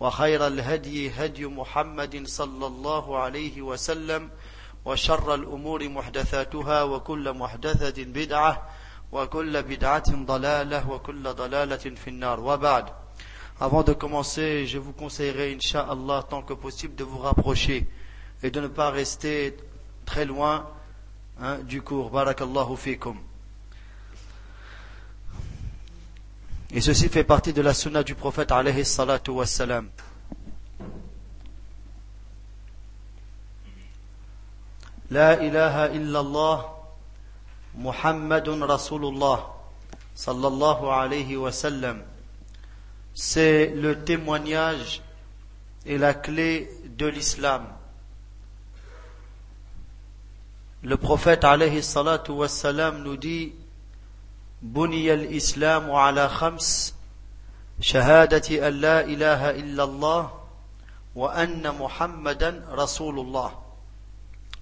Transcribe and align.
وخير 0.00 0.46
الهدي 0.46 1.10
هدي 1.10 1.46
محمد 1.46 2.26
صلى 2.26 2.66
الله 2.66 3.18
عليه 3.18 3.62
وسلم 3.62 4.30
وشر 4.84 5.34
الأمور 5.34 5.88
محدثاتها 5.88 6.82
وكل 6.82 7.32
محدثة 7.32 8.04
بدعة 8.04 8.68
وكل 9.12 9.62
بدعة 9.62 10.24
ضلالة 10.24 10.90
وكل 10.90 11.22
ضلالة 11.22 11.76
في 11.76 12.08
النار 12.08 12.40
وبعد 12.40 12.84
Avant 13.62 13.82
de 13.82 13.92
commencer, 13.92 14.66
je 14.66 14.78
vous 14.78 14.94
conseillerais, 14.94 15.52
Inch'Allah, 15.52 16.24
tant 16.30 16.40
que 16.40 16.54
possible, 16.54 16.94
de 16.94 17.04
vous 17.04 17.18
rapprocher 17.18 17.86
et 18.42 18.50
de 18.50 18.58
ne 18.58 18.68
pas 18.68 18.88
rester 18.88 19.54
très 20.06 20.24
loin 20.24 20.66
hein, 21.38 21.58
du 21.58 21.82
cours. 21.82 22.08
Barakallahu 22.08 22.74
fikum. 22.78 23.18
Et 26.72 26.80
ceci 26.80 27.08
fait 27.08 27.24
partie 27.24 27.52
de 27.52 27.62
la 27.62 27.74
sunna 27.74 28.04
du 28.04 28.14
prophète 28.14 28.52
alayhi 28.52 28.84
salatu 28.84 29.32
wassalam. 29.32 29.88
La 35.10 35.42
ilaha 35.42 35.88
illallah 35.88 36.76
Muhammadun 37.74 38.64
Rasulullah 38.64 39.48
sallallahu 40.14 40.86
alayhi 40.86 41.36
wa 41.36 41.50
sallam. 41.50 42.02
C'est 43.14 43.70
le 43.74 44.04
témoignage 44.04 45.02
et 45.86 45.98
la 45.98 46.14
clé 46.14 46.70
de 46.84 47.06
l'islam. 47.06 47.66
Le 50.84 50.96
prophète 50.96 51.42
alayhi 51.42 51.82
salatu 51.82 52.30
wassalam 52.30 53.02
nous 53.02 53.16
dit 53.16 53.52
بني 54.61 55.13
الإسلام 55.13 55.91
على 55.91 56.29
خمس 56.29 56.93
شهادة 57.81 58.67
أن 58.67 58.73
لا 58.73 59.01
إله 59.01 59.49
إلا 59.49 59.83
الله 59.83 60.31
وأن 61.15 61.77
محمدا 61.77 62.65
رسول 62.71 63.19
الله 63.19 63.51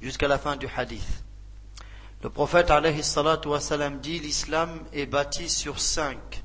jusqu'à 0.01 0.27
la 0.27 0.37
fin 0.37 0.57
du 0.57 0.67
hadith. 0.67 1.23
Le 2.23 2.29
prophète 2.29 2.71
alayhi 2.71 3.03
salatu 3.03 3.47
wassalam 3.49 3.99
dit 3.99 4.19
l'islam 4.19 4.81
est 4.91 5.05
bâti 5.05 5.49
sur 5.49 5.79
cinq, 5.79 6.43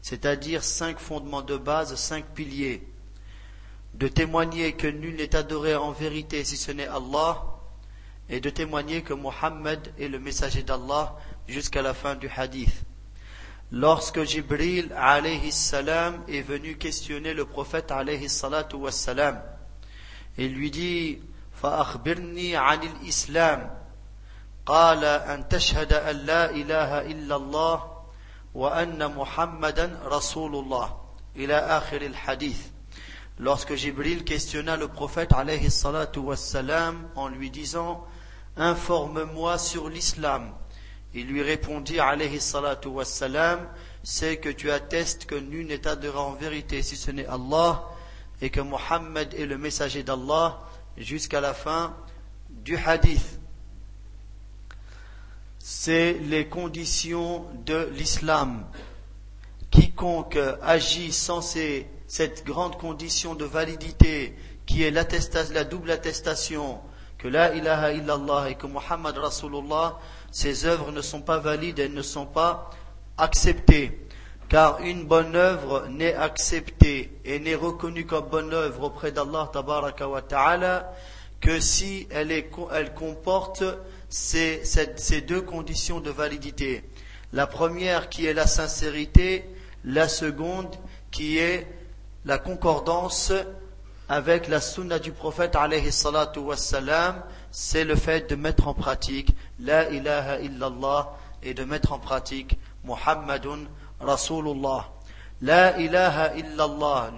c'est-à-dire 0.00 0.64
cinq 0.64 0.98
fondements 0.98 1.42
de 1.42 1.56
base, 1.56 1.94
cinq 1.96 2.24
piliers. 2.34 2.82
De 3.94 4.08
témoigner 4.08 4.72
que 4.72 4.86
nul 4.86 5.16
n'est 5.16 5.36
adoré 5.36 5.76
en 5.76 5.92
vérité 5.92 6.44
si 6.44 6.56
ce 6.56 6.72
n'est 6.72 6.88
Allah, 6.88 7.42
et 8.28 8.40
de 8.40 8.50
témoigner 8.50 9.02
que 9.02 9.12
Mohammed 9.12 9.92
est 9.98 10.08
le 10.08 10.18
messager 10.18 10.62
d'Allah 10.62 11.14
jusqu'à 11.46 11.82
la 11.82 11.94
fin 11.94 12.14
du 12.14 12.28
hadith. 12.28 12.84
Lorsque 13.70 14.22
Jibril 14.24 14.92
alayhi 14.96 15.50
salam 15.50 16.22
est 16.28 16.42
venu 16.42 16.76
questionner 16.76 17.34
le 17.34 17.44
prophète 17.44 17.90
alayhi 17.90 18.28
salatu 18.28 18.76
wassalam, 18.76 19.40
il 20.38 20.54
lui 20.54 20.70
dit 20.70 21.18
فأخبرني 21.64 22.56
عن 22.56 22.82
الإسلام 22.82 23.70
قال 24.66 25.04
أن 25.04 25.48
تشهد 25.48 25.92
أن 25.92 26.16
لا 26.16 26.50
إله 26.50 27.00
إلا 27.00 27.36
الله 27.36 28.04
وأن 28.54 29.14
محمدا 29.14 30.00
رسول 30.04 30.56
الله 30.56 31.00
إلى 31.36 31.54
آخر 31.56 32.02
الحديث 32.02 32.58
Lorsque 33.40 33.74
Jibril 33.74 34.22
questionna 34.24 34.76
le 34.76 34.86
prophète 34.86 35.32
alayhi 35.32 35.68
salatu 35.70 36.20
wassalam 36.20 37.08
en 37.16 37.26
lui 37.28 37.50
disant 37.50 38.06
Informe-moi 38.56 39.58
sur 39.58 39.88
l'islam. 39.88 40.52
Il 41.13 41.27
lui 41.27 41.41
répondit 41.41 41.97
salatu 42.39 42.89
C'est 44.03 44.37
que 44.37 44.49
tu 44.49 44.69
attestes 44.71 45.25
que 45.25 45.35
nul 45.35 45.67
n'est 45.67 45.87
adoré 45.87 46.17
en 46.17 46.33
vérité 46.33 46.81
si 46.83 46.95
ce 46.95 47.11
n'est 47.11 47.25
Allah 47.25 47.83
et 48.41 48.49
que 48.49 48.61
Mohammed 48.61 49.33
est 49.33 49.45
le 49.45 49.57
messager 49.57 50.03
d'Allah 50.03 50.59
jusqu'à 50.97 51.41
la 51.41 51.53
fin 51.53 51.95
du 52.49 52.77
hadith. 52.77 53.39
C'est 55.59 56.13
les 56.13 56.47
conditions 56.47 57.45
de 57.65 57.89
l'islam. 57.93 58.65
Quiconque 59.71 60.39
agit 60.61 61.11
sans 61.11 61.41
ces, 61.41 61.87
cette 62.07 62.45
grande 62.45 62.77
condition 62.77 63.35
de 63.35 63.45
validité 63.45 64.35
qui 64.65 64.83
est 64.83 64.91
la 64.91 65.63
double 65.63 65.91
attestation 65.91 66.79
que 67.19 67.27
la 67.27 67.53
ilaha 67.53 67.91
illallah 67.91 68.49
et 68.49 68.55
que 68.55 68.65
Muhammad 68.65 69.17
Rasulullah, 69.17 69.99
ces 70.31 70.65
œuvres 70.65 70.91
ne 70.91 71.01
sont 71.01 71.21
pas 71.21 71.37
valides 71.39 71.79
et 71.79 71.89
ne 71.89 72.01
sont 72.01 72.25
pas 72.25 72.69
acceptées. 73.17 73.99
Car 74.47 74.79
une 74.81 75.05
bonne 75.05 75.35
œuvre 75.35 75.87
n'est 75.89 76.15
acceptée 76.15 77.11
et 77.23 77.39
n'est 77.39 77.55
reconnue 77.55 78.05
comme 78.05 78.25
bonne 78.29 78.53
œuvre 78.53 78.83
auprès 78.85 79.11
d'Allah 79.11 79.49
ta'ala 80.27 80.91
que 81.39 81.59
si 81.59 82.07
elle, 82.09 82.31
est, 82.31 82.49
elle 82.73 82.93
comporte 82.93 83.63
ces, 84.09 84.63
deux 85.27 85.41
conditions 85.41 85.99
de 85.99 86.09
validité. 86.09 86.83
La 87.31 87.45
première 87.47 88.09
qui 88.09 88.25
est 88.25 88.33
la 88.33 88.47
sincérité, 88.47 89.45
la 89.85 90.07
seconde 90.07 90.75
qui 91.11 91.37
est 91.37 91.67
la 92.25 92.39
concordance 92.39 93.31
avec 94.09 94.47
la 94.47 94.59
sunna 94.59 94.97
du 94.97 95.11
prophète 95.11 95.55
alayhi 95.55 95.91
c'est 97.51 97.83
le 97.83 97.95
fait 97.95 98.29
de 98.29 98.35
mettre 98.35 98.67
en 98.67 98.73
pratique 98.73 99.35
la 99.59 99.89
ilaha 99.89 100.39
illallah 100.39 101.17
et 101.43 101.53
de 101.53 101.63
mettre 101.63 101.93
en 101.93 101.99
pratique 101.99 102.57
Muhammadun 102.83 103.65
Rasulullah. 103.99 104.89
La 105.41 105.79
ilaha 105.79 106.35
illallah. 106.35 107.11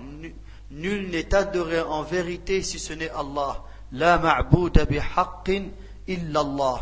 Nul 0.71 1.09
n'est 1.09 1.33
adoré 1.35 1.81
en 1.81 2.03
vérité 2.03 2.61
si 2.61 2.79
ce 2.79 2.93
n'est 2.93 3.09
Allah. 3.09 3.63
La 3.91 4.17
ma'bouda 4.17 4.85
bihaqqin 4.85 5.65
illallah. 6.07 6.81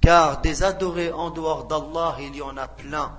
Car 0.00 0.40
des 0.40 0.64
adorés 0.64 1.12
en 1.12 1.30
dehors 1.30 1.64
d'Allah, 1.64 2.16
il 2.20 2.34
y 2.34 2.42
en 2.42 2.56
a 2.56 2.66
plein. 2.66 3.16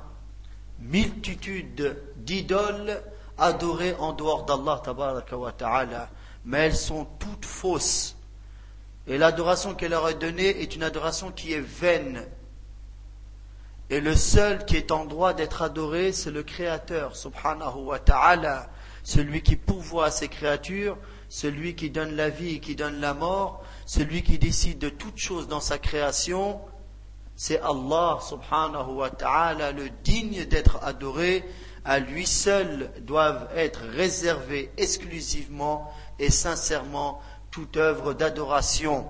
Multitude 0.80 1.98
d'idoles 2.18 3.02
adorées 3.38 3.96
en 3.98 4.12
dehors 4.12 4.44
d'Allah 4.44 4.82
ta'ala. 5.58 6.10
Mais 6.46 6.58
elles 6.66 6.76
sont 6.76 7.08
toutes 7.20 7.46
fausses. 7.46 8.13
Et 9.08 9.18
l'adoration 9.18 9.76
qu'elle 9.76 9.92
leur 9.92 10.08
est 10.10 10.14
donnée 10.20 10.62
est 10.62 10.76
une 10.76 10.84
adoration 10.84 11.32
qui 11.32 11.54
est 11.54 11.60
vaine. 11.60 12.26
Et 13.90 14.00
le 14.00 14.16
seul 14.16 14.66
qui 14.66 14.78
est 14.78 14.92
en 14.92 15.06
droit 15.06 15.34
d'être 15.34 15.62
adoré, 15.62 16.14
c'est 16.14 16.32
le 16.32 16.44
Créateur, 16.44 17.16
subhanahu 17.16 17.84
wa 17.84 18.00
ta'ala, 18.00 18.70
celui 19.04 19.42
qui 19.42 19.58
pourvoit 19.58 20.10
ses 20.10 20.30
créatures, 20.30 20.98
celui 21.28 21.76
qui 21.76 21.90
donne 21.90 22.16
la 22.16 22.30
vie 22.30 22.56
et 22.56 22.60
qui 22.60 22.76
donne 22.76 23.02
la 23.02 23.14
mort, 23.14 23.64
celui 23.86 24.24
qui 24.24 24.40
décide 24.40 24.80
de 24.80 24.90
toutes 24.90 25.18
choses 25.18 25.48
dans 25.48 25.60
sa 25.60 25.78
création, 25.78 26.62
c'est 27.36 27.60
Allah, 27.60 28.20
subhanahu 28.22 28.94
wa 28.94 29.10
ta'ala, 29.10 29.74
le 29.74 29.90
digne 30.04 30.46
d'être 30.46 30.80
adoré, 30.84 31.44
à 31.84 32.00
lui 32.00 32.26
seul 32.26 32.92
doivent 33.02 33.50
être 33.56 33.82
réservées 33.82 34.72
exclusivement 34.78 35.92
et 36.20 36.30
sincèrement 36.30 37.20
toute 37.54 37.78
œuvre 37.78 38.14
d'adoration. 38.14 39.06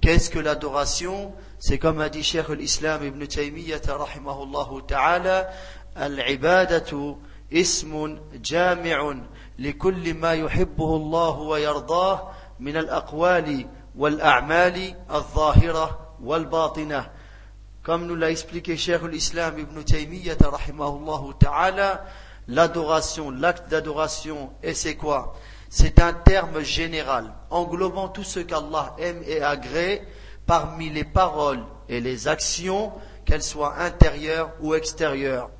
Qu'est-ce 0.00 0.28
que 0.28 0.40
l'adoration? 0.40 1.32
C'est 1.60 1.78
comme 1.78 2.00
a 2.00 2.08
dit 2.08 2.24
Cheikh 2.24 2.48
l'Islam 2.48 3.04
ibn 3.04 3.24
Taymiyyah 3.24 3.78
rahimahullah 3.86 4.68
ta'ala, 4.88 5.48
al-ibadatu 5.94 7.14
ismun 7.52 8.18
jami'un 8.42 9.22
likulli 9.58 10.12
ma 10.12 10.34
yuhibbuhu 10.34 10.96
Allah 10.96 11.40
wa 11.40 11.60
yardah 11.60 12.22
min 12.58 12.74
al-aqwali 12.74 13.68
wal-a'mali 13.94 14.96
al-zahira 15.08 16.16
wal-batinah. 16.20 17.12
Comme 17.84 18.06
nous 18.06 18.16
l'a 18.16 18.32
expliqué 18.32 18.76
Cheikh 18.76 19.02
l'Islam 19.02 19.56
ibn 19.60 19.80
Taymiyyah 19.84 20.34
rahimahullah 20.40 21.22
ta'ala, 21.38 22.04
l'adoration, 22.48 23.30
l'acte 23.30 23.68
d'adoration, 23.70 24.50
et 24.64 24.74
c'est 24.74 24.96
quoi? 24.96 25.36
C'est 25.76 25.98
un 26.00 26.12
terme 26.12 26.60
général, 26.60 27.32
englobant 27.50 28.06
tout 28.06 28.22
ce 28.22 28.38
qu'Allah 28.38 28.94
aime 28.96 29.20
et 29.26 29.42
agrée 29.42 30.02
parmi 30.46 30.88
les 30.88 31.02
paroles 31.02 31.64
et 31.88 32.00
les 32.00 32.28
actions, 32.28 32.92
qu'elles 33.24 33.42
soient 33.42 33.74
intérieures 33.80 34.52
ou 34.60 34.76
extérieures. 34.76 35.50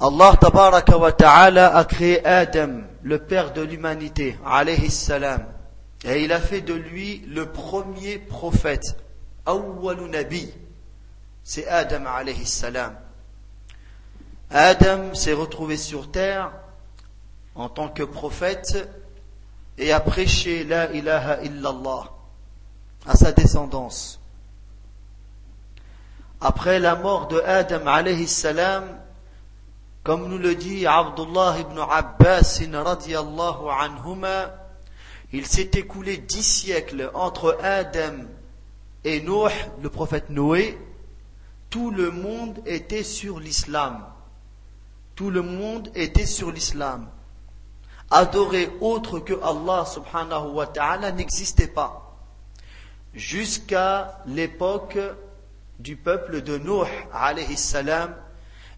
Allah 0.00 0.36
ta'ala 1.16 1.74
a 1.78 1.84
créé 1.86 2.22
Adam, 2.26 2.82
le 3.04 3.18
père 3.20 3.54
de 3.54 3.62
l'humanité. 3.62 4.36
Et 6.04 6.24
il 6.24 6.30
a 6.30 6.40
fait 6.40 6.60
de 6.60 6.74
lui 6.74 7.24
le 7.26 7.46
premier 7.46 8.18
prophète. 8.18 8.98
Awwalu 9.46 10.10
Nabi. 10.10 10.52
C'est 11.42 11.66
Adam 11.66 12.04
alayhi 12.04 12.44
salam. 12.44 12.96
Adam 14.50 15.14
s'est 15.14 15.32
retrouvé 15.32 15.76
sur 15.76 16.10
terre 16.10 16.50
en 17.54 17.68
tant 17.68 17.88
que 17.88 18.02
prophète 18.02 18.88
et 19.78 19.92
a 19.92 20.00
prêché 20.00 20.64
la 20.64 20.92
ilaha 20.92 21.42
illallah 21.42 22.10
à 23.06 23.14
sa 23.14 23.32
descendance. 23.32 24.20
Après 26.40 26.78
la 26.80 26.96
mort 26.96 27.28
de 27.28 27.40
Adam 27.40 27.86
alayhi 27.86 28.26
salam, 28.26 28.84
comme 30.02 30.28
nous 30.28 30.38
le 30.38 30.54
dit 30.54 30.86
Abdullah 30.86 31.56
ibn 31.60 31.78
Abbas 31.78 32.60
radiallahu 32.72 33.68
anhuma, 33.68 34.50
il 35.32 35.46
s'est 35.46 35.70
écoulé 35.74 36.16
dix 36.16 36.42
siècles 36.42 37.10
entre 37.14 37.56
Adam 37.62 38.24
et 39.04 39.20
Noé, 39.20 39.52
le 39.80 39.90
prophète 39.90 40.30
Noé. 40.30 40.76
Tout 41.68 41.92
le 41.92 42.10
monde 42.10 42.58
était 42.66 43.04
sur 43.04 43.38
l'islam. 43.38 44.04
Tout 45.20 45.28
le 45.28 45.42
monde 45.42 45.90
était 45.94 46.24
sur 46.24 46.50
l'islam. 46.50 47.06
Adorer 48.10 48.70
autre 48.80 49.18
que 49.18 49.34
Allah 49.42 49.84
subhanahu 49.84 50.52
wa 50.52 50.66
ta'ala 50.66 51.12
n'existait 51.12 51.66
pas. 51.66 52.16
Jusqu'à 53.12 54.22
l'époque 54.24 54.96
du 55.78 55.96
peuple 55.96 56.40
de 56.40 56.58
salam. 57.54 58.14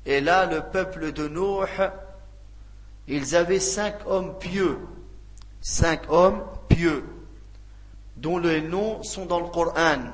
Et 0.05 0.21
là, 0.21 0.47
le 0.47 0.63
peuple 0.63 1.13
de 1.13 1.29
Noé, 1.29 1.69
ils 3.07 3.37
avaient 3.37 3.61
cinq 3.61 3.95
hommes 4.07 4.37
pieux 4.41 4.81
cinq 5.61 6.11
hommes 6.11 6.43
pieux 6.69 7.05
dont 8.17 8.39
les 8.39 8.63
noms 8.63 9.05
sont 9.05 9.27
dans 9.27 9.39
le 9.39 9.47
Coran 9.47 10.11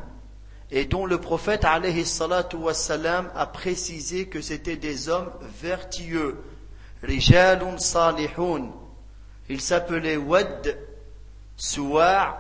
et 0.72 0.86
dont 0.86 1.06
le 1.06 1.20
prophète 1.20 1.66
alayhi 1.66 2.06
wassalam, 2.54 3.30
a 3.36 3.46
précisé 3.46 4.28
que 4.28 4.42
c'était 4.42 4.75
des 4.75 5.10
hommes 5.10 5.30
vertueux. 5.62 6.44
Rijalun 7.04 7.78
salihun. 7.78 8.72
Ils 9.50 9.62
s'appelaient 9.62 10.18
Wad, 10.18 10.78
Suwa', 11.58 12.38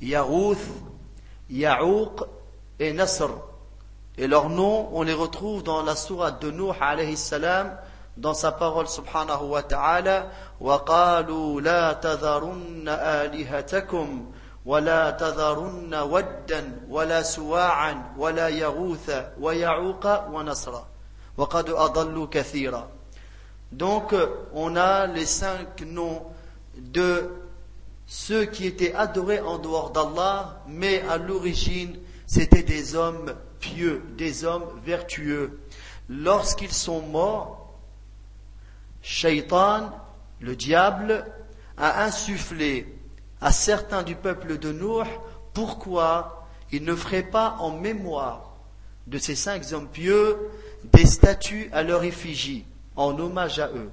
Yarouth, 0.00 0.58
Ya'ouq 1.50 2.24
et 2.80 2.92
Nasr. 2.92 3.30
Et 4.18 4.26
leurs 4.26 4.48
noms, 4.48 4.88
on 4.92 5.02
les 5.02 5.12
retrouve 5.12 5.62
dans 5.62 5.82
la 5.82 5.94
sourate 5.94 6.42
de 6.42 6.50
Nuh 6.50 6.72
alayhi 6.80 7.16
salam, 7.16 7.76
dans 8.16 8.34
sa 8.34 8.52
parole 8.52 8.88
subhanahu 8.88 9.44
wa 9.46 9.62
ta'ala 9.62 10.30
وقالوا 10.60 11.60
لا 11.60 11.92
تذرن 11.92 12.88
آلهتكم 12.88 14.32
ولا 14.66 15.10
تذرن 15.10 15.94
ودا 15.94 16.80
ولا 16.88 17.22
سواعا 17.22 18.12
ولا 18.18 18.48
يغوث 18.48 19.10
ويعوق 19.40 20.28
ونصرا 20.28 20.86
وقد 21.36 21.70
أضلوا 21.70 22.26
كثيرا 22.30 22.88
Donc, 23.72 24.14
on 24.52 24.76
a 24.76 25.06
les 25.08 25.26
cinq 25.26 25.80
noms 25.82 26.22
de 26.76 27.28
ceux 28.06 28.44
qui 28.44 28.66
étaient 28.66 28.94
adorés 28.94 29.40
en 29.40 29.58
dehors 29.58 29.90
d'Allah, 29.90 30.62
mais 30.68 31.00
à 31.08 31.16
l'origine, 31.16 31.98
c'était 32.26 32.62
des 32.62 32.94
hommes 32.94 33.34
pieux, 33.58 34.02
des 34.16 34.44
hommes 34.44 34.66
vertueux. 34.84 35.58
Lorsqu'ils 36.08 36.72
sont 36.72 37.00
morts, 37.02 37.74
Shaitan, 39.02 39.90
le 40.40 40.54
diable, 40.54 41.24
a 41.76 42.04
insufflé 42.04 42.86
à 43.41 43.51
certains 43.51 44.03
du 44.03 44.15
peuple 44.15 44.57
de 44.57 44.71
Nour 44.71 45.05
pourquoi 45.53 46.47
ils 46.71 46.83
ne 46.83 46.95
feraient 46.95 47.23
pas 47.23 47.57
en 47.59 47.71
mémoire 47.71 48.53
de 49.07 49.17
ces 49.17 49.35
cinq 49.35 49.63
hommes 49.71 49.87
pieux 49.87 50.37
des 50.93 51.05
statues 51.05 51.69
à 51.73 51.83
leur 51.83 52.03
effigie, 52.03 52.65
en 52.95 53.17
hommage 53.17 53.59
à 53.59 53.69
eux. 53.69 53.89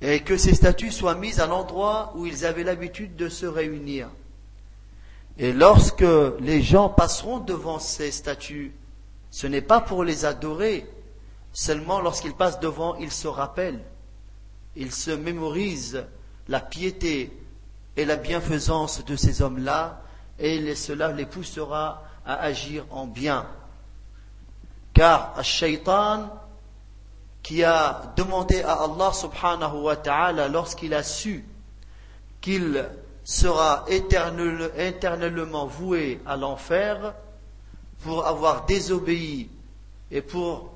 Et 0.00 0.20
que 0.20 0.36
ces 0.36 0.54
statues 0.54 0.92
soient 0.92 1.14
mises 1.14 1.40
à 1.40 1.46
l'endroit 1.46 2.12
où 2.16 2.26
ils 2.26 2.44
avaient 2.46 2.64
l'habitude 2.64 3.16
de 3.16 3.28
se 3.28 3.46
réunir. 3.46 4.08
Et 5.38 5.52
lorsque 5.52 6.04
les 6.40 6.62
gens 6.62 6.88
passeront 6.88 7.38
devant 7.38 7.78
ces 7.78 8.10
statues, 8.10 8.72
ce 9.30 9.46
n'est 9.46 9.60
pas 9.60 9.80
pour 9.80 10.04
les 10.04 10.24
adorer, 10.24 10.86
Seulement 11.56 12.02
lorsqu'ils 12.02 12.34
passent 12.34 12.60
devant, 12.60 12.96
ils 12.96 13.10
se 13.10 13.28
rappellent, 13.28 13.82
ils 14.76 14.92
se 14.92 15.10
mémorisent 15.10 16.04
la 16.48 16.60
piété 16.60 17.32
et 17.96 18.04
la 18.04 18.16
bienfaisance 18.16 19.04
de 19.04 19.16
ces 19.16 19.42
hommes-là, 19.42 20.02
et 20.38 20.74
cela 20.74 21.12
les 21.12 21.26
poussera 21.26 22.02
à 22.24 22.34
agir 22.34 22.84
en 22.90 23.06
bien. 23.06 23.46
Car 24.92 25.42
Shaitan, 25.42 26.30
qui 27.42 27.62
a 27.62 28.12
demandé 28.16 28.62
à 28.62 28.82
Allah 28.82 29.12
subhanahu 29.12 29.82
wa 29.82 29.96
ta'ala 29.96 30.48
lorsqu'il 30.48 30.92
a 30.94 31.02
su 31.02 31.44
qu'il 32.40 32.84
sera 33.22 33.84
éternellement 33.88 35.66
voué 35.66 36.20
à 36.26 36.36
l'enfer 36.36 37.14
pour 38.02 38.26
avoir 38.26 38.66
désobéi 38.66 39.48
et 40.10 40.22
pour 40.22 40.72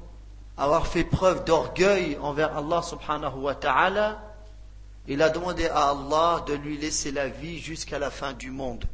avoir 0.56 0.87
fait 0.87 1.05
preuve 1.05 1.44
d'orgueil 1.44 2.19
envers 2.20 2.56
Allah 2.56 2.82
subhanahu 2.82 3.40
wa 3.40 3.55
ta'ala, 3.55 4.20
il 5.08 5.23
a 5.23 5.31
demandé 5.31 5.67
à 5.67 5.91
Allah 5.91 6.44
de 6.47 6.55
lui 6.55 6.79
laisser 6.79 7.10
la 7.13 7.29
vie 7.29 7.58
jusqu'à 7.58 7.98
la 7.98 8.10
fin 8.10 8.32
du 8.32 8.51
monde. 8.51 8.84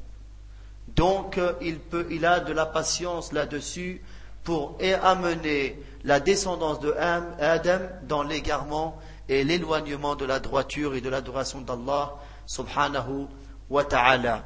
Donc 0.88 1.38
il, 1.60 1.78
peut, 1.78 2.06
il 2.10 2.24
a 2.24 2.40
de 2.40 2.52
la 2.52 2.66
patience 2.66 3.32
là-dessus 3.32 4.00
pour 4.44 4.78
amener 5.02 5.76
la 6.04 6.20
descendance 6.20 6.78
de 6.80 6.92
Adam 6.92 7.80
dans 8.04 8.22
l'égarement 8.22 8.98
et 9.28 9.42
l'éloignement 9.42 10.14
de 10.14 10.24
la 10.24 10.38
droiture 10.38 10.94
et 10.94 11.00
de 11.00 11.08
l'adoration 11.08 11.60
d'Allah 11.60 12.14
subhanahu 12.46 13.26
wa 13.68 13.84
ta'ala. 13.84 14.44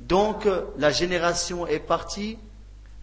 Donc 0.00 0.48
la 0.78 0.90
génération 0.90 1.66
est 1.68 1.78
partie, 1.78 2.38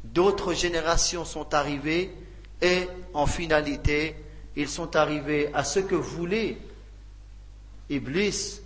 d'autres 0.03 0.53
générations 0.53 1.23
sont 1.23 1.53
arrivées, 1.53 2.13
et 2.61 2.89
en 3.13 3.25
finalité, 3.25 4.17
ils 4.57 4.67
sont 4.67 4.97
arrivés 4.97 5.49
à 5.53 5.63
ce 5.63 5.79
que 5.79 5.95
voulait 5.95 6.57
Iblis. 7.89 8.61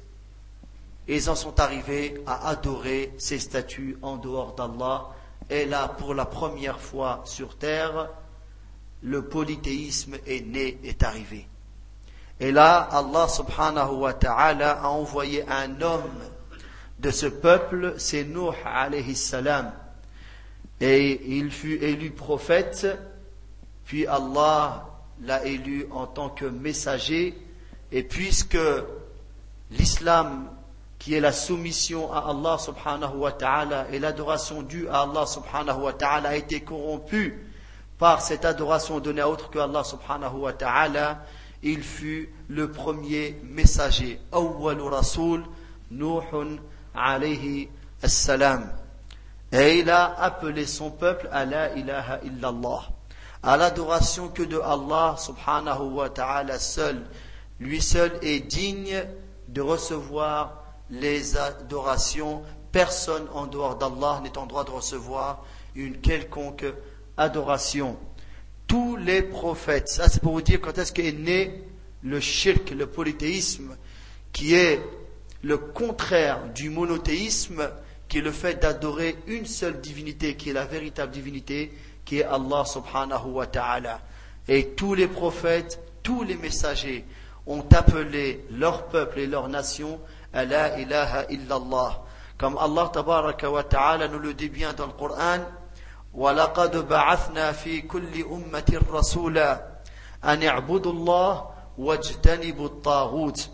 Ils 1.07 1.29
en 1.29 1.35
sont 1.35 1.59
arrivés 1.59 2.21
à 2.25 2.49
adorer 2.49 3.13
ces 3.17 3.39
statues 3.39 3.97
en 4.01 4.17
dehors 4.17 4.55
d'Allah. 4.55 5.09
Et 5.49 5.65
là, 5.65 5.87
pour 5.87 6.13
la 6.13 6.25
première 6.25 6.79
fois 6.79 7.21
sur 7.25 7.57
terre, 7.57 8.09
le 9.01 9.23
polythéisme 9.23 10.15
est 10.25 10.45
né, 10.45 10.79
est 10.83 11.03
arrivé. 11.03 11.47
Et 12.39 12.51
là, 12.51 12.87
Allah 12.91 13.27
subhanahu 13.27 13.95
wa 13.95 14.13
ta'ala 14.13 14.81
a 14.81 14.87
envoyé 14.87 15.43
un 15.49 15.81
homme 15.81 16.19
de 16.99 17.11
ce 17.11 17.25
peuple, 17.25 17.95
c'est 17.97 18.23
Nuh 18.23 18.55
alayhi 18.63 19.15
salam. 19.15 19.73
Et 20.79 21.37
il 21.37 21.51
fut 21.51 21.83
élu 21.83 22.11
prophète 22.11 22.87
puis 23.85 24.07
Allah 24.07 24.85
l'a 25.21 25.45
élu 25.45 25.87
en 25.91 26.07
tant 26.07 26.29
que 26.29 26.45
messager, 26.45 27.37
et 27.91 28.03
puisque 28.03 28.57
l'islam, 29.73 30.49
qui 30.99 31.15
est 31.15 31.19
la 31.19 31.31
soumission 31.31 32.11
à 32.13 32.29
Allah 32.29 32.57
subhanahu 32.57 33.17
wa 33.17 33.31
ta'ala 33.31 33.87
et 33.91 33.99
l'adoration 33.99 34.61
due 34.61 34.87
à 34.87 35.01
Allah 35.01 35.25
subhanahu 35.25 35.81
wa 35.81 35.93
ta'ala 35.93 36.29
a 36.29 36.35
été 36.35 36.61
corrompu 36.61 37.45
par 37.97 38.21
cette 38.21 38.45
adoration 38.45 38.99
donnée 38.99 39.21
à 39.21 39.29
autre 39.29 39.49
que 39.49 39.59
Allah 39.59 39.83
subhanahu 39.83 40.37
wa 40.37 40.53
ta'ala, 40.53 41.25
il 41.61 41.83
fut 41.83 42.29
le 42.47 42.71
premier 42.71 43.37
messager. 43.43 44.19
Awwalu 44.31 44.83
Rasul, 44.83 45.43
Nuhun 45.91 46.57
alayhi 46.95 47.69
salam. 48.05 48.71
Et 49.51 49.79
il 49.79 49.89
a 49.89 50.19
appelé 50.19 50.65
son 50.65 50.89
peuple 50.89 51.27
à 51.31 51.45
la 51.45 51.75
ilaha 51.75 52.19
illallah 52.23 52.83
à 53.43 53.57
l'adoration 53.57 54.29
que 54.29 54.41
de 54.43 54.57
Allah 54.57 55.15
subhanahu 55.19 55.91
wa 55.95 56.09
ta'ala 56.09 56.57
seul, 56.59 57.03
lui 57.59 57.81
seul 57.81 58.17
est 58.21 58.39
digne 58.39 59.03
de 59.53 59.61
recevoir 59.61 60.63
les 60.89 61.37
adorations. 61.37 62.41
Personne 62.71 63.27
en 63.33 63.45
dehors 63.45 63.75
d'Allah 63.77 64.19
n'est 64.23 64.37
en 64.37 64.45
droit 64.47 64.63
de 64.63 64.71
recevoir 64.71 65.45
une 65.75 65.97
quelconque 66.01 66.65
adoration. 67.17 67.97
Tous 68.67 68.95
les 68.95 69.21
prophètes, 69.21 69.87
ça 69.89 70.09
c'est 70.09 70.21
pour 70.21 70.33
vous 70.33 70.41
dire 70.41 70.59
quand 70.59 70.77
est-ce 70.77 70.91
qu'est 70.91 71.11
né 71.11 71.63
le 72.01 72.19
shirk, 72.19 72.71
le 72.71 72.87
polythéisme, 72.87 73.77
qui 74.31 74.55
est 74.55 74.81
le 75.43 75.57
contraire 75.57 76.39
du 76.55 76.69
monothéisme, 76.69 77.69
qui 78.07 78.17
est 78.17 78.21
le 78.21 78.31
fait 78.31 78.61
d'adorer 78.61 79.15
une 79.27 79.45
seule 79.45 79.79
divinité, 79.79 80.35
qui 80.35 80.49
est 80.49 80.53
la 80.53 80.65
véritable 80.65 81.11
divinité, 81.11 81.71
qui 82.05 82.19
est 82.19 82.23
Allah 82.23 82.65
subhanahu 82.65 83.31
wa 83.31 83.45
ta'ala. 83.47 84.01
Et 84.47 84.69
tous 84.69 84.93
les 84.95 85.07
prophètes, 85.07 85.79
tous 86.01 86.23
les 86.23 86.35
messagers 86.35 87.05
ont 87.46 87.64
appelé 87.72 88.44
leur 88.50 88.86
peuple 88.86 89.20
et 89.20 89.26
leur 89.26 89.48
nation 89.48 90.00
à 90.32 90.44
la 90.44 90.78
ilaha 90.78 91.24
illallah. 91.30 92.02
Comme 92.36 92.58
Allah 92.58 92.90
tabaraka 92.92 93.50
wa 93.50 93.64
ta'ala 93.64 94.08
nous 94.08 94.18
le 94.18 94.34
dit 94.34 94.48
bien 94.48 94.72
dans 94.72 94.86
le 94.86 94.92
Coran, 94.92 95.40
وَلَقَدْ 96.14 96.88
بَعَثْنَا 96.88 97.52
فِي 97.52 97.82
كُلِّ 97.82 98.24
أُمَّةٍ 98.24 98.80
رَسُولًا 98.90 99.62
أَنِ 100.24 100.42
اعْبُدُوا 100.42 100.92
اللَّهَ 100.92 101.46
وَاجْتَنِبُوا 101.78 102.66
الطَّاغُوتِ 102.66 103.50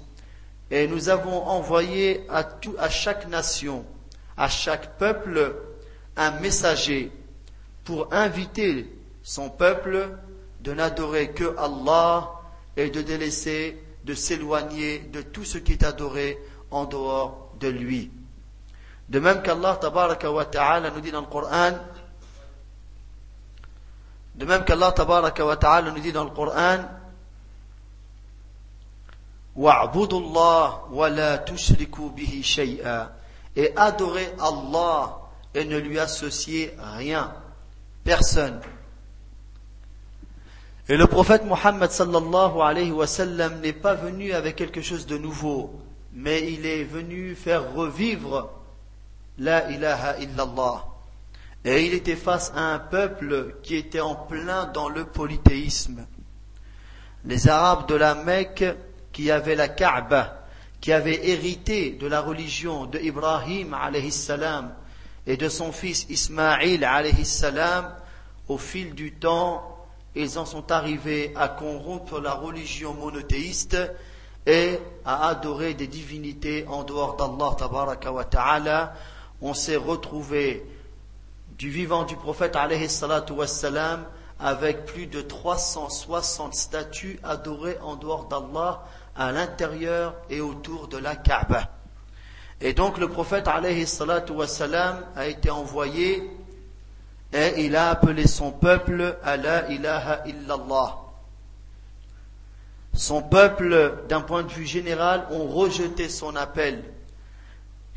Et 0.71 0.87
nous 0.87 1.09
avons 1.09 1.43
envoyé 1.47 2.25
à, 2.31 2.45
tout, 2.45 2.75
à 2.79 2.89
chaque 2.89 3.29
nation, 3.29 3.85
à 4.37 4.49
chaque 4.49 4.97
peuple, 4.99 5.55
un 6.17 6.31
messager 6.41 7.13
pour 7.85 8.13
inviter 8.13 8.91
son 9.23 9.51
peuple 9.51 10.11
de 10.61 10.73
n'adorer 10.73 11.33
que 11.33 11.57
Allah 11.59 12.31
et 12.79 12.91
de 12.91 13.03
délaisser, 13.03 13.83
de 14.05 14.15
s'éloigner 14.15 14.99
de 14.99 15.23
tout 15.23 15.45
ce 15.45 15.59
qui 15.59 15.73
est 15.73 15.85
adoré 15.85 16.39
en 16.71 16.85
dehors 16.85 17.53
de 17.61 17.69
lui. 17.69 18.11
De 19.09 19.21
même 19.21 19.43
qu'Allah 19.43 19.77
tabaraka 19.77 20.31
wa 20.31 20.45
ta'ala 20.45 20.91
nous 20.91 21.01
dit 21.01 21.11
dans 21.11 21.21
le 21.21 21.27
Coran, 21.27 21.73
de 24.35 24.45
même 24.45 24.65
qu'Allah 24.65 24.93
tabaraka 24.93 25.45
wa 25.45 25.57
ta'ala 25.57 25.91
nous 25.91 26.01
dit 26.01 26.13
dans 26.13 26.25
le 26.25 26.31
Coran, 26.31 26.79
وَاعْبُدُوا 29.57 30.21
اللَّهَ 30.21 30.91
وَلَا 30.91 31.37
تُشْرِكُوا 31.37 32.11
بِهِ 32.11 32.43
شَيْئًا 32.43 33.13
Et 33.55 33.73
adorer 33.77 34.35
Allah 34.41 35.21
et 35.55 35.65
ne 35.65 35.79
lui 35.79 35.99
associer 35.99 36.75
rien, 36.79 37.33
personne. 38.03 38.61
Et 40.92 40.98
le 40.98 41.06
prophète 41.06 41.46
Mohammed 41.46 41.92
sallallahu 41.92 42.62
alayhi 42.62 42.92
wa 42.92 43.06
sallam 43.06 43.62
n'est 43.62 43.74
pas 43.74 43.94
venu 43.94 44.34
avec 44.34 44.56
quelque 44.56 44.82
chose 44.82 45.06
de 45.06 45.20
nouveau, 45.20 45.80
mais 46.14 46.52
il 46.52 46.66
est 46.66 46.84
venu 46.84 47.36
faire 47.36 47.76
revivre 47.76 48.50
la 49.38 49.70
ilaha 49.70 50.18
illallah. 50.18 50.86
Et 51.64 51.86
il 51.86 51.94
était 51.94 52.16
face 52.16 52.52
à 52.56 52.74
un 52.74 52.80
peuple 52.80 53.58
qui 53.62 53.76
était 53.76 54.00
en 54.00 54.16
plein 54.16 54.66
dans 54.66 54.90
le 54.90 55.06
polythéisme. 55.06 56.08
Les 57.24 57.48
Arabes 57.48 57.88
de 57.88 57.94
la 57.94 58.16
Mecque 58.16 58.66
qui 59.12 59.30
avaient 59.30 59.56
la 59.56 59.68
Kaaba, 59.68 60.48
qui 60.82 60.92
avaient 60.92 61.30
hérité 61.30 61.92
de 61.92 62.08
la 62.08 62.22
religion 62.22 62.88
de 62.88 62.98
Ibrahim 62.98 63.76
alayhi 63.76 64.12
salam 64.12 64.74
et 65.28 65.38
de 65.38 65.50
son 65.50 65.72
fils 65.72 66.08
Ismaïl 66.10 66.84
alayhi 66.84 67.26
salam, 67.26 67.94
au 68.48 68.58
fil 68.58 68.96
du 68.96 69.14
temps, 69.14 69.76
ils 70.16 70.40
en 70.40 70.46
sont 70.46 70.72
arrivés 70.72 71.32
à 71.36 71.48
corrompre 71.48 72.20
la 72.20 72.34
religion 72.34 72.94
monothéiste 72.94 73.78
et 74.46 74.80
à 75.06 75.28
adorer 75.28 75.74
des 75.74 75.88
divinités 75.88 76.66
en 76.68 76.84
dehors 76.84 77.16
d'Allah 77.16 78.26
ta'ala. 78.30 78.94
On 79.42 79.54
s'est 79.54 79.76
retrouvé 79.76 80.66
du 81.58 81.70
vivant 81.70 82.04
du 82.04 82.16
prophète 82.16 82.56
alayhi 82.56 82.90
salatu 82.90 83.34
wassalam 83.34 84.06
avec 84.40 84.86
plus 84.86 85.08
de 85.08 85.22
360 85.22 86.54
statues 86.56 87.20
adorées 87.24 87.78
en 87.82 87.96
dehors 87.96 88.26
d'Allah 88.26 88.84
à 89.16 89.32
l'intérieur 89.32 90.16
et 90.30 90.42
autour 90.42 90.88
de 90.88 90.98
la 90.98 91.16
Kaaba. 91.16 91.70
Et 92.62 92.74
donc 92.74 92.98
le 92.98 93.08
prophète 93.08 93.48
alayhi 93.48 93.86
salatu 93.86 94.32
wassalam 94.32 95.04
a 95.16 95.28
été 95.28 95.50
envoyé 95.50 96.30
et 97.34 97.66
il 97.66 97.76
a 97.76 97.90
appelé 97.90 98.28
son 98.28 98.52
peuple 98.52 99.18
à 99.24 99.38
la 99.38 99.70
ilaha 99.72 100.24
illallah. 100.26 100.98
Son 102.94 103.22
peuple, 103.22 104.04
d'un 104.10 104.22
point 104.22 104.44
de 104.44 104.52
vue 104.52 104.66
général, 104.66 105.28
ont 105.32 105.46
rejeté 105.48 106.10
son 106.10 106.36
appel, 106.36 106.84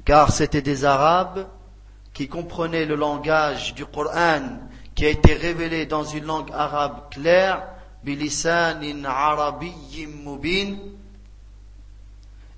car 0.05 0.31
c'était 0.33 0.63
des 0.63 0.85
Arabes 0.85 1.47
qui 2.13 2.29
comprenaient 2.29 2.85
le 2.85 2.95
langage 2.95 3.75
du 3.75 3.87
Coran, 3.87 4.43
qui 4.95 5.07
a 5.07 5.09
été 5.09 5.33
révélé 5.33 5.87
dans 5.87 6.05
une 6.05 6.27
langue 6.27 6.51
arabe 6.53 7.11
claire, 7.11 7.67
bilisanin 8.05 9.05
arabiyyin 9.05 10.09
mubin, 10.25 10.77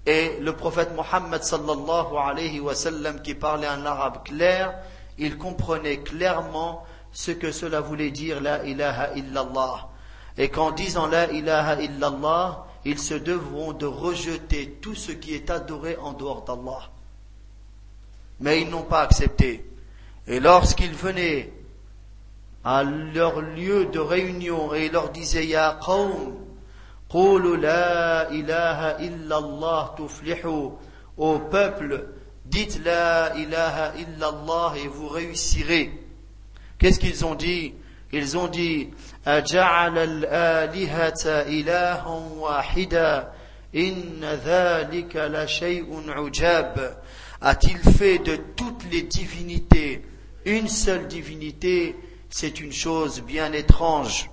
et 0.06 0.38
le 0.40 0.54
prophète 0.54 0.90
Mohammed 0.94 1.42
sallallahu 1.42 2.16
alayhi 2.16 2.60
wa 2.60 2.74
sallam 2.74 3.22
qui 3.22 3.34
parlait 3.34 3.66
un 3.66 3.86
arabe 3.86 4.24
clair, 4.24 4.74
il 5.18 5.38
comprenait 5.38 5.98
clairement 5.98 6.84
ce 7.12 7.30
que 7.30 7.52
cela 7.52 7.80
voulait 7.80 8.10
dire 8.10 8.40
la 8.40 8.64
ilaha 8.64 9.14
illallah. 9.14 9.88
Et 10.36 10.48
qu'en 10.48 10.72
disant 10.72 11.06
la 11.06 11.30
ilaha 11.30 11.80
illallah, 11.80 12.66
ils 12.84 12.98
se 12.98 13.14
devront 13.14 13.72
de 13.72 13.86
rejeter 13.86 14.78
tout 14.82 14.94
ce 14.94 15.12
qui 15.12 15.34
est 15.34 15.50
adoré 15.50 15.96
en 15.96 16.12
dehors 16.12 16.44
d'Allah. 16.44 16.90
Mais 18.40 18.60
ils 18.60 18.68
n'ont 18.68 18.82
pas 18.82 19.02
accepté. 19.02 19.64
Et 20.26 20.40
lorsqu'ils 20.40 20.94
venaient 20.94 21.52
à 22.64 22.82
leur 22.82 23.40
lieu 23.40 23.86
de 23.86 23.98
réunion 24.00 24.74
et 24.74 24.86
ils 24.86 24.92
leur 24.92 25.10
disaient 25.10 25.46
Ya 25.46 25.78
qawm, 25.84 26.34
la 27.60 28.28
ilaha 28.32 29.00
illallah 29.00 29.94
tuflihu, 29.96 30.72
au 31.16 31.38
peuple, 31.38 32.08
dites 32.45 32.79
la 32.83 33.33
ilaha 33.35 33.93
illallah 33.97 34.73
et 34.83 34.87
vous 34.87 35.07
réussirez. 35.07 35.91
Qu'est-ce 36.77 36.99
qu'ils 36.99 37.25
ont 37.25 37.35
dit 37.35 37.73
Ils 38.11 38.37
ont 38.37 38.47
dit 38.47 38.89
أجعل 39.27 39.97
الآلهة 39.97 41.25
إلها 41.25 42.07
واحدا 42.37 43.31
إن 43.75 44.39
ذلك 44.45 45.15
لشيء 45.15 46.03
عجاب 46.07 46.97
A-t-il 47.41 47.77
fait 47.77 48.19
de 48.19 48.35
toutes 48.55 48.83
les 48.91 49.03
divinités 49.03 50.03
une 50.45 50.67
seule 50.67 51.07
divinité 51.07 51.95
C'est 52.29 52.59
une 52.59 52.71
chose 52.71 53.21
bien 53.21 53.53
étrange. 53.53 54.29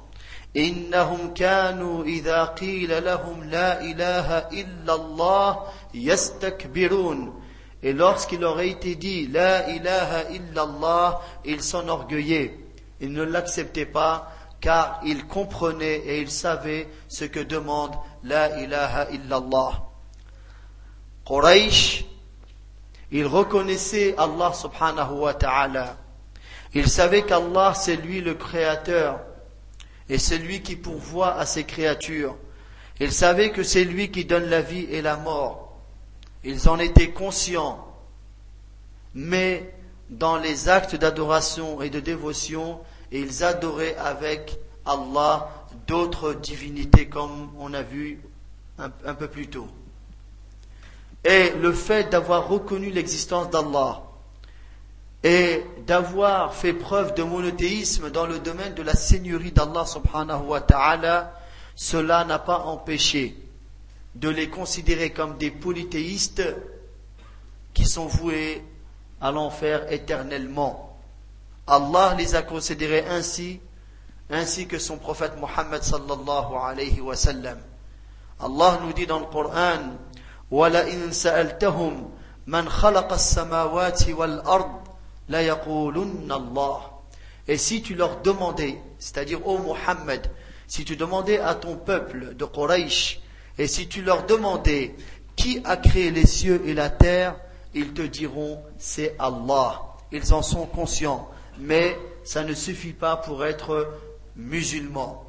إنهم 0.56 1.34
كانوا 1.34 2.04
إذا 2.04 2.44
قيل 2.44 3.04
لهم 3.04 3.44
لا 3.44 3.80
إله 3.80 4.38
إلا 4.38 4.94
الله 4.94 5.66
يستكبرون 5.94 7.39
et 7.83 7.93
lorsqu'il 7.93 8.43
aurait 8.43 8.69
été 8.69 8.95
dit 8.95 9.27
La 9.27 9.69
ilaha 9.69 10.29
illallah, 10.31 11.21
il 11.45 11.63
s'enorgueillait. 11.63 12.57
Il 12.99 13.11
ne 13.13 13.23
l'acceptait 13.23 13.85
pas 13.85 14.31
car 14.59 15.01
il 15.03 15.25
comprenait 15.25 15.97
et 16.05 16.21
il 16.21 16.29
savait 16.29 16.87
ce 17.07 17.25
que 17.25 17.39
demande 17.39 17.95
La 18.23 18.59
ilaha 18.61 19.09
illallah. 19.11 19.83
Quraysh, 21.25 22.05
il 23.11 23.25
reconnaissait 23.25 24.15
Allah 24.17 24.53
subhanahu 24.53 25.19
wa 25.19 25.33
ta'ala. 25.33 25.97
Il 26.73 26.87
savait 26.87 27.23
qu'Allah 27.23 27.73
c'est 27.75 27.97
lui 27.97 28.21
le 28.21 28.35
créateur 28.35 29.19
et 30.07 30.17
c'est 30.17 30.37
lui 30.37 30.61
qui 30.61 30.75
pourvoit 30.75 31.35
à 31.35 31.45
ses 31.45 31.63
créatures. 31.63 32.37
Il 32.99 33.11
savait 33.11 33.51
que 33.51 33.63
c'est 33.63 33.83
lui 33.83 34.11
qui 34.11 34.25
donne 34.25 34.45
la 34.45 34.61
vie 34.61 34.85
et 34.89 35.01
la 35.01 35.17
mort. 35.17 35.60
Ils 36.43 36.69
en 36.69 36.79
étaient 36.79 37.11
conscients, 37.11 37.85
mais 39.13 39.73
dans 40.09 40.37
les 40.37 40.69
actes 40.69 40.95
d'adoration 40.95 41.81
et 41.81 41.89
de 41.89 41.99
dévotion, 41.99 42.79
ils 43.11 43.43
adoraient 43.43 43.95
avec 43.97 44.57
Allah 44.85 45.49
d'autres 45.87 46.33
divinités 46.33 47.07
comme 47.07 47.49
on 47.59 47.73
a 47.73 47.81
vu 47.81 48.19
un, 48.77 49.13
peu 49.13 49.27
plus 49.27 49.47
tôt. 49.47 49.67
Et 51.23 51.51
le 51.51 51.71
fait 51.71 52.09
d'avoir 52.09 52.47
reconnu 52.47 52.89
l'existence 52.89 53.49
d'Allah 53.51 54.01
et 55.23 55.63
d'avoir 55.85 56.55
fait 56.55 56.73
preuve 56.73 57.13
de 57.13 57.21
monothéisme 57.21 58.09
dans 58.09 58.25
le 58.25 58.39
domaine 58.39 58.73
de 58.73 58.81
la 58.81 58.95
seigneurie 58.95 59.51
d'Allah 59.51 59.85
subhanahu 59.85 60.47
wa 60.47 60.61
ta'ala, 60.61 61.39
cela 61.75 62.25
n'a 62.25 62.39
pas 62.39 62.59
empêché 62.59 63.35
de 64.14 64.28
les 64.28 64.48
considérer 64.48 65.10
comme 65.10 65.36
des 65.36 65.50
polythéistes 65.50 66.42
qui 67.74 67.84
sont 67.84 68.06
voués 68.06 68.64
à 69.20 69.30
l'enfer 69.30 69.90
éternellement. 69.92 70.98
Allah 71.66 72.14
les 72.16 72.34
a 72.34 72.42
considérés 72.42 73.04
ainsi, 73.08 73.60
ainsi 74.30 74.66
que 74.66 74.78
son 74.78 74.96
prophète 74.98 75.38
Mohammed 75.38 75.82
sallallahu 75.82 76.54
alayhi 76.62 77.00
wa 77.00 77.16
sallam. 77.16 77.58
Allah 78.40 78.80
nous 78.82 78.92
dit 78.92 79.06
dans 79.06 79.20
le 79.20 79.26
Coran 79.26 79.96
وَلَئِن 80.50 81.12
سَأَلْتَهُمْ 81.12 82.10
مَنْ 82.46 82.68
خَلَقَ 82.68 83.12
السَّمَاوَاتِ 83.12 84.08
وَالْأَرْضِ 84.10 84.80
لَيَقُولُنَّ 85.28 86.32
اللَّهِ 86.32 86.80
Et 87.48 87.58
si 87.58 87.82
tu 87.82 87.94
leur 87.94 88.20
demandais, 88.22 88.78
c'est-à-dire 88.98 89.46
ô 89.46 89.58
Muhammad, 89.58 90.30
si 90.68 90.84
tu 90.84 90.96
demandais 90.96 91.38
à 91.38 91.54
ton 91.54 91.76
peuple 91.76 92.34
de 92.34 92.44
Quraysh, 92.44 93.19
et 93.57 93.67
si 93.67 93.87
tu 93.87 94.01
leur 94.01 94.25
demandais 94.25 94.95
qui 95.35 95.61
a 95.65 95.77
créé 95.77 96.11
les 96.11 96.25
cieux 96.25 96.61
et 96.65 96.73
la 96.73 96.89
terre, 96.89 97.35
ils 97.73 97.93
te 97.93 98.01
diront 98.01 98.61
c'est 98.77 99.15
Allah. 99.19 99.81
Ils 100.11 100.33
en 100.33 100.41
sont 100.41 100.65
conscients, 100.65 101.29
mais 101.59 101.97
ça 102.23 102.43
ne 102.43 102.53
suffit 102.53 102.93
pas 102.93 103.15
pour 103.17 103.45
être 103.45 103.87
musulman. 104.35 105.23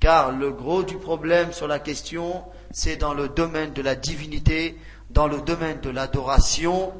Car 0.00 0.32
le 0.32 0.50
gros 0.50 0.82
du 0.82 0.96
problème 0.96 1.52
sur 1.52 1.66
la 1.66 1.78
question, 1.78 2.42
c'est 2.70 2.96
dans 2.96 3.14
le 3.14 3.28
domaine 3.28 3.72
de 3.72 3.82
la 3.82 3.94
divinité, 3.94 4.76
dans 5.10 5.26
le 5.26 5.40
domaine 5.40 5.80
de 5.80 5.90
l'adoration, 5.90 6.92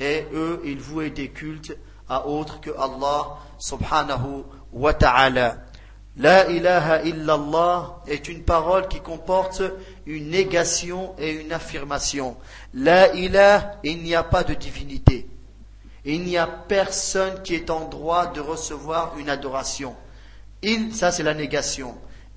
et 0.00 0.26
eux, 0.34 0.60
ils 0.64 0.80
vouaient 0.80 1.10
des 1.10 1.28
cultes 1.30 1.76
à 2.08 2.26
autre 2.26 2.60
que 2.60 2.70
Allah 2.78 3.38
subhanahu 3.58 4.44
wa 4.72 4.92
ta'ala. 4.94 5.56
La 6.18 6.48
ilaha 6.50 7.02
illallah 7.02 8.00
est 8.06 8.28
une 8.28 8.42
parole 8.42 8.88
qui 8.88 9.00
comporte 9.00 9.62
une 10.06 10.30
négation 10.30 11.14
et 11.18 11.30
une 11.30 11.52
affirmation. 11.52 12.36
La 12.72 13.14
ilaha, 13.14 13.72
il 13.84 14.02
n'y 14.02 14.14
a 14.14 14.22
pas 14.22 14.42
de 14.42 14.54
divinité. 14.54 15.28
Il 16.06 16.22
n'y 16.22 16.38
a 16.38 16.46
personne 16.46 17.42
qui 17.42 17.54
est 17.54 17.68
en 17.68 17.88
droit 17.88 18.28
de 18.28 18.40
recevoir 18.40 19.18
une 19.18 19.28
adoration. 19.28 19.94
Il, 20.62 20.94
ça 20.94 21.12
c'est 21.12 21.22
la 21.22 21.34
négation. 21.34 21.94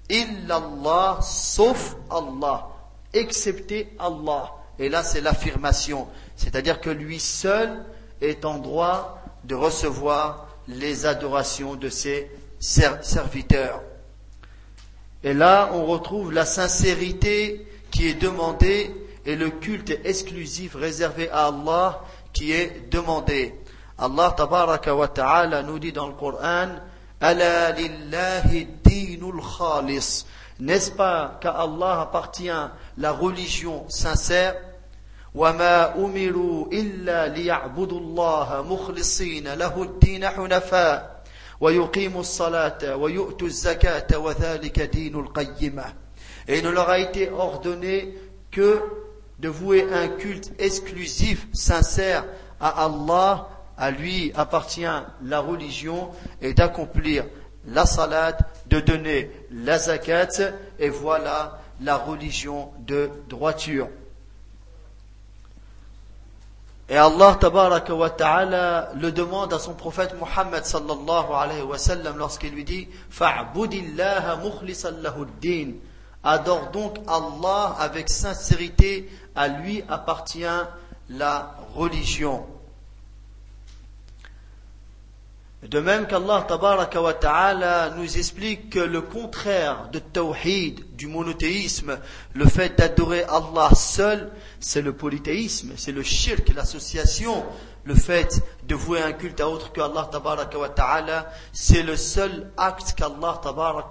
Illallah, 0.10 1.20
sauf 1.22 1.96
Allah, 2.10 2.68
excepté 3.14 3.96
Allah. 3.98 4.52
Et 4.78 4.90
là 4.90 5.04
c'est 5.04 5.22
l'affirmation. 5.22 6.08
C'est-à-dire 6.36 6.82
que 6.82 6.90
lui 6.90 7.20
seul 7.20 7.86
est 8.20 8.44
en 8.44 8.58
droit 8.58 9.22
de 9.46 9.56
recevoir 9.56 10.48
les 10.68 11.06
adorations 11.06 11.76
de 11.76 11.90
ses 11.90 12.30
serviteurs. 12.59 13.83
Et 15.23 15.35
là, 15.35 15.71
on 15.73 15.87
retrouve 15.87 16.33
la 16.33 16.45
sincérité 16.45 17.67
qui 17.91 18.09
est 18.09 18.15
demandée 18.15 18.91
et 19.27 19.37
le 19.37 19.51
culte 19.51 19.93
exclusif 20.05 20.75
réservé 20.75 21.31
à 21.31 21.47
Allah 21.47 22.03
qui 22.33 22.53
est 22.53 22.91
demandé. 22.91 23.55
Allah 23.99 24.35
tabaraka 24.37 24.95
wa 24.95 25.09
ta'ala 25.09 25.63
nous 25.63 25.79
dit 25.79 25.93
dans 25.93 26.09
le 26.09 26.15
Coran 26.15 26.69
Ala 27.21 27.71
lillahi 27.73 28.67
dinul 28.85 29.41
khalis. 29.41 30.27
N'est-ce 30.61 30.91
pas 30.91 31.39
qu'à 31.41 31.53
Allah 31.53 32.03
appartient 32.03 32.51
la 32.99 33.13
religion 33.13 33.85
sincère 33.89 34.55
وما 35.35 35.97
أمروا 35.97 36.73
إلا 36.73 37.29
ليعبدوا 37.29 38.01
الله 38.01 38.63
مخلصين 38.63 39.55
له 39.55 39.83
الدين 39.83 40.29
حنفاء 40.29 41.18
ويقيموا 41.61 42.21
الصلاة 42.21 42.97
ويؤتوا 42.97 43.47
الزكاة 43.47 44.19
وذلك 44.19 44.81
دين 44.81 45.15
القيمة 45.15 45.85
Et 46.47 46.59
il 46.59 46.65
ne 46.65 46.71
leur 46.71 46.91
a 46.91 46.99
été 46.99 47.31
ordonné 47.31 48.15
que 48.51 48.79
de 49.39 49.49
vouer 49.49 49.87
un 49.93 50.09
culte 50.09 50.53
exclusif, 50.59 51.47
sincère 51.55 52.25
à 52.61 52.85
Allah, 52.85 53.49
à 53.79 53.91
lui 53.91 54.31
appartient 54.35 54.85
la 55.23 55.41
religion, 55.41 56.11
et 56.43 56.53
d'accomplir 56.55 57.25
la 57.67 57.87
salat, 57.87 58.37
de 58.67 58.81
donner 58.81 59.31
la 59.51 59.79
zakat, 59.79 60.53
et 60.79 60.91
voilà 60.91 61.61
la 61.81 61.97
religion 61.97 62.71
de 62.81 63.09
droiture. 63.29 63.89
Et 66.92 66.98
Allah 66.98 67.38
tabaraka 67.40 67.94
wa 67.94 68.10
ta'ala 68.10 68.90
le 68.96 69.12
demande 69.12 69.54
à 69.54 69.60
son 69.60 69.76
prophète 69.76 70.16
Muhammad 70.20 70.66
sallallahu 70.66 71.34
alayhi 71.34 71.62
wa 71.62 71.78
sallam 71.78 72.18
lorsqu'il 72.18 72.52
lui 72.52 72.64
dit 72.64 72.88
Fa'budillaha 73.12 74.40
Adore 76.24 76.72
donc 76.72 76.98
Allah 77.08 77.76
avec 77.80 78.10
sincérité, 78.10 79.10
à 79.36 79.48
lui 79.48 79.84
appartient 79.88 80.44
la 81.10 81.56
religion. 81.76 82.46
De 85.64 85.80
même 85.80 86.08
qu'Allah 86.08 86.46
tabaraka 86.48 87.02
wa 87.02 87.14
ta'ala 87.14 87.92
nous 87.98 88.18
explique 88.18 88.70
que 88.70 88.80
le 88.80 89.02
contraire 89.02 89.90
de 89.92 90.00
tawhid, 90.00 90.96
du 90.96 91.08
monothéisme, 91.08 92.00
le 92.34 92.46
fait 92.46 92.78
d'adorer 92.78 93.24
Allah 93.24 93.70
seul, 93.76 94.32
c'est 94.60 94.82
le 94.82 94.94
polythéisme, 94.94 95.72
c'est 95.78 95.92
le 95.92 96.04
shirk, 96.04 96.54
l'association, 96.56 97.46
le 97.84 97.96
fait 97.96 98.42
de 98.64 98.76
vouer 98.76 99.02
un 99.02 99.14
culte 99.14 99.42
à 99.42 99.50
autre 99.50 99.72
que 99.72 99.82
Allah 99.82 100.10
wa 100.58 100.70
ta'ala, 100.70 101.30
c'est 101.54 101.84
le 101.84 101.96
seul 101.96 102.52
acte 102.58 102.94
qu'Allah 102.96 103.42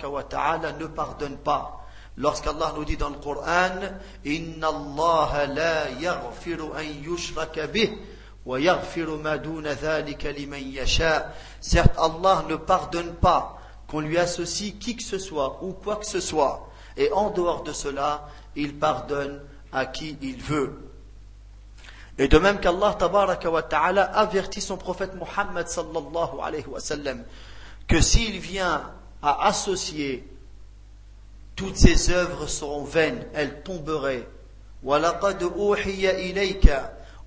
wa 0.09 0.23
ta'ala 0.23 0.73
ne 0.73 0.87
pardonne 0.87 1.37
pas. 1.39 1.87
Lorsqu'Allah 2.17 2.73
nous 2.77 2.85
dit 2.85 2.97
dans 2.97 3.11
le 3.11 3.17
Coran, 3.17 3.79
Inna 4.25 4.69
Allah 4.69 5.47
la 5.47 5.91
yaghfiru 5.91 6.73
an 6.77 6.83
yushraka 7.03 7.67
bih, 7.67 7.93
Certes, 11.61 11.99
Allah 11.99 12.45
ne 12.49 12.57
pardonne 12.57 13.15
pas 13.17 13.59
qu'on 13.87 14.01
lui 14.01 14.17
associe 14.17 14.75
qui 14.79 14.97
que 14.97 15.03
ce 15.03 15.19
soit 15.19 15.63
ou 15.63 15.73
quoi 15.73 15.97
que 15.97 16.07
ce 16.07 16.21
soit. 16.21 16.71
Et 16.97 17.13
en 17.13 17.31
dehors 17.31 17.63
de 17.63 17.73
cela, 17.73 18.27
il 18.57 18.79
pardonne 18.79 19.43
à 19.73 19.87
qui 19.87 20.17
il 20.23 20.43
veut. 20.43 20.79
Et 22.19 22.29
de 22.29 22.39
même 22.39 22.59
qu'Allah 22.59 22.97
tabaraka 22.99 23.51
wa 23.51 23.63
ta'ala 23.63 24.05
avertit 24.05 24.61
son 24.61 24.77
prophète 24.77 25.15
Muhammad 25.15 25.69
sallallahu 25.69 26.41
alayhi 26.43 26.67
wa 26.67 26.81
sallam 26.81 27.23
que 27.87 28.01
s'il 28.01 28.39
vient 28.39 28.91
à 29.23 29.47
associer 29.47 30.29
toutes 31.57 31.77
ses 31.77 32.11
œuvres 32.11 32.47
seront 32.49 32.85
vaines, 32.85 33.25
elles 33.35 33.63
tomberaient. 33.63 34.27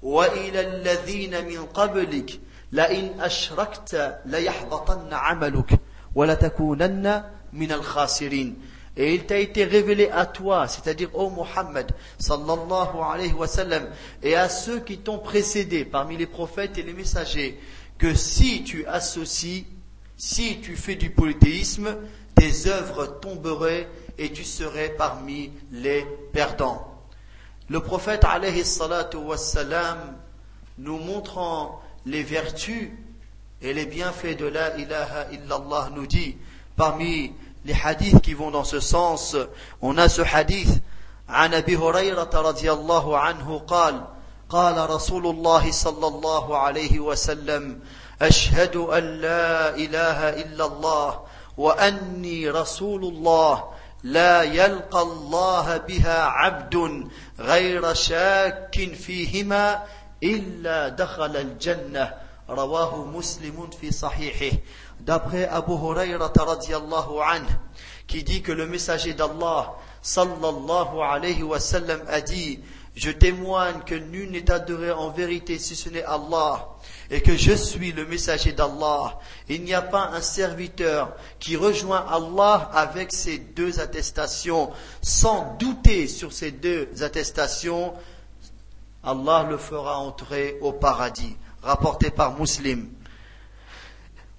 وإلى 0.04 0.62
الذين 0.62 1.46
من 1.46 1.66
قبلك 1.66 2.40
لئن 2.72 3.20
أشركت 3.20 4.20
ليحبطن 4.26 5.14
عملك 5.14 5.80
ولتكونن 6.16 7.24
من 7.54 7.72
الخاسرين 7.72 8.62
Et 9.02 9.16
il 9.16 9.26
t'a 9.26 9.40
été 9.40 9.64
révélé 9.64 10.10
à 10.12 10.28
toi, 10.28 10.68
c'est-à-dire 10.68 11.10
au 11.16 11.32
Muhammad, 11.32 11.92
sallallahu 12.20 13.34
wa 13.34 13.48
et 14.22 14.36
à 14.36 14.48
ceux 14.48 14.80
qui 14.82 15.00
t'ont 15.00 15.18
précédé 15.18 15.86
parmi 15.86 16.18
les 16.18 16.28
prophètes 16.28 16.78
et 16.78 16.84
les 16.84 16.94
messagers, 16.94 17.60
que 17.98 18.14
si 18.14 18.64
tu 18.64 18.86
associes, 18.86 19.66
si 20.18 20.62
tu 20.62 20.76
fais 20.76 20.94
du 20.94 21.10
polythéisme, 21.10 21.98
tes 22.36 22.68
œuvres 22.68 23.08
tomberaient 23.20 23.90
et 24.20 24.32
tu 24.32 24.44
serais 24.44 24.90
parmi 24.90 25.50
les 25.72 26.06
perdants. 26.32 26.88
Le 27.70 27.80
prophète 27.80 28.24
alayhi 28.24 28.62
wassalam, 29.16 30.16
nous 30.78 31.00
montrant 31.00 31.82
les 32.06 32.22
vertus 32.22 32.92
et 33.64 33.74
les 33.74 33.88
bienfaits 33.88 34.38
de 34.38 34.46
la 34.46 34.78
ilaha 34.78 35.26
illallah, 35.32 35.90
nous 35.96 36.06
dit, 36.06 36.38
parmi 36.76 37.34
les 37.66 37.74
hadiths 37.74 38.22
qui 38.22 38.34
vont 38.34 38.52
dans 38.52 38.64
ce 38.64 38.80
sens, 38.80 39.36
on 39.82 39.98
a 39.98 40.10
ce 40.10 40.22
hadith 40.22 40.82
عن 41.32 41.54
ابي 41.54 41.78
هريره 41.78 42.30
رضي 42.34 42.72
الله 42.72 43.18
عنه 43.18 43.60
قال 43.60 44.04
قال 44.50 44.90
رسول 44.90 45.28
الله 45.28 45.72
صلى 45.72 46.08
الله 46.08 46.58
عليه 46.58 47.00
وسلم 47.00 47.80
اشهد 48.22 48.76
ان 48.76 49.04
لا 49.04 49.76
اله 49.76 50.30
الا 50.30 50.66
الله 50.66 51.20
واني 51.58 52.50
رسول 52.50 53.04
الله 53.06 53.64
لا 54.04 54.44
يلقى 54.44 55.02
الله 55.02 55.78
بها 55.78 56.24
عبد 56.24 57.08
غير 57.40 57.94
شاك 57.94 58.94
فيهما 58.94 59.84
إلا 60.24 60.90
دخل 60.90 61.38
الجنة 61.38 62.14
رواه 62.50 63.06
مسلم 63.06 63.70
في 63.82 63.92
صحيحه 63.92 64.58
d'après 65.06 65.46
Abu 65.48 65.74
Hurayrata 65.74 66.44
radiallahu 66.44 67.20
anhu 67.22 67.48
qui 68.08 68.24
dit 68.24 68.42
que 68.42 68.52
le 68.52 68.68
messager 68.68 69.14
d'Allah 69.14 69.74
sallallahu 70.02 71.00
alayhi 71.02 71.44
wa 71.44 71.60
sallam 71.60 72.02
a 72.08 72.22
dit 72.22 72.60
je 72.96 73.12
témoigne 73.12 73.82
que 73.86 73.96
nul 73.96 74.32
n'est 74.32 74.52
adoré 74.52 74.92
en 74.92 75.10
vérité 75.10 75.58
si 75.60 75.76
ce 75.76 75.90
n'est 75.90 76.04
Allah 76.04 76.68
et 77.10 77.22
que 77.22 77.38
je 77.38 77.54
suis 77.54 77.92
le 77.94 78.06
messager 78.06 78.52
d'Allah. 78.52 79.20
Il 79.48 79.64
n'y 79.64 79.74
a 79.74 79.82
pas 79.82 80.10
un 80.14 80.22
serviteur 80.22 81.14
qui 81.40 81.56
rejoint 81.56 82.06
Allah 82.10 82.70
avec 82.74 83.14
ces 83.14 83.38
deux 83.38 83.80
attestations, 83.80 84.72
sans 85.02 85.56
douter 85.58 86.08
sur 86.08 86.34
ces 86.34 86.52
deux 86.52 86.90
attestations, 87.02 87.94
Allah 89.04 89.46
le 89.50 89.58
fera 89.58 89.98
entrer 90.00 90.58
au 90.62 90.74
paradis. 90.74 91.36
Rapporté 91.64 92.10
par 92.12 92.40
Muslim. 92.40 92.90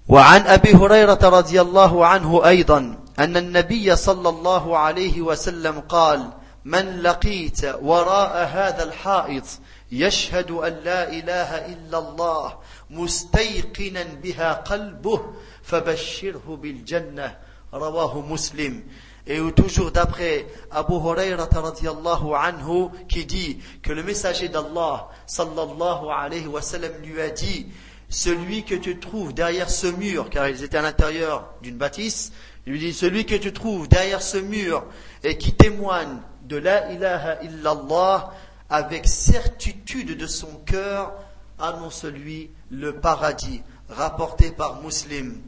وعن 0.07 0.41
أبي 0.41 0.73
هريرة 0.75 1.19
رضي 1.23 1.61
الله 1.61 2.05
عنه 2.05 2.47
أيضا 2.47 2.97
أن 3.19 3.37
النبي 3.37 3.95
صلى 3.95 4.29
الله 4.29 4.77
عليه 4.77 5.21
وسلم 5.21 5.79
قال 5.79 6.29
من 6.65 7.01
لقيت 7.01 7.65
وراء 7.81 8.47
هذا 8.47 8.83
الحائط 8.83 9.43
يشهد 9.91 10.51
أن 10.51 10.73
لا 10.83 11.09
إله 11.09 11.65
إلا 11.65 11.97
الله 11.99 12.57
مستيقنا 12.89 14.03
بها 14.23 14.53
قلبه 14.53 15.21
فبشره 15.63 16.59
بالجنة 16.61 17.37
رواه 17.73 18.21
مسلم. 18.21 18.83
Et 19.25 19.39
toujours 19.55 19.91
d'après 19.91 20.45
Abu 20.69 20.95
Hurairah 20.95 21.47
radiallahu 21.47 22.35
anhu 22.35 22.89
qui 23.07 23.25
dit 23.25 23.57
que 23.81 23.93
le 23.93 24.03
messager 24.03 24.49
d'Allah 24.49 25.07
sallallahu 25.25 26.09
alayhi 26.11 26.47
wa 26.47 26.61
sallam 26.61 26.91
lui 27.01 27.21
a 27.21 27.29
dit 27.29 27.67
celui 28.12 28.64
que 28.64 28.74
tu 28.74 28.98
trouves 28.98 29.34
derrière 29.34 29.70
ce 29.70 29.86
mur, 29.86 30.30
car 30.30 30.48
ils 30.48 30.64
étaient 30.64 30.78
à 30.78 30.82
l'intérieur 30.82 31.48
d'une 31.62 31.76
bâtisse, 31.76 32.32
il 32.66 32.72
lui 32.72 32.78
dit 32.78 32.92
celui 32.92 33.24
que 33.26 33.34
tu 33.34 33.52
trouves 33.52 33.88
derrière 33.88 34.22
ce 34.22 34.38
mur 34.38 34.84
et 35.24 35.36
qui 35.38 35.52
témoigne 35.52 36.18
de 36.44 36.56
la 36.56 36.92
ilaha 36.92 37.42
illallah 37.42 38.32
avec 38.70 39.06
certitude 39.06 40.16
de 40.16 40.26
son 40.26 40.54
cœur, 40.66 41.12
annonce-lui 41.58 42.50
le 42.70 43.00
paradis, 43.00 43.62
rapporté 43.88 44.50
par 44.50 44.82
Muslim. 44.82 45.42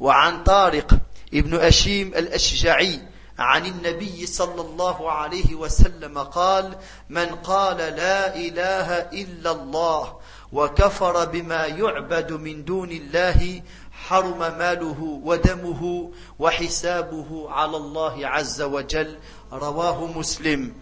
وعن 0.00 0.42
طارق 0.42 0.98
ابن 1.34 1.54
أشيم 1.54 2.14
الأشجعي 2.14 3.00
عن 3.38 3.66
النبي 3.66 4.26
صلى 4.26 4.60
الله 4.60 5.10
عليه 5.10 5.54
وسلم 5.54 6.18
قال 6.18 6.76
من 7.08 7.26
قال 7.26 7.76
لا 7.76 8.36
إله 8.36 8.90
إلا 9.12 9.50
الله 9.50 10.16
وكفر 10.53 11.25
بما 11.25 11.65
يعبد 11.65 12.31
من 12.31 12.65
دون 12.65 12.91
الله 12.91 13.61
حرم 13.91 14.39
ماله 14.39 15.21
ودمه 15.23 16.11
وحسابه 16.39 17.49
على 17.49 17.77
الله 17.77 18.27
عز 18.27 18.61
وجل 18.61 19.15
رواه 19.51 20.05
مسلم 20.17 20.73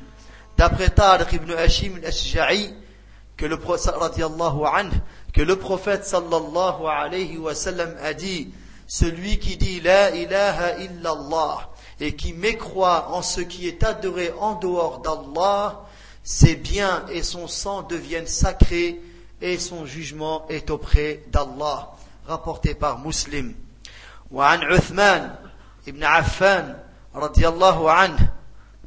D'après 0.57 0.89
Tariq 0.89 1.33
ibn 1.33 1.51
Hashim 1.53 1.97
al-Ashja'i, 1.97 2.73
que 3.37 3.45
le 3.45 3.57
que 3.57 5.41
le 5.43 5.55
prophète 5.55 6.03
sallallahu 6.03 6.87
alayhi 6.87 7.37
wa 7.37 7.53
sallam 7.53 7.95
a 8.01 8.13
dit, 8.15 8.49
celui 8.87 9.37
qui 9.37 9.55
dit 9.57 9.81
la 9.81 10.15
ilaha 10.15 10.79
illallah 10.79 11.69
et 11.99 12.15
qui 12.15 12.33
mécroit 12.33 13.09
en 13.11 13.21
ce 13.21 13.41
qui 13.41 13.67
est 13.67 13.83
adoré 13.83 14.31
en 14.39 14.55
dehors 14.55 14.99
d'Allah, 15.01 15.85
ses 16.23 16.55
biens 16.55 17.05
et 17.11 17.21
son 17.21 17.47
sang 17.47 17.83
deviennent 17.83 18.25
sacrés 18.25 18.99
et 19.41 19.57
son 19.57 19.85
jugement 19.85 20.47
est 20.49 20.69
auprès 20.69 21.23
d'Allah, 21.27 21.95
rapporté 22.27 22.73
par 22.73 22.99
Muslim. 22.99 23.55
وعن 24.31 24.63
عثمان 24.63 25.35
ابن 25.87 26.03
عفان 26.03 26.75
رضي 27.15 27.47
الله 27.47 27.91
عنه 27.91 28.31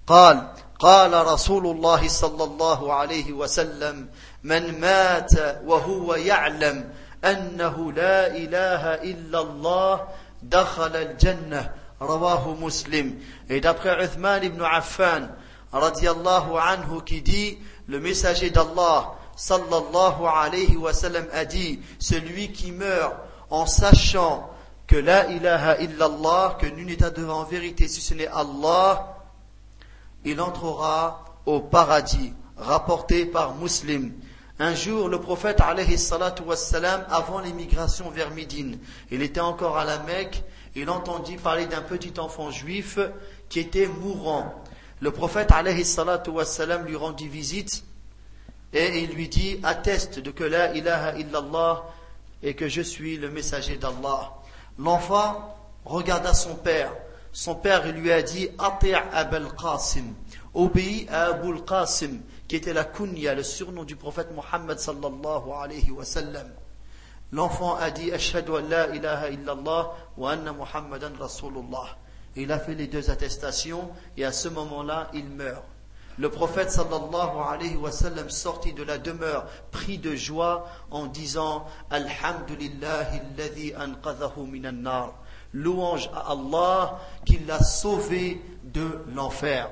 قال 0.07 0.53
قال 0.79 1.27
رسول 1.27 1.67
الله 1.67 2.09
صلى 2.09 2.45
الله 2.45 2.95
عليه 2.95 3.33
وسلم 3.33 4.09
من 4.43 4.81
مات 4.81 5.31
وهو 5.65 6.15
يعلم 6.15 6.91
أنه 7.25 7.93
لا 7.93 8.27
إله 8.27 8.95
إلا 8.95 9.41
الله 9.41 10.09
دخل 10.43 10.97
الجنة 10.97 11.71
رواه 12.03 12.55
مسلم 12.55 13.21
إذا 13.51 13.73
d'après 13.73 13.87
عثمان 13.87 14.49
بن 14.49 14.63
عفان 14.63 15.35
رضي 15.75 16.11
الله 16.11 16.61
عنه 16.61 17.01
qui 17.01 17.21
dit 17.21 17.59
le 17.89 18.01
messager 18.01 18.51
sallallahu 19.41 20.27
alayhi 20.27 20.77
wa 20.77 20.93
sallam 20.93 21.27
a 21.33 21.47
dit 21.47 21.81
celui 21.99 22.53
qui 22.53 22.73
meurt 22.73 23.15
en 23.49 23.65
sachant 23.65 24.51
que 24.87 24.97
la 24.97 25.31
ilaha 25.31 25.79
illallah 25.81 26.59
que 26.61 26.67
nul 26.67 26.85
n'est 26.87 27.03
adoré 27.03 27.33
en 27.33 27.45
vérité 27.45 27.89
si 27.89 28.03
ce 28.03 28.13
n'est 28.13 28.27
Allah 28.27 29.17
il 30.27 30.43
entrera 30.43 31.25
au 31.47 31.61
paradis, 31.61 32.35
rapporté 32.59 33.25
par 33.25 33.55
Muslim. 33.55 34.13
Un 34.59 34.75
jour, 34.75 35.09
le 35.09 35.19
prophète, 35.19 35.63
alayhi 35.63 35.97
salatu 35.97 36.43
wassalam, 36.43 37.07
avant 37.09 37.41
l'émigration 37.41 38.11
vers 38.11 38.31
Médine, 38.33 38.79
il 39.11 39.23
était 39.23 39.41
encore 39.41 39.79
à 39.79 39.87
la 39.87 40.01
Mecque, 40.01 40.43
il 40.75 40.91
entendit 40.91 41.37
parler 41.37 41.65
d'un 41.67 41.81
petit 41.81 42.21
enfant 42.21 42.51
juif 42.51 42.99
qui 43.49 43.61
était 43.61 43.87
mourant. 43.87 44.55
Le 45.01 45.11
prophète, 45.11 45.51
alayhi 45.51 45.87
salatu 45.87 46.29
wassalam, 46.29 46.85
lui 46.85 46.97
rendit 46.97 47.29
visite 47.29 47.85
et 48.73 49.03
il 49.03 49.11
lui 49.11 49.29
dit, 49.29 49.59
atteste 49.63 50.19
de 50.19 50.31
que 50.31 50.45
la 50.45 50.75
ilaha 50.75 51.17
illallah 51.19 51.85
et 52.43 52.55
que 52.55 52.69
je 52.69 52.83
suis 52.83 53.17
le 53.17 53.31
messager 53.31 53.77
d'Allah. 53.77 54.33
L'enfant 54.79 55.57
regarda 55.85 56.33
son 56.35 56.55
père 56.55 56.93
son 57.33 57.55
père 57.55 57.87
lui 57.93 58.11
a 58.11 58.23
dit 58.23 58.49
Ati' 58.59 58.93
Abul 58.93 59.49
Qasim, 59.57 60.15
obéis 60.53 61.07
à 61.09 61.27
Abul 61.27 61.65
Qasim, 61.65 62.21
qui 62.49 62.57
était 62.57 62.73
la 62.73 62.85
kunya, 62.85 63.35
le 63.35 63.45
surnom 63.45 63.85
du 63.85 63.95
prophète 63.95 64.33
Muhammad 64.35 64.79
sallallahu 64.81 65.53
alayhi 65.53 65.91
wa 65.93 66.05
sallam. 66.05 66.49
L'enfant 67.31 67.77
a 67.77 67.93
dit 67.93 68.11
Ashhadu 68.11 68.57
an 68.57 68.69
la 68.69 68.89
ilaha 68.89 69.31
illallah 69.31 69.93
wa 70.17 70.31
anna 70.33 70.53
Muhammadan 70.53 71.13
Rasulullah. 71.21 71.97
Il 72.35 72.51
a 72.51 72.59
fait 72.59 72.75
les 72.75 72.89
deux 72.89 73.11
attestations 73.11 73.91
et 74.17 74.25
à 74.25 74.33
ce 74.33 74.49
moment-là, 74.49 75.09
il 75.15 75.29
meurt. 75.29 75.65
Le 76.20 76.30
prophète 76.30 76.72
sallallahu 76.72 77.38
alayhi 77.50 77.76
wa 77.76 77.92
sallam 77.92 78.30
sortit 78.30 78.74
de 78.74 78.84
la 78.84 78.98
demeure 78.98 79.46
pris 79.72 79.98
de 79.98 80.16
joie 80.16 80.66
en 80.90 81.08
disant 81.08 81.66
Alhamdulillahi 81.92 83.20
alladhi 83.20 83.74
anqadhahu 83.76 84.46
minan 84.48 84.82
nar. 84.84 85.14
Louange 85.54 86.10
à 86.14 86.32
Allah 86.32 87.00
qui 87.26 87.40
l'a 87.40 87.62
sauvé 87.62 88.42
de 88.64 89.04
l'enfer. 89.14 89.70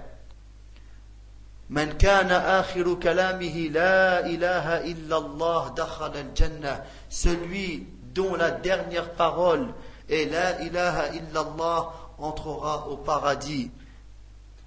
من 1.70 1.94
كان 1.98 2.32
آخر 2.32 2.94
كلامه 2.94 3.70
لا 3.72 4.26
إله 4.26 4.92
إلا 4.92 5.18
الله 5.18 5.70
دخل 5.70 6.12
الجنة 6.18 6.84
celui 7.10 7.88
dont 8.14 8.36
la 8.36 8.52
dernière 8.52 9.14
parole 9.14 9.74
est 10.10 10.26
la 10.26 10.62
ilaha 10.62 11.16
illallah 11.16 11.94
entrera 12.20 12.88
au 12.90 12.98
paradis 12.98 13.72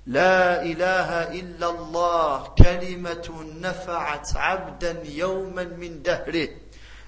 لا 0.06 0.62
إله 0.62 1.34
إلا 1.40 1.70
الله 1.70 2.54
كلمة 2.58 3.44
نفعت 3.60 4.36
عبدا 4.36 5.02
يوما 5.04 5.64
من 5.64 6.02
دهره 6.02 6.48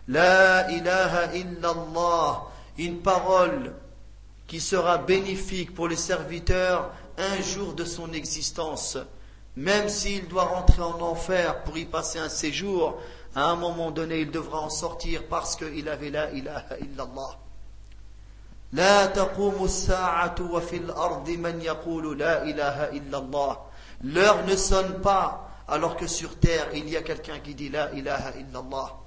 لا 0.08 0.68
إله 0.68 1.34
إلا 1.42 1.70
الله 1.70 2.42
une 2.78 3.02
parole 3.02 3.72
qui 4.46 4.60
sera 4.60 4.98
bénéfique 4.98 5.74
pour 5.74 5.88
les 5.88 5.96
serviteurs 5.96 6.90
un 7.18 7.42
jour 7.42 7.74
de 7.74 7.84
son 7.84 8.12
existence. 8.12 8.96
Même 9.56 9.88
s'il 9.88 10.28
doit 10.28 10.44
rentrer 10.44 10.82
en 10.82 11.00
enfer 11.00 11.62
pour 11.64 11.76
y 11.76 11.84
passer 11.84 12.20
un 12.20 12.28
séjour, 12.28 12.98
à 13.34 13.44
un 13.50 13.56
moment 13.56 13.90
donné, 13.90 14.20
il 14.20 14.30
devra 14.30 14.60
en 14.60 14.70
sortir 14.70 15.26
parce 15.28 15.56
qu'il 15.56 15.88
avait 15.88 16.10
la 16.10 16.30
ilaha 16.30 16.78
illallah. 16.80 17.38
L'heure 24.03 24.45
ne 24.47 24.55
sonne 24.55 25.01
pas 25.01 25.49
alors 25.67 25.95
que 25.95 26.07
sur 26.07 26.39
terre 26.39 26.67
il 26.73 26.89
y 26.89 26.97
a 26.97 27.01
quelqu'un 27.01 27.39
qui 27.39 27.53
dit 27.55 27.69
la 27.69 27.91
ilaha 27.91 28.31
illallah. 28.37 28.99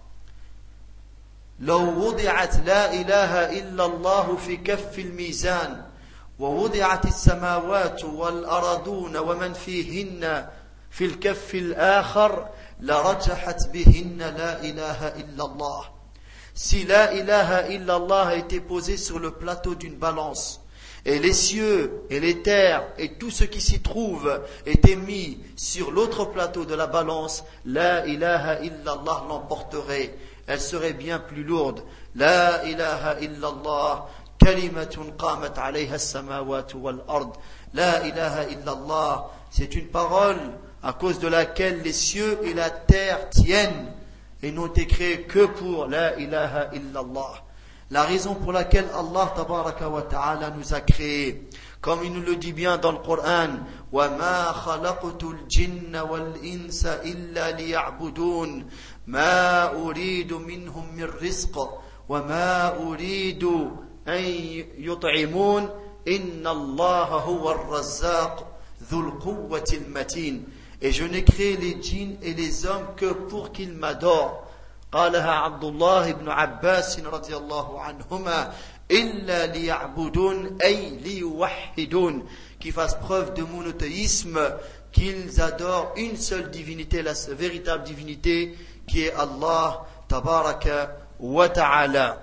لو 1.61 2.09
وضعت 2.09 2.57
لا 2.67 2.93
إله 2.93 3.59
إلا 3.59 3.85
الله 3.87 4.37
في 4.37 4.57
كف 4.57 4.99
الميزان 4.99 5.85
ووضعت 6.39 7.05
السماوات 7.05 8.05
والأرضون 8.05 9.17
ومن 9.17 9.53
فيهن 9.53 10.49
في 10.91 11.05
الكف 11.05 11.55
الآخر 11.55 12.49
لرجحت 12.81 13.69
بهن 13.69 14.19
لا 14.19 14.61
إله 14.61 15.09
إلا 15.09 15.45
الله 15.45 15.96
Si 16.57 16.85
la 16.85 17.13
ilaha 17.13 17.69
illallah 17.69 18.29
a 18.29 18.35
été 18.35 18.61
posée 18.61 18.97
sur 18.97 19.21
le 19.21 19.31
plateau 19.31 19.77
d'une 19.77 19.95
balance, 19.97 20.61
et 21.05 21.21
les 21.21 21.33
cieux 21.33 22.03
et 22.11 22.19
les 22.19 22.43
terres 22.43 22.83
et 22.99 23.13
tout 23.13 23.31
ce 23.31 23.45
qui 23.45 23.61
s'y 23.61 23.81
trouve 23.81 24.41
étaient 24.65 24.97
mis 24.97 25.39
sur 25.55 25.93
l'autre 25.93 26.25
plateau 26.25 26.65
de 26.65 26.75
la 26.75 26.89
balance, 26.89 27.45
la 27.65 28.05
ilaha 28.07 28.61
illallah 28.63 29.25
l'emporterait 29.29 30.13
elle 30.47 30.61
serait 30.61 30.93
bien 30.93 31.19
plus 31.19 31.43
lourde. 31.45 31.83
La 32.15 32.65
ilaha 32.65 33.21
illallah, 33.21 34.07
kalimatun 34.39 35.13
qamat 35.19 35.55
alayha 35.59 35.99
samawatu 35.99 36.77
wal 36.77 37.03
ard. 37.09 37.33
La 37.75 38.07
ilaha 38.07 38.45
illallah, 38.45 39.31
c'est 39.51 39.75
une 39.75 39.89
parole 39.89 40.39
à 40.83 40.93
cause 40.93 41.19
de 41.19 41.29
laquelle 41.29 41.83
les 41.83 41.93
cieux 41.93 42.39
et 42.45 42.55
la 42.55 42.71
terre 42.71 43.29
tiennent 43.31 43.93
et 44.43 44.53
n'ont 44.53 44.67
été 44.67 44.87
créés 44.87 45.23
que 45.23 45.47
pour 45.47 45.87
la 45.87 46.19
ilaha 46.19 46.71
illallah. 46.75 47.43
La 47.91 48.03
raison 48.03 48.35
pour 48.35 48.53
laquelle 48.53 48.89
Allah 48.95 49.33
tabaraka 49.37 49.89
wa 49.89 50.03
ta'ala 50.03 50.51
nous 50.51 50.75
a 50.75 50.81
créés, 50.81 51.49
comme 51.81 52.01
il 52.05 52.13
nous 52.13 52.21
le 52.23 52.35
dit 52.35 52.53
bien 52.53 52.79
dans 52.79 52.91
le 52.93 52.99
Coran, 52.99 53.49
وَمَا 53.93 54.53
خَلَقْتُ 54.53 55.23
الْجِنَّ 55.23 55.97
وَالْإِنسَ 55.97 56.85
إِلَّا 57.05 57.53
لِيَعْبُدُونَ 57.53 58.67
ما 59.07 59.71
أريد 59.73 60.33
منهم 60.33 60.97
من 60.97 61.05
رزق 61.05 61.83
وما 62.09 62.77
أريد 62.77 63.45
أن 64.09 64.25
يطعمون 64.79 65.69
إن 66.09 66.47
الله 66.47 67.05
هو 67.05 67.51
الرزاق 67.51 68.59
Et 70.82 70.92
je 70.92 71.04
n'ai 71.04 71.24
créé 71.24 71.58
les 71.58 71.82
djinns 71.82 72.18
et 72.22 72.34
les 72.34 72.66
hommes 72.66 72.88
que 72.96 73.12
pour 73.14 73.52
qu'ils 73.52 73.74
m'adorent. 73.74 74.48
قالها 74.92 75.32
عبد 75.32 75.64
الله 75.64 76.12
بن 76.12 76.30
عباس 76.30 77.00
رضي 77.00 77.36
الله 77.38 77.82
عنهما 77.82 78.54
إلا 78.92 79.46
ليعبدون 79.46 80.58
أي 80.64 80.90
ليوحدون 80.90 82.26
qui 82.60 82.72
fassent 82.72 82.98
preuve 83.00 83.34
de 83.34 83.44
monothéisme 83.44 84.38
qu'ils 84.92 85.40
adorent 85.42 85.94
une 85.96 86.18
seule 86.18 86.52
divinité 86.52 87.02
la 87.04 87.14
véritable 87.30 87.84
divinité 87.86 88.54
qui 88.86 89.04
est 89.06 89.14
Allah 89.14 89.86
tabaraka 90.10 90.92
wa 91.22 91.48
ta'ala 91.48 92.20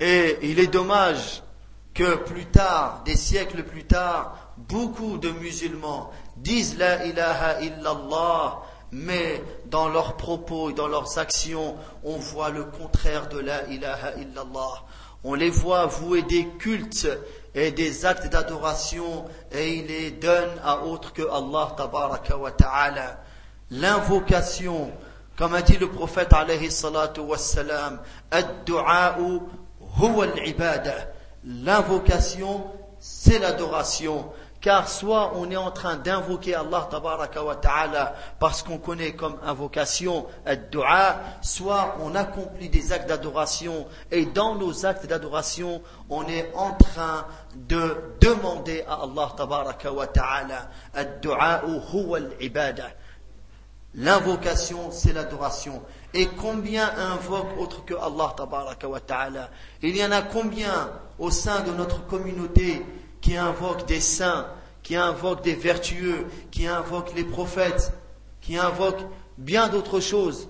et 0.00 0.38
il 0.42 0.58
est 0.58 0.66
dommage 0.68 1.42
que 1.92 2.16
plus 2.16 2.46
tard, 2.46 3.02
des 3.04 3.16
siècles 3.16 3.62
plus 3.62 3.84
tard, 3.84 4.43
beaucoup 4.57 5.17
de 5.17 5.29
musulmans 5.31 6.11
disent 6.37 6.77
la 6.77 7.05
ilaha 7.05 7.61
illallah, 7.61 8.61
mais 8.91 9.43
dans 9.65 9.89
leurs 9.89 10.15
propos 10.15 10.69
et 10.69 10.73
dans 10.73 10.87
leurs 10.87 11.17
actions, 11.17 11.75
on 12.03 12.17
voit 12.17 12.49
le 12.49 12.63
contraire 12.65 13.27
de 13.29 13.39
la 13.39 13.63
ilaha 13.67 14.13
illallah. 14.17 14.83
On 15.23 15.33
les 15.33 15.49
voit 15.49 15.87
vouer 15.87 16.21
des 16.21 16.47
cultes 16.59 17.07
et 17.55 17.71
des 17.71 18.05
actes 18.05 18.27
d'adoration 18.31 19.25
et 19.51 19.73
ils 19.73 19.87
les 19.87 20.11
donnent 20.11 20.59
à 20.63 20.83
autre 20.83 21.13
que 21.13 21.23
Allah 21.23 21.73
tabaraka 21.75 22.37
wa 22.37 22.51
ta'ala. 22.51 23.19
L'invocation, 23.71 24.91
comme 25.35 25.55
a 25.55 25.61
dit 25.63 25.77
le 25.77 25.89
prophète 25.89 26.31
alayhi 26.31 26.69
salatu 26.69 27.21
wassalam, 27.21 27.99
ad-du'a'u 28.29 29.41
huwa 29.99 30.25
al-ibadah 30.25 31.07
L'invocation, 31.47 32.63
c'est 32.99 33.37
l'adoration. 33.37 34.25
Car 34.65 34.89
soit 34.89 35.33
on 35.35 35.51
est 35.51 35.57
en 35.57 35.69
train 35.69 35.95
d'invoquer 35.95 36.55
Allah 36.55 36.87
tabaraka 36.89 37.43
wa 37.43 37.55
ta'ala 37.55 38.15
parce 38.39 38.63
qu'on 38.63 38.79
connaît 38.79 39.13
comme 39.13 39.37
invocation 39.45 40.25
dua 40.71 41.17
soit 41.43 41.97
on 42.01 42.15
accomplit 42.15 42.69
des 42.69 42.91
actes 42.91 43.07
d'adoration 43.07 43.85
et 44.09 44.25
dans 44.25 44.55
nos 44.55 44.87
actes 44.87 45.05
d'adoration, 45.05 45.83
on 46.09 46.25
est 46.25 46.51
en 46.55 46.71
train 46.73 47.27
de 47.53 47.95
demander 48.19 48.83
à 48.89 49.03
Allah 49.03 49.29
tabaraka 49.37 49.91
wa 49.91 50.07
ta'ala 50.07 50.67
ad-du'a 50.95 51.61
huwa 51.93 52.17
al-ibadah. 52.17 52.89
L'invocation, 53.93 54.89
c'est 54.89 55.13
l'adoration. 55.13 55.83
Et 56.15 56.25
combien 56.25 56.89
invoquent 57.13 57.55
autre 57.59 57.85
que 57.85 57.93
Allah 57.93 58.33
tabaraka 58.35 58.87
wa 58.89 58.99
ta'ala? 58.99 59.51
Il 59.83 59.95
y 59.95 60.03
en 60.03 60.11
a 60.11 60.23
combien 60.23 60.89
au 61.19 61.29
sein 61.29 61.59
de 61.61 61.69
notre 61.71 62.03
communauté 62.07 62.83
qui 63.24 63.36
invoquent 63.36 63.86
des 63.86 64.00
saints, 64.00 64.46
qui 64.82 64.96
invoquent 64.96 65.42
des 65.42 65.54
vertueux, 65.54 66.26
qui 66.50 66.66
invoquent 66.66 67.14
les 67.14 67.24
prophètes, 67.24 67.92
qui 68.40 68.56
invoquent 68.56 69.06
bien 69.38 69.68
d'autres 69.68 70.00
choses 70.00 70.48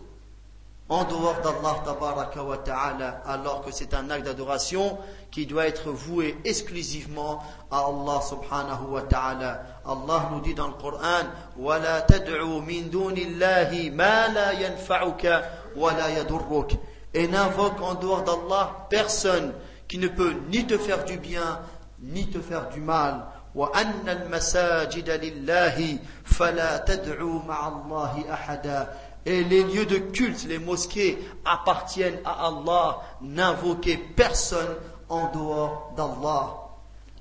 en 0.91 1.05
dehors 1.05 1.37
d'Allah 1.41 1.83
tabaraka 1.85 2.43
wa 2.43 2.57
ta'ala, 2.59 3.23
alors 3.25 3.63
que 3.65 3.71
c'est 3.71 3.95
un 3.95 4.11
acte 4.11 4.25
d'adoration 4.25 4.99
qui 5.31 5.47
doit 5.47 5.69
être 5.69 5.93
voué 5.93 6.37
exclusivement 6.45 7.41
à 7.71 7.87
Allah 7.87 8.21
subhanahu 8.21 8.91
wa 8.91 9.03
ta'ala. 9.03 9.63
Allah 9.87 10.31
nous 10.33 10.41
dit 10.41 10.55
dans 10.55 10.67
le 10.67 10.75
Coran, 10.75 11.27
وَلَا 11.57 12.01
تَدْعُوا 12.01 12.61
مِن 12.63 12.91
دُونِ 12.91 13.15
اللَّهِ 13.17 13.91
مَا 13.93 14.29
لَا 14.29 14.53
يَنْفَعُكَ 14.53 15.45
وَلَا 15.77 16.09
يَضُرُّكَ 16.19 16.77
Et 17.15 17.29
n'invoque 17.29 17.81
en 17.81 17.95
dehors 17.95 18.25
d'Allah 18.25 18.87
personne 18.91 19.53
qui 19.87 19.99
ne 19.99 20.09
peut 20.09 20.35
ni 20.51 20.67
te 20.67 20.77
faire 20.77 21.05
du 21.05 21.19
bien, 21.19 21.61
ni 22.01 22.27
te 22.31 22.41
faire 22.41 22.69
du 22.71 22.81
mal. 22.81 23.27
وأن 23.55 24.09
المساجد 24.09 25.11
لله 25.11 25.99
فلا 26.25 26.77
تدعوا 26.77 27.43
مع 27.49 27.69
الله 27.69 28.25
أحدا 28.33 28.89
et 29.27 29.45
les 29.45 29.65
lieux 29.65 29.87
de 29.87 29.99
culte, 29.99 30.45
les 30.45 30.59
mosquées 30.59 31.19
appartiennent 31.45 32.21
à 32.25 32.47
Allah. 32.47 33.01
N'invoquez 33.21 33.99
personne 33.99 34.75
en 35.09 35.31
dehors 35.31 35.93
d'Allah. 35.97 36.57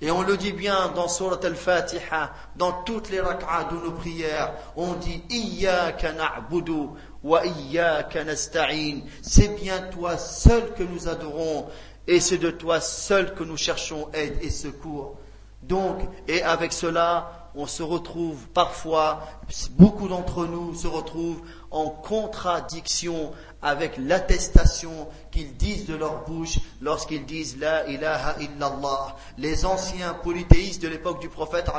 Et 0.02 0.12
on 0.12 0.22
le 0.22 0.38
dit 0.38 0.54
bien 0.54 0.94
dans 0.96 1.10
Surat 1.10 1.39
al-Fatiha, 1.44 2.32
dans 2.56 2.72
toutes 2.84 3.10
les 3.10 3.20
rak'ahs 3.20 3.65
de 3.65 3.76
nos 3.84 3.92
prières, 3.92 4.54
on 4.78 4.94
dit 4.94 5.22
Iyyaka 5.30 6.13
na'budu 6.13 6.92
wa 7.22 7.46
iyyaka 7.46 8.24
nasta'in. 8.24 9.02
C'est 9.22 9.60
bien 9.60 9.80
toi 9.92 10.18
seul 10.18 10.74
que 10.74 10.84
nous 10.84 11.10
adorons 11.10 11.68
et 12.07 12.21
c'est 12.21 12.38
de 12.38 12.51
toi 12.51 12.81
seul 12.81 13.35
que 13.35 13.45
nous 13.45 13.57
cherchons 13.57 14.09
aide 14.12 14.38
et 14.43 14.51
secours. 14.51 15.17
Donc, 15.62 15.99
et 16.29 16.43
avec 16.43 16.73
cela, 16.73 17.51
on 17.55 17.67
se 17.67 17.83
retrouve 17.83 18.49
parfois, 18.49 19.23
beaucoup 19.71 20.09
d'entre 20.09 20.45
nous 20.47 20.75
se 20.75 20.87
retrouvent 20.87 21.40
en 21.71 21.88
contradiction 21.88 23.33
avec 23.62 23.97
l'attestation 23.97 25.09
qu'ils 25.31 25.57
disent 25.57 25.87
de 25.87 25.95
leur 25.95 26.25
bouche 26.27 26.59
lorsqu'ils 26.83 27.25
disent 27.25 27.57
La 27.59 27.88
ilaha 27.88 28.37
illallah. 28.40 29.17
Les 29.38 29.64
anciens 29.64 30.14
polythéistes 30.14 30.83
de 30.83 30.88
l'époque 30.88 31.21
du 31.21 31.29
prophète 31.29 31.71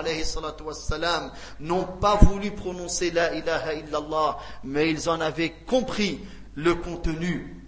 n'ont 1.59 1.83
pas 1.83 2.15
voulu 2.15 2.51
prononcer 2.51 3.11
La 3.11 3.35
ilaha 3.35 3.73
illallah, 3.73 4.37
mais 4.63 4.89
ils 4.89 5.09
en 5.09 5.19
avaient 5.21 5.53
compris 5.67 6.21
le 6.55 6.73
contenu. 6.73 7.64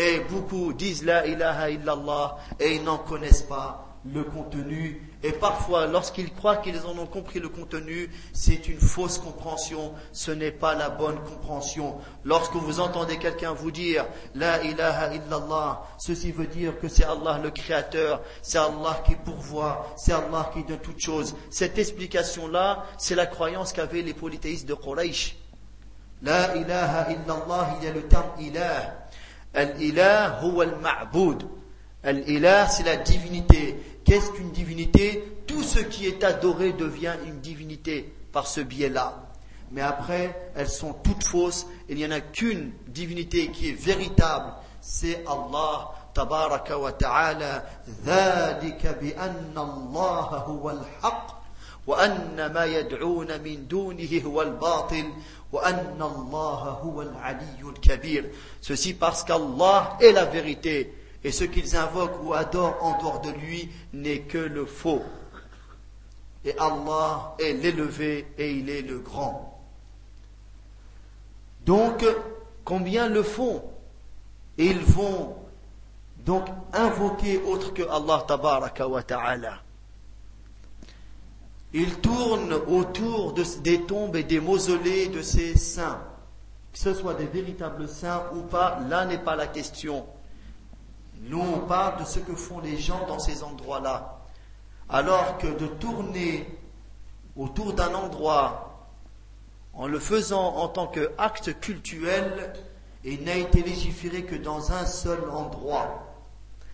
Et 0.00 0.20
beaucoup 0.30 0.72
disent 0.72 1.04
La 1.04 1.26
ilaha 1.26 1.70
illallah 1.70 2.36
et 2.60 2.76
ils 2.76 2.84
n'en 2.84 2.98
connaissent 2.98 3.42
pas 3.42 3.84
le 4.04 4.22
contenu. 4.22 5.02
Et 5.24 5.32
parfois, 5.32 5.88
lorsqu'ils 5.88 6.32
croient 6.32 6.58
qu'ils 6.58 6.86
en 6.86 6.96
ont 6.96 7.06
compris 7.06 7.40
le 7.40 7.48
contenu, 7.48 8.08
c'est 8.32 8.68
une 8.68 8.78
fausse 8.78 9.18
compréhension, 9.18 9.92
ce 10.12 10.30
n'est 10.30 10.52
pas 10.52 10.76
la 10.76 10.88
bonne 10.90 11.18
compréhension. 11.24 11.96
Lorsque 12.24 12.54
vous 12.54 12.78
entendez 12.78 13.18
quelqu'un 13.18 13.52
vous 13.52 13.72
dire 13.72 14.06
La 14.36 14.62
ilaha 14.62 15.14
illallah, 15.14 15.82
ceci 15.98 16.30
veut 16.30 16.46
dire 16.46 16.78
que 16.78 16.86
c'est 16.86 17.04
Allah 17.04 17.40
le 17.42 17.50
Créateur, 17.50 18.22
c'est 18.42 18.58
Allah 18.58 19.02
qui 19.04 19.16
pourvoit, 19.16 19.92
c'est 19.96 20.12
Allah 20.12 20.50
qui 20.54 20.62
donne 20.62 20.78
toutes 20.78 21.00
choses. 21.00 21.34
Cette 21.50 21.76
explication-là, 21.78 22.84
c'est 22.98 23.16
la 23.16 23.26
croyance 23.26 23.72
qu'avaient 23.72 24.02
les 24.02 24.14
polythéistes 24.14 24.68
de 24.68 24.74
Quraysh. 24.74 25.36
La 26.22 26.54
ilaha 26.56 27.10
illallah, 27.10 27.76
il 27.80 27.86
y 27.86 27.90
a 27.90 27.92
le 27.92 28.02
terme 28.02 28.30
ilah. 28.38 29.07
Al-ilah 29.57 30.41
huwa 30.41 30.65
al-ma'boud. 30.65 31.43
Al-ilah, 32.03 32.67
c'est 32.67 32.83
la 32.83 32.97
divinité. 32.97 33.75
Qu'est-ce 34.03 34.31
qu'une 34.31 34.51
divinité 34.51 35.23
Tout 35.47 35.63
ce 35.63 35.79
qui 35.79 36.07
est 36.07 36.23
adoré 36.23 36.73
devient 36.73 37.15
une 37.25 37.39
divinité 37.39 38.13
par 38.31 38.47
ce 38.47 38.61
biais-là. 38.61 39.23
Mais 39.71 39.81
après, 39.81 40.51
elles 40.55 40.69
sont 40.69 40.93
toutes 40.93 41.25
fausses. 41.25 41.65
Il 41.89 41.97
n'y 41.97 42.05
en 42.05 42.11
a 42.11 42.19
qu'une 42.19 42.71
divinité 42.87 43.49
qui 43.49 43.69
est 43.69 43.79
véritable. 43.79 44.53
C'est 44.81 45.23
Allah. 45.27 45.91
tabaraka 46.13 46.77
wa 46.77 46.91
ta'ala. 46.91 47.63
ذلك 48.05 48.97
بأن 49.01 49.57
الله 49.57 50.29
هو 50.45 50.69
الحق 50.69 51.43
وأن 51.87 52.51
ما 52.53 52.65
يدعون 52.65 53.41
من 53.41 53.67
دونه 53.67 54.21
هو 54.25 54.41
الباطل 54.41 55.05
Ceci 58.60 58.94
parce 58.94 59.24
qu'Allah 59.24 59.96
est 60.00 60.12
la 60.12 60.24
vérité 60.26 60.94
et 61.24 61.32
ce 61.32 61.44
qu'ils 61.44 61.76
invoquent 61.76 62.22
ou 62.22 62.34
adorent 62.34 62.76
en 62.82 62.98
dehors 63.00 63.20
de 63.20 63.30
lui 63.30 63.70
n'est 63.92 64.20
que 64.20 64.38
le 64.38 64.66
faux. 64.66 65.02
Et 66.44 66.56
Allah 66.58 67.34
est 67.38 67.54
l'élevé 67.54 68.26
et 68.38 68.52
il 68.52 68.70
est 68.70 68.82
le 68.82 68.98
grand. 68.98 69.58
Donc, 71.64 72.04
combien 72.64 73.08
le 73.08 73.22
font? 73.22 73.62
Ils 74.56 74.78
vont 74.78 75.36
donc 76.24 76.46
invoquer 76.72 77.42
autre 77.42 77.72
que 77.72 77.82
Allah 77.82 78.24
Ta'ala. 78.26 79.62
Ils 81.74 81.96
tournent 82.00 82.54
autour 82.54 83.34
des 83.34 83.82
tombes 83.82 84.16
et 84.16 84.24
des 84.24 84.40
mausolées 84.40 85.08
de 85.08 85.20
ces 85.20 85.56
saints. 85.56 86.02
Que 86.72 86.78
ce 86.78 86.94
soit 86.94 87.14
des 87.14 87.26
véritables 87.26 87.88
saints 87.88 88.24
ou 88.34 88.40
pas, 88.40 88.80
là 88.88 89.04
n'est 89.04 89.18
pas 89.18 89.36
la 89.36 89.46
question. 89.46 90.06
Nous, 91.22 91.40
on 91.40 91.66
parle 91.66 92.00
de 92.00 92.06
ce 92.06 92.20
que 92.20 92.34
font 92.34 92.60
les 92.60 92.78
gens 92.78 93.06
dans 93.06 93.18
ces 93.18 93.42
endroits-là. 93.42 94.20
Alors 94.88 95.36
que 95.38 95.46
de 95.46 95.66
tourner 95.66 96.46
autour 97.36 97.74
d'un 97.74 97.94
endroit 97.94 98.88
en 99.74 99.86
le 99.86 99.98
faisant 99.98 100.56
en 100.56 100.68
tant 100.68 100.86
qu'acte 100.86 101.60
cultuel, 101.60 102.54
il 103.04 103.24
n'a 103.24 103.36
été 103.36 103.62
légiféré 103.62 104.24
que 104.24 104.36
dans 104.36 104.72
un 104.72 104.86
seul 104.86 105.28
endroit. 105.30 106.06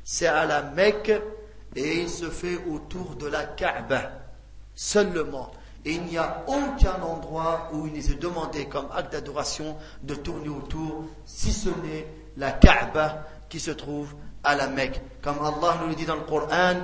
C'est 0.05 0.27
à 0.27 0.47
la 0.47 0.63
Mecque 0.63 1.13
et 1.75 2.03
il 2.03 2.09
se 2.09 2.31
fait 2.31 2.59
autour 2.71 3.17
de 3.17 3.27
la 3.27 3.45
Kaaba 3.45 4.24
seulement. 4.75 5.51
Et 5.85 5.93
il 5.93 6.05
n'y 6.05 6.17
a 6.17 6.45
aucun 6.47 7.03
endroit 7.03 7.69
où 7.73 7.87
il 7.87 7.97
est 7.97 8.19
demandé 8.19 8.67
comme 8.67 8.89
acte 8.95 9.13
d'adoration 9.13 9.77
de 10.03 10.15
tourner 10.15 10.49
autour, 10.49 11.05
si 11.27 11.53
ce 11.53 11.69
n'est 11.69 12.07
la 12.37 12.53
Kaaba 12.53 13.27
qui 13.49 13.61
se 13.61 13.71
trouve 13.71 14.15
à 14.43 14.57
la 14.57 14.69
Mecque. 14.69 15.01
Comme 15.23 15.39
Allah 15.41 15.79
nous 15.83 15.89
le 15.89 15.95
dit 15.95 16.07
dans 16.07 16.17
le 16.17 16.23
Coran, 16.23 16.75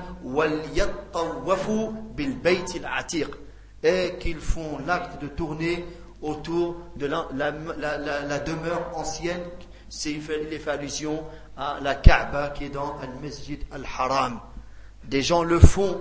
et 3.82 4.14
qu'ils 4.18 4.38
font 4.38 4.78
l'acte 4.86 5.22
de 5.22 5.28
tourner 5.28 5.84
autour 6.20 6.76
de 6.96 7.06
la, 7.06 8.38
demeure 8.40 8.90
ancienne. 8.94 9.40
C'est, 9.88 10.12
il 10.12 10.20
fait 10.22 10.68
allusion 10.70 11.24
à 11.56 11.78
la 11.82 11.94
Kaaba 11.94 12.50
qui 12.50 12.64
est 12.66 12.70
dans 12.70 12.96
Al-Masjid 13.02 13.60
Al-Haram. 13.72 14.40
Des 15.04 15.22
gens 15.22 15.42
le 15.42 15.58
font 15.58 16.00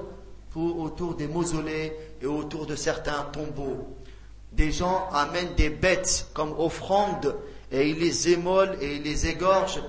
pour, 0.50 0.78
autour 0.78 1.14
des 1.14 1.26
mausolées 1.26 1.92
et 2.22 2.26
autour 2.26 2.66
de 2.66 2.76
certains 2.76 3.22
tombeaux. 3.32 3.96
Des 4.52 4.70
gens 4.70 5.08
amènent 5.12 5.54
des 5.56 5.70
bêtes 5.70 6.28
comme 6.32 6.54
offrande 6.58 7.34
et 7.72 7.88
ils 7.90 7.98
les 7.98 8.28
émolent 8.30 8.76
et 8.80 8.96
ils 8.96 9.02
les 9.02 9.26
égorgent 9.26 9.82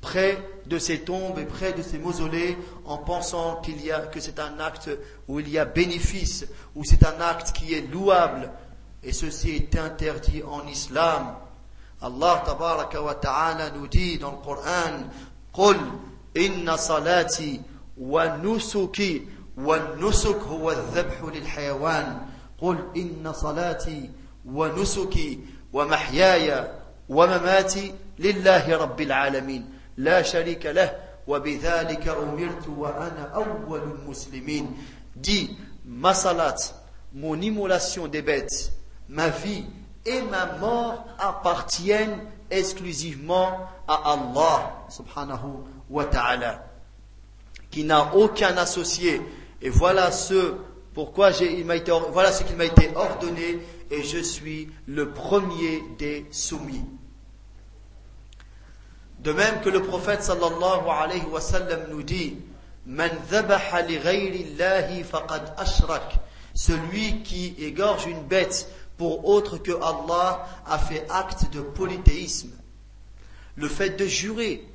près 0.00 0.38
de 0.66 0.78
ces 0.78 1.00
tombes 1.00 1.38
et 1.38 1.44
près 1.44 1.72
de 1.72 1.82
ces 1.82 1.98
mausolées 1.98 2.56
en 2.84 2.98
pensant 2.98 3.56
qu'il 3.56 3.84
y 3.84 3.90
a, 3.90 4.00
que 4.00 4.20
c'est 4.20 4.38
un 4.38 4.58
acte 4.58 4.90
où 5.28 5.40
il 5.40 5.48
y 5.48 5.58
a 5.58 5.64
bénéfice, 5.64 6.46
où 6.74 6.84
c'est 6.84 7.04
un 7.04 7.20
acte 7.20 7.52
qui 7.52 7.74
est 7.74 7.90
louable. 7.90 8.50
Et 9.02 9.12
ceci 9.12 9.50
est 9.50 9.76
interdit 9.76 10.42
en 10.42 10.66
islam. 10.66 11.34
Allah 12.00 12.42
tabaraka 12.44 13.02
wa 13.02 13.14
ta'ala 13.14 13.70
nous 13.70 13.86
dit 13.86 14.18
dans 14.18 14.30
le 14.32 14.38
Coran, 14.38 15.08
قل 15.54 15.76
إن 16.36 16.76
صلاتي 16.76 17.60
ونسكي 17.99 19.27
والنسك 19.57 20.35
هو 20.35 20.71
الذبح 20.71 21.23
للحيوان. 21.23 22.17
قل 22.61 22.77
إن 22.97 23.33
صلاتي 23.33 24.09
ونسكي 24.45 25.39
ومحياي 25.73 26.71
ومماتي 27.09 27.93
لله 28.19 28.77
رب 28.77 29.01
العالمين. 29.01 29.69
لا 29.97 30.21
شريك 30.21 30.65
له 30.65 30.91
وبذلك 31.27 32.07
أمرت 32.07 32.67
وأنا 32.67 33.31
أول 33.35 33.81
المسلمين. 33.81 34.77
Dit 35.15 35.49
ma 35.85 36.13
salat 36.13 36.55
mon 37.13 37.41
immolation 37.41 38.07
des 38.07 38.21
bêtes 38.21 38.71
ma 39.09 39.27
vie 39.29 39.65
et 40.05 40.21
ma 40.21 40.45
mort 40.57 41.05
appartiennent 41.17 42.21
exclusivement 42.49 43.67
à 43.87 44.13
Allah 44.13 44.85
subhanahu 44.89 45.65
wa 45.89 46.05
ta'ala. 46.05 46.68
Qui 47.71 47.83
n'a 47.83 48.15
aucun 48.15 48.57
associé 48.57 49.21
et 49.61 49.69
voilà 49.69 50.11
ce 50.11 50.53
pourquoi 50.93 51.31
il 51.31 51.65
m'a 51.65 51.75
été, 51.75 51.91
voilà 52.11 52.31
ce 52.31 52.43
qu'il 52.43 52.55
m'a 52.55 52.65
été 52.65 52.89
ordonné 52.95 53.59
et 53.91 54.03
je 54.03 54.19
suis 54.19 54.69
le 54.87 55.11
premier 55.11 55.83
des 55.97 56.25
soumis 56.31 56.83
de 59.19 59.31
même 59.33 59.61
que 59.61 59.69
le 59.69 59.81
prophète 59.81 60.23
sallallahu 60.23 60.87
alayhi 60.89 61.25
wa 61.31 61.41
sallam 61.41 61.81
nous 61.89 62.03
dit 62.03 62.37
Man. 62.85 63.11
Celui 66.55 67.21
qui 67.23 67.55
égorge 67.59 68.05
une 68.07 68.23
bête 68.23 68.69
pour 68.97 69.25
autre 69.27 69.57
que 69.57 69.71
Allah 69.81 70.45
a 70.65 70.77
fait 70.79 71.05
acte 71.09 71.53
de 71.53 71.61
polythéisme. 71.61 72.49
Le 73.55 73.67
fait 73.67 73.91
de 73.91 74.05
jurer. 74.05 74.65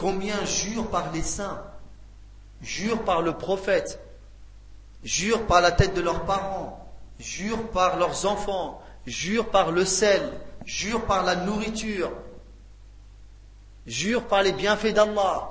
Combien 0.00 0.44
jurent 0.44 0.88
par 0.88 1.12
les 1.12 1.22
saints 1.22 1.62
Jurent 2.62 3.04
par 3.04 3.22
le 3.22 3.34
prophète 3.34 4.00
Jurent 5.04 5.46
par 5.46 5.60
la 5.60 5.70
tête 5.70 5.94
de 5.94 6.00
leurs 6.00 6.24
parents 6.24 6.90
Jurent 7.20 7.68
par 7.68 7.98
leurs 7.98 8.26
enfants 8.26 8.82
Jurent 9.06 9.50
par 9.50 9.70
le 9.70 9.84
sel 9.84 10.32
Jurent 10.66 11.06
par 11.06 11.22
la 11.22 11.36
nourriture 11.36 12.10
jure 13.86 14.24
par 14.26 14.42
les 14.42 14.52
bienfaits 14.52 14.94
d'Allah. 14.94 15.50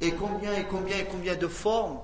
Et 0.00 0.12
combien 0.12 0.54
et 0.54 0.64
combien 0.64 0.98
et 0.98 1.04
combien 1.04 1.36
de 1.36 1.48
formes. 1.48 2.00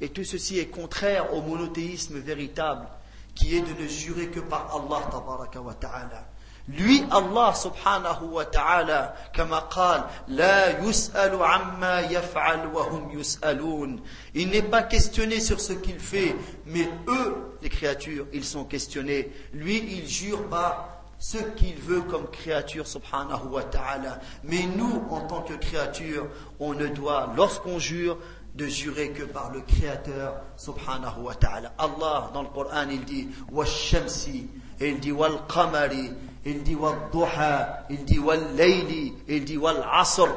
Et 0.00 0.08
tout 0.08 0.24
ceci 0.24 0.58
est 0.58 0.66
contraire 0.66 1.32
au 1.34 1.40
monothéisme 1.42 2.18
véritable, 2.18 2.86
qui 3.34 3.56
est 3.56 3.60
de 3.60 3.82
ne 3.82 3.86
jurer 3.86 4.28
que 4.28 4.40
par 4.40 4.74
Allah 4.74 5.74
ta'ala. 5.80 6.26
Lui, 6.69 7.01
Allah 7.11 7.53
subhanahu 7.55 8.33
wa 8.33 8.43
ta'ala, 8.43 9.15
comme 9.33 9.51
قال, 9.51 10.03
لا 10.27 10.83
يسأل 10.83 11.41
عما 11.41 12.01
يفعل 12.11 12.73
وهم 12.73 13.17
يسألون. 13.17 14.01
Il 14.33 14.49
n'est 14.49 14.63
pas 14.69 14.83
questionné 14.83 15.39
sur 15.39 15.61
ce 15.61 15.71
qu'il 15.71 15.97
fait, 15.97 16.35
mais 16.65 16.89
eux, 17.07 17.57
les 17.61 17.69
créatures, 17.69 18.27
ils 18.33 18.43
sont 18.43 18.65
questionnés. 18.65 19.31
Lui, 19.53 19.77
il 19.77 20.07
jure 20.09 20.49
pas 20.49 21.03
ce 21.19 21.37
qu'il 21.37 21.75
veut 21.75 22.01
comme 22.01 22.29
créature, 22.29 22.85
subhanahu 22.85 23.47
wa 23.49 23.63
ta'ala. 23.63 24.19
Mais 24.43 24.63
nous, 24.75 25.05
en 25.09 25.21
tant 25.21 25.43
que 25.43 25.53
créature, 25.53 26.27
on 26.59 26.73
ne 26.73 26.87
doit, 26.87 27.31
lorsqu'on 27.37 27.79
jure, 27.79 28.17
de 28.57 28.65
jurer 28.65 29.11
que 29.11 29.23
par 29.23 29.51
le 29.51 29.61
Créateur, 29.61 30.33
subhanahu 30.57 31.21
wa 31.21 31.35
ta'ala. 31.35 31.73
Allah, 31.77 32.31
dans 32.33 32.41
le 32.41 32.49
Coran, 32.49 32.87
il 32.89 33.05
dit, 33.05 33.27
wa 33.51 33.65
shamsi, 33.65 34.47
il 34.79 34.99
dit 34.99 35.11
wal 35.11 35.33
qamari, 35.47 36.11
il 36.44 36.62
dit 36.62 36.74
wal 36.74 36.96
duha, 37.12 37.86
il 37.90 38.04
dit 38.04 38.18
wal 38.18 38.54
layli, 38.56 39.14
il 39.28 39.44
dit 39.44 39.56
wal 39.56 39.84
asr. 39.92 40.28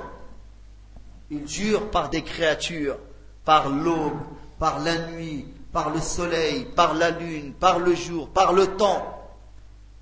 Il 1.32 1.48
jure 1.48 1.90
par 1.90 2.10
des 2.10 2.22
créatures, 2.22 2.98
par 3.44 3.70
l'aube, 3.70 4.20
par 4.60 4.80
la 4.80 5.08
nuit, 5.08 5.46
par 5.72 5.90
le 5.90 6.00
soleil, 6.00 6.66
par 6.76 6.94
la 6.94 7.10
lune, 7.10 7.54
par 7.54 7.80
le 7.80 7.96
jour, 7.96 8.30
par 8.30 8.54
le 8.54 8.68
temps. 8.78 9.12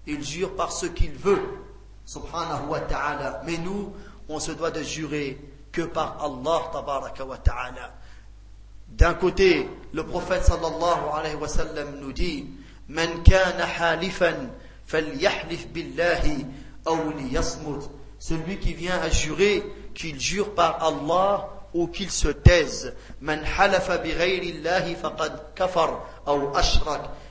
Il 0.05 0.21
jure 0.23 0.53
par 0.55 0.73
ce 0.73 0.85
qu'il 0.87 1.13
veut, 1.13 1.41
subhanahu 2.05 2.67
wa 2.67 2.81
ta'ala. 2.81 3.41
Mais 3.45 3.57
nous, 3.57 3.93
on 4.27 4.39
se 4.39 4.51
doit 4.51 4.71
de 4.71 4.83
jurer 4.83 5.39
que 5.71 5.83
par 5.83 6.21
Allah 6.21 6.69
tabaraka 6.73 7.23
wa 7.23 7.37
ta'ala. 7.37 7.93
D'un 8.89 9.13
côté, 9.13 9.69
le 9.93 10.03
prophète 10.05 10.43
sallallahu 10.43 11.09
alayhi 11.13 11.35
wa 11.35 11.47
sallam 11.47 11.99
nous 12.01 12.11
dit 12.11 12.45
Celui 14.87 15.17
qui 18.59 18.73
vient 18.73 18.99
à 18.99 19.09
jurer, 19.09 19.63
qu'il 19.93 20.19
jure 20.19 20.53
par 20.55 20.83
Allah 20.83 21.49
ou 21.73 21.87
qu'il 21.87 22.09
se 22.11 22.27
taise. 22.27 22.93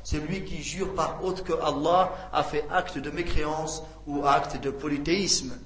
Celui 0.05 0.45
qui 0.45 0.63
jure 0.63 0.95
par 0.95 1.25
autre 1.25 1.45
que 1.45 1.53
Allah 1.53 2.13
a 2.33 2.43
fait 2.43 2.65
acte 2.71 2.99
de 2.99 3.11
mécréance 3.11 3.83
ou 4.07 4.27
acte 4.27 4.61
de 4.61 4.71
polythéisme. 4.71 5.57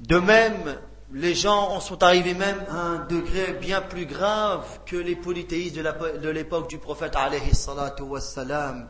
De 0.00 0.18
même, 0.18 0.78
les 1.14 1.36
gens 1.36 1.70
en 1.70 1.78
sont 1.78 2.02
arrivés 2.02 2.34
même 2.34 2.60
à 2.68 2.74
un 2.74 2.98
degré 3.06 3.52
bien 3.52 3.80
plus 3.80 4.04
grave 4.04 4.66
que 4.84 4.96
les 4.96 5.14
polythéistes 5.14 5.76
de 5.76 6.28
l'époque 6.28 6.68
du 6.68 6.78
prophète 6.78 7.14
alayhi 7.14 7.54
salatu 7.54 8.02
wassalam. 8.02 8.88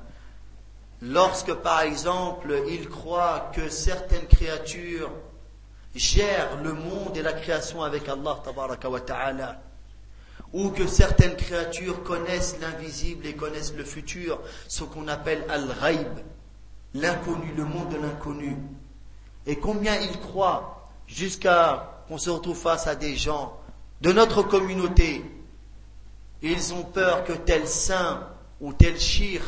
Lorsque, 1.02 1.52
par 1.52 1.82
exemple, 1.82 2.62
ils 2.66 2.88
croient 2.88 3.50
que 3.54 3.68
certaines 3.68 4.26
créatures 4.26 5.10
gèrent 5.94 6.62
le 6.62 6.72
monde 6.72 7.14
et 7.14 7.20
la 7.22 7.34
création 7.34 7.82
avec 7.82 8.08
Allah 8.08 8.38
wa 8.88 9.00
ta'ala, 9.00 9.60
ou 10.54 10.70
que 10.70 10.86
certaines 10.86 11.36
créatures 11.36 12.02
connaissent 12.04 12.56
l'invisible 12.58 13.26
et 13.26 13.34
connaissent 13.34 13.74
le 13.74 13.84
futur, 13.84 14.40
ce 14.66 14.82
qu'on 14.82 15.08
appelle 15.08 15.44
al-ghaib, 15.50 16.20
l'inconnu, 16.94 17.52
le 17.54 17.64
monde 17.64 17.90
de 17.90 17.98
l'inconnu. 17.98 18.56
Et 19.46 19.56
combien 19.58 19.94
ils 20.00 20.18
croient 20.20 20.88
jusqu'à 21.06 21.93
qu'on 22.08 22.18
se 22.18 22.30
retrouve 22.30 22.56
face 22.56 22.86
à 22.86 22.94
des 22.94 23.16
gens 23.16 23.58
de 24.00 24.12
notre 24.12 24.42
communauté. 24.42 25.24
Ils 26.42 26.74
ont 26.74 26.84
peur 26.84 27.24
que 27.24 27.32
tel 27.32 27.66
saint 27.66 28.28
ou 28.60 28.72
tel 28.72 29.00
shir 29.00 29.40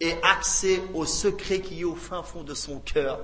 ait 0.00 0.18
accès 0.22 0.82
au 0.94 1.04
secret 1.04 1.60
qui 1.60 1.80
est 1.80 1.84
au 1.84 1.94
fin 1.94 2.22
fond 2.22 2.42
de 2.42 2.54
son 2.54 2.80
cœur. 2.80 3.20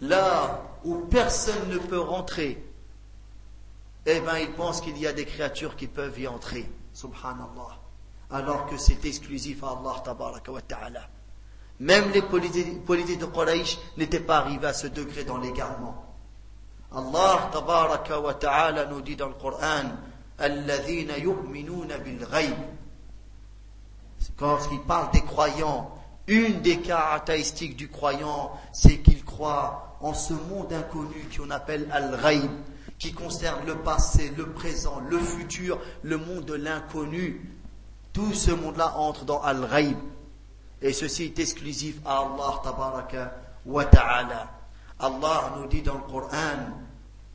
Là 0.00 0.62
où 0.84 0.96
personne 0.96 1.68
ne 1.68 1.78
peut 1.78 2.00
rentrer, 2.00 2.64
eh 4.06 4.20
bien, 4.20 4.38
ils 4.38 4.52
pensent 4.52 4.80
qu'il 4.80 4.98
y 4.98 5.06
a 5.06 5.12
des 5.12 5.26
créatures 5.26 5.76
qui 5.76 5.86
peuvent 5.86 6.18
y 6.18 6.26
entrer, 6.26 6.70
subhanallah, 6.94 7.78
alors 8.30 8.66
que 8.66 8.78
c'est 8.78 9.04
exclusif 9.04 9.62
à 9.62 9.68
Allah, 9.78 10.00
tabaraka 10.02 10.52
ta'ala. 10.66 11.08
Même 11.80 12.10
les 12.12 12.22
politiques 12.22 13.18
de 13.18 13.26
Quraysh 13.26 13.78
n'étaient 13.96 14.20
pas 14.20 14.38
arrivés 14.38 14.66
à 14.68 14.72
ce 14.72 14.86
degré 14.86 15.24
dans 15.24 15.38
l'égarement. 15.38 16.09
Allah 16.92 17.50
tabaraka 17.52 18.20
wa 18.20 18.34
ta'ala 18.34 18.86
nous 18.86 19.00
dit 19.00 19.16
dans 19.16 19.28
le 19.28 19.34
Coran 19.34 19.90
Alladhina 20.38 21.18
yu'minuna 21.18 21.98
bil 21.98 22.26
ghaib. 22.30 22.56
Quand 24.36 24.58
il 24.72 24.80
parle 24.80 25.10
des 25.12 25.20
croyants, 25.22 25.90
une 26.26 26.60
des 26.62 26.78
caractéristiques 26.80 27.76
du 27.76 27.88
croyant, 27.88 28.52
c'est 28.72 28.98
qu'il 28.98 29.24
croit 29.24 29.96
en 30.00 30.14
ce 30.14 30.32
monde 30.32 30.72
inconnu 30.72 31.28
qu'on 31.36 31.50
appelle 31.50 31.88
Al-Ghaib, 31.92 32.50
qui 32.98 33.12
concerne 33.12 33.66
le 33.66 33.76
passé, 33.76 34.32
le 34.36 34.50
présent, 34.50 35.00
le 35.08 35.18
futur, 35.18 35.78
le 36.02 36.16
monde 36.16 36.44
de 36.44 36.54
l'inconnu. 36.54 37.54
Tout 38.12 38.32
ce 38.32 38.50
monde-là 38.50 38.96
entre 38.96 39.24
dans 39.24 39.42
Al-Ghaib. 39.42 39.96
Et 40.82 40.92
ceci 40.92 41.24
est 41.24 41.38
exclusif 41.38 41.96
à 42.06 42.18
Allah 42.18 42.60
Tabaraka 42.62 43.34
wa 43.66 43.84
Ta'ala. 43.84 44.59
Allah 45.00 45.54
nous 45.56 45.66
dit 45.66 45.82
dans 45.82 45.94
le 45.94 46.00
Coran, 46.00 46.76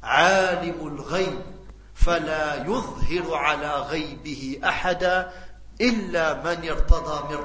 Alimul 0.02 1.02
ghayb, 1.10 1.40
fala 1.94 2.64
yuzhiru 2.66 3.34
ala 3.34 3.88
ghaybihi 3.92 4.60
ahada 4.62 5.32
illa 5.80 6.42
man 6.44 6.60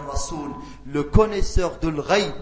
rasoul. 0.07 0.51
Le 0.87 1.05
connaisseur 1.05 1.79
de 1.81 1.89
l'ghayb 1.89 2.35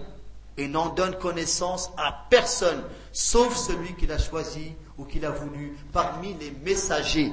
et 0.56 0.66
n'en 0.66 0.88
donne 0.88 1.16
connaissance 1.18 1.90
à 1.96 2.26
personne, 2.30 2.82
sauf 3.12 3.56
celui 3.56 3.94
qu'il 3.94 4.10
a 4.10 4.18
choisi 4.18 4.72
ou 4.98 5.04
qu'il 5.04 5.24
a 5.24 5.30
voulu 5.30 5.76
parmi 5.92 6.34
les 6.34 6.50
messagers. 6.64 7.32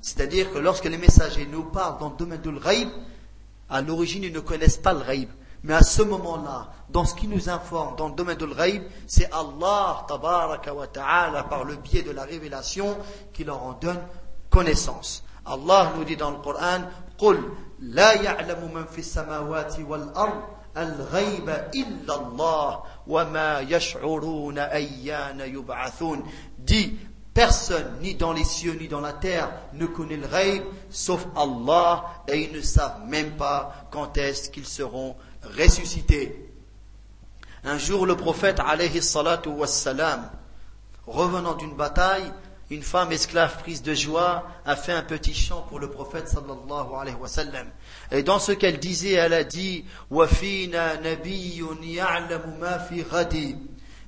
C'est-à-dire 0.00 0.52
que 0.52 0.58
lorsque 0.58 0.84
les 0.84 0.96
messagers 0.96 1.46
nous 1.50 1.64
parlent 1.64 1.98
dans 1.98 2.10
le 2.10 2.16
domaine 2.16 2.40
de 2.40 2.50
l'ghaib, 2.50 2.88
à 3.68 3.82
l'origine 3.82 4.22
ils 4.22 4.32
ne 4.32 4.40
connaissent 4.40 4.78
pas 4.78 4.92
le. 4.92 5.28
Mais 5.63 5.73
à 5.73 5.81
ce 5.83 6.03
moment-là, 6.03 6.69
dans 6.89 7.05
ce 7.05 7.15
qui 7.15 7.27
nous 7.27 7.49
informe 7.49 7.95
dans 7.95 8.09
le 8.09 8.13
domaine 8.15 8.37
de 8.37 8.45
l'ghaib, 8.45 8.83
c'est 9.07 9.31
Allah 9.33 10.05
tabaraka 10.07 10.73
wa 10.73 10.85
ta'ala 10.87 11.43
par 11.43 11.63
le 11.63 11.75
biais 11.75 12.03
de 12.03 12.11
la 12.11 12.23
révélation 12.23 12.95
qui 13.33 13.43
leur 13.43 13.63
en 13.63 13.73
donne 13.73 13.99
connaissance. 14.51 15.23
Allah 15.45 15.93
nous 15.97 16.03
dit 16.03 16.17
dans 16.17 16.31
le 16.31 16.37
Coran, 16.37 16.81
قل 17.17 17.39
لا 17.79 18.13
يعلم 18.13 18.73
من 18.73 18.85
في 18.85 18.99
السماوات 18.99 19.79
والأرض 19.79 20.41
الغيب 20.77 21.49
إلا 21.75 22.15
الله 22.15 22.83
وما 23.07 23.59
يشعرون 23.59 24.59
أيان 24.59 25.39
يبعثون 25.39 26.23
dit 26.59 26.93
Personne, 27.35 27.97
ni 27.99 28.15
dans 28.15 28.31
les 28.31 28.45
cieux, 28.45 28.77
ni 28.79 28.87
dans 28.87 29.01
la 29.01 29.11
terre, 29.11 29.51
ne 29.73 29.85
connaît 29.87 30.15
le 30.15 30.25
rêve, 30.25 30.63
sauf 30.89 31.27
Allah, 31.35 32.05
et 32.29 32.43
ils 32.43 32.55
ne 32.55 32.61
savent 32.61 33.01
même 33.09 33.31
pas 33.31 33.73
quand 33.91 34.15
est-ce 34.15 34.49
qu'ils 34.49 34.65
seront 34.65 35.17
ressuscité. 35.42 36.50
Un 37.64 37.78
jour, 37.78 38.06
le 38.06 38.16
prophète, 38.16 38.58
alayhi 38.60 39.02
salatu 39.02 39.50
wassalam, 39.50 40.30
revenant 41.06 41.54
d'une 41.54 41.74
bataille, 41.74 42.32
une 42.70 42.82
femme 42.82 43.10
esclave 43.10 43.58
prise 43.58 43.82
de 43.82 43.94
joie 43.94 44.46
a 44.64 44.76
fait 44.76 44.92
un 44.92 45.02
petit 45.02 45.34
chant 45.34 45.62
pour 45.62 45.80
le 45.80 45.90
prophète 45.90 46.28
sallallahu 46.28 46.94
alayhi 47.00 47.16
wa 47.16 47.26
sallam. 47.26 47.66
Et 48.12 48.22
dans 48.22 48.38
ce 48.38 48.52
qu'elle 48.52 48.78
disait, 48.78 49.14
elle 49.14 49.32
a 49.32 49.42
dit, 49.42 49.84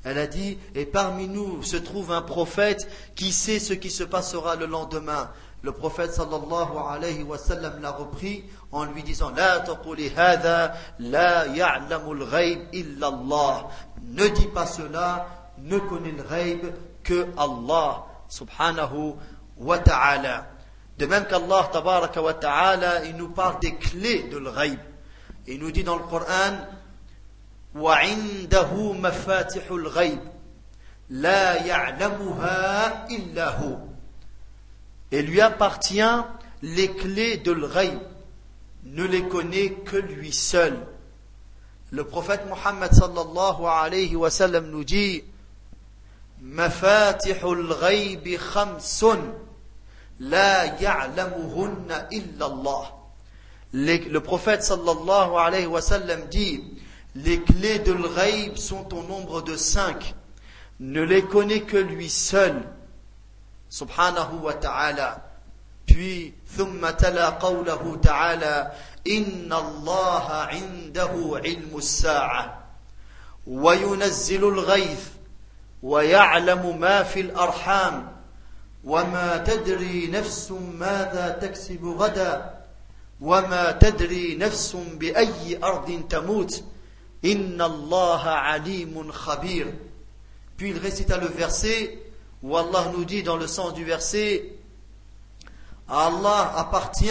Elle 0.05 0.19
a 0.19 0.27
dit, 0.29 0.59
et 0.77 0.87
parmi 0.87 1.29
nous 1.29 1.63
se 1.65 1.77
trouve 1.77 2.13
un 2.13 2.23
prophète 2.23 2.89
qui 3.17 3.33
sait 3.33 3.59
ce 3.59 3.73
qui 3.73 3.91
se 3.91 4.05
passera 4.05 4.55
le 4.55 4.67
lendemain. 4.67 5.31
Le 5.63 5.73
prophète 5.73 6.13
sallallahu 6.13 6.77
alayhi 6.91 7.23
wa 7.23 7.39
sallam 7.39 7.81
l'a 7.81 7.93
repris 7.93 8.45
en 8.73 8.85
lui 8.85 9.03
disant, 9.03 9.31
La 9.31 9.61
taquli 9.61 10.11
hadha, 10.17 10.73
la 10.99 11.47
ya'lamul 11.47 12.29
ghayb 12.29 12.61
illa 12.73 13.07
Allah. 13.09 13.69
Ne 14.03 14.27
dis 14.29 14.49
pas 14.49 14.67
cela, 14.67 15.27
ne 15.59 15.79
connaît 15.79 16.13
le 16.13 16.23
ghaib 16.25 16.73
que 17.05 17.29
Allah 17.37 18.05
subhanahu 18.29 19.15
wa 19.59 19.79
ta'ala. 19.79 20.47
De 20.99 21.07
même 21.07 21.27
qu'Allah 21.27 21.69
tabaraka 21.73 22.21
wa 22.21 22.35
ta'ala, 22.35 23.05
il 23.05 23.17
nous 23.17 23.31
parle 23.31 23.61
des 23.61 23.75
clés 23.77 24.25
de 24.25 24.39
le 24.39 24.51
Il 25.47 25.61
nous 25.61 25.71
dit 25.71 25.85
dans 25.85 25.97
le 25.97 26.05
Coran, 26.05 26.57
وعنده 27.75 28.93
مفاتح 28.93 29.71
الغيب 29.71 30.21
لا 31.11 31.67
يعلمها 31.67 33.07
إلا 33.11 33.49
هو 33.49 33.79
Et 35.12 35.22
lui 35.22 35.42
appartient 35.42 36.02
les 36.62 36.92
clés 36.92 37.38
de 37.38 37.52
l'ghaib, 37.52 38.00
ne 38.84 39.04
les 39.06 39.24
connaît 39.28 39.72
que 39.72 39.98
lui 39.98 40.34
seul. 40.34 40.78
Le 41.92 42.04
prophète 42.04 42.46
Muhammad 42.48 42.92
sallallahu 42.94 43.66
alayhi 43.66 44.16
wa 44.16 44.30
sallam 44.30 44.70
nous 44.70 44.84
dit 44.84 45.24
مفاتح 46.42 47.44
الغيب 47.44 48.38
خمس 48.38 49.06
لا 50.20 50.64
يعلمهن 50.82 52.08
إلا 52.14 52.46
الله. 52.46 52.94
Le 53.74 54.20
prophète 54.20 54.64
sallallahu 54.64 55.36
alayhi 55.36 55.66
wa 55.66 55.82
sallam 55.82 56.22
dit 56.30 56.64
Les 57.16 57.42
clés 57.42 57.80
de 57.80 57.94
l'ghaib 57.94 58.56
sont 58.56 58.94
au 58.94 59.04
nombre 59.04 59.42
de 59.42 59.56
cinq. 59.56 60.14
Ne 60.80 61.02
les 61.02 61.24
connaît 61.24 61.62
que 61.62 61.78
lui 61.78 62.10
seul. 62.10 62.62
Wa 63.81 64.53
ta'ala. 64.53 65.23
Puis, 65.87 66.35
ثم 66.57 66.91
تلا 66.91 67.29
قوله 67.29 67.99
تعالى 68.03 68.73
إن 69.09 69.53
الله 69.53 70.31
عنده 70.31 71.41
علم 71.45 71.71
الساعة 71.77 72.65
وينزل 73.47 74.45
الغيث 74.45 75.09
ويعلم 75.83 76.81
ما 76.81 77.03
في 77.03 77.21
الأرحام 77.21 78.13
وما 78.85 79.37
تدري 79.37 80.07
نفس 80.07 80.51
ماذا 80.79 81.39
تكسب 81.43 81.85
غدا 81.85 82.55
وما 83.21 83.73
تدري 83.73 84.37
نفس 84.37 84.77
بأي 84.77 85.59
أرض 85.65 86.03
تموت 86.11 86.63
Inna 87.23 87.67
Allah 87.67 88.53
alimun 88.53 89.13
khabir. 89.13 89.67
Puis 90.57 90.71
il 90.71 90.79
récita 90.79 91.19
le 91.19 91.29
verset 91.29 92.02
où 92.43 92.57
Allah 92.57 92.91
nous 92.93 93.05
dit 93.05 93.23
dans 93.23 93.37
le 93.37 93.47
sens 93.47 93.75
du 93.75 93.85
verset 93.85 94.53
à 95.89 96.07
Allah 96.07 96.55
appartient 96.57 97.11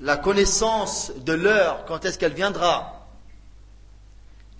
la 0.00 0.16
connaissance 0.16 1.12
de 1.16 1.32
l'heure, 1.32 1.84
quand 1.86 2.04
est-ce 2.04 2.18
qu'elle 2.18 2.34
viendra. 2.34 3.06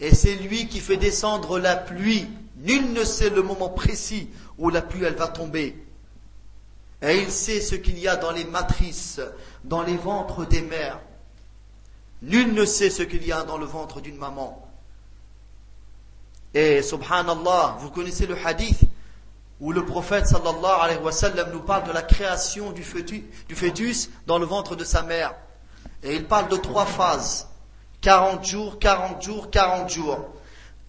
Et 0.00 0.14
c'est 0.14 0.34
lui 0.34 0.66
qui 0.68 0.80
fait 0.80 0.96
descendre 0.96 1.58
la 1.58 1.76
pluie. 1.76 2.26
Nul 2.56 2.92
ne 2.92 3.04
sait 3.04 3.30
le 3.30 3.42
moment 3.42 3.68
précis 3.68 4.28
où 4.58 4.70
la 4.70 4.82
pluie 4.82 5.02
va 5.02 5.28
tomber. 5.28 5.76
Et 7.02 7.18
il 7.18 7.30
sait 7.30 7.60
ce 7.60 7.74
qu'il 7.74 7.98
y 7.98 8.08
a 8.08 8.16
dans 8.16 8.32
les 8.32 8.44
matrices, 8.44 9.20
dans 9.64 9.82
les 9.82 9.96
ventres 9.96 10.46
des 10.46 10.62
mères. 10.62 11.00
Nul 12.22 12.54
ne 12.54 12.64
sait 12.64 12.90
ce 12.90 13.02
qu'il 13.02 13.26
y 13.26 13.32
a 13.32 13.44
dans 13.44 13.58
le 13.58 13.66
ventre 13.66 14.00
d'une 14.00 14.16
maman. 14.16 14.66
Et 16.54 16.80
subhanallah, 16.80 17.76
vous 17.80 17.90
connaissez 17.90 18.26
le 18.26 18.36
hadith 18.44 18.85
où 19.60 19.72
le 19.72 19.84
prophète 19.84 20.26
sallallahu 20.26 20.80
alayhi 20.80 21.00
wa 21.00 21.12
sallam 21.12 21.50
nous 21.52 21.60
parle 21.60 21.84
de 21.84 21.92
la 21.92 22.02
création 22.02 22.72
du 22.72 22.82
fœtus, 22.82 24.10
dans 24.26 24.38
le 24.38 24.46
ventre 24.46 24.76
de 24.76 24.84
sa 24.84 25.02
mère. 25.02 25.34
Et 26.02 26.14
il 26.14 26.26
parle 26.26 26.48
de 26.48 26.56
trois 26.56 26.84
phases. 26.84 27.48
40 28.02 28.44
jours, 28.44 28.78
40 28.78 29.22
jours, 29.22 29.50
40 29.50 29.88
jours. 29.88 30.18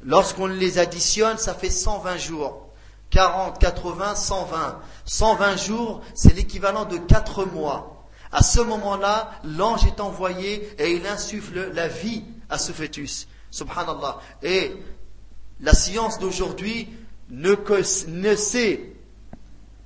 Lorsqu'on 0.03 0.47
les 0.47 0.77
additionne, 0.77 1.37
ça 1.37 1.53
fait 1.53 1.69
120 1.69 2.17
jours. 2.17 2.67
40, 3.09 3.57
80, 3.57 4.15
120. 4.15 4.79
120 5.05 5.55
jours, 5.55 6.01
c'est 6.13 6.35
l'équivalent 6.35 6.85
de 6.85 6.97
4 6.97 7.45
mois. 7.45 8.05
À 8.31 8.43
ce 8.43 8.59
moment-là, 8.59 9.31
l'ange 9.45 9.85
est 9.85 10.01
envoyé 10.01 10.69
et 10.77 10.91
il 10.91 11.07
insuffle 11.07 11.71
la 11.73 11.87
vie 11.87 12.25
à 12.49 12.57
ce 12.57 12.73
fœtus. 12.73 13.27
Subhanallah. 13.49 14.19
Et 14.43 14.75
la 15.61 15.73
science 15.73 16.19
d'aujourd'hui 16.19 16.89
ne, 17.29 18.35
sait 18.35 18.93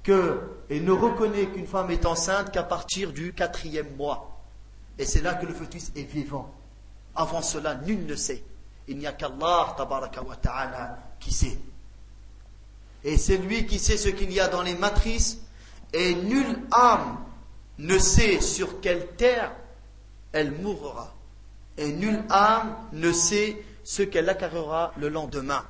que 0.04 0.40
et 0.70 0.80
ne 0.80 0.92
reconnaît 0.92 1.48
qu'une 1.48 1.68
femme 1.68 1.92
est 1.92 2.06
enceinte 2.06 2.52
qu'à 2.52 2.64
partir 2.64 3.12
du 3.12 3.34
quatrième 3.34 3.96
mois. 3.98 4.42
Et 4.98 5.06
c'est 5.06 5.22
là 5.22 5.34
que 5.34 5.46
le 5.46 5.54
fœtus 5.54 5.92
est 5.96 6.04
vivant. 6.04 6.54
Avant 7.16 7.42
cela, 7.42 7.76
nul 7.76 8.06
ne 8.06 8.16
sait. 8.16 8.44
Il 8.88 8.98
n'y 8.98 9.08
a 9.08 9.14
qu'Allah 9.14 9.76
ta'ala 10.42 11.00
qui 11.20 11.34
sait. 11.34 11.58
Et 13.04 13.18
c'est 13.18 13.38
lui 13.38 13.66
qui 13.66 13.80
sait 13.80 13.98
ce 13.98 14.10
qu'il 14.10 14.32
y 14.32 14.40
a 14.40 14.48
dans 14.48 14.62
les 14.62 14.76
matrices 14.76 15.40
et 15.94 16.16
nulle 16.16 16.60
âme 16.72 17.18
ne 17.80 17.98
sait 17.98 18.40
sur 18.42 18.80
quelle 18.80 19.08
terre 19.16 19.52
elle 20.32 20.52
mourra. 20.52 21.14
Et 21.78 21.92
nulle 21.92 22.24
âme 22.30 22.76
ne 22.94 23.12
sait 23.12 23.64
ce 23.84 24.04
qu'elle 24.04 24.30
acquérera 24.30 24.94
le 24.98 25.10
lendemain. 25.10 25.66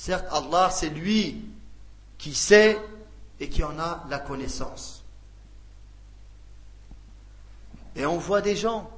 Certes, 0.00 0.24
Allah, 0.32 0.70
c'est 0.70 0.88
lui 0.88 1.44
qui 2.16 2.34
sait 2.34 2.80
et 3.38 3.50
qui 3.50 3.62
en 3.62 3.78
a 3.78 4.02
la 4.08 4.18
connaissance. 4.18 5.04
Et 7.94 8.06
on 8.06 8.16
voit 8.16 8.40
des 8.40 8.56
gens 8.56 8.90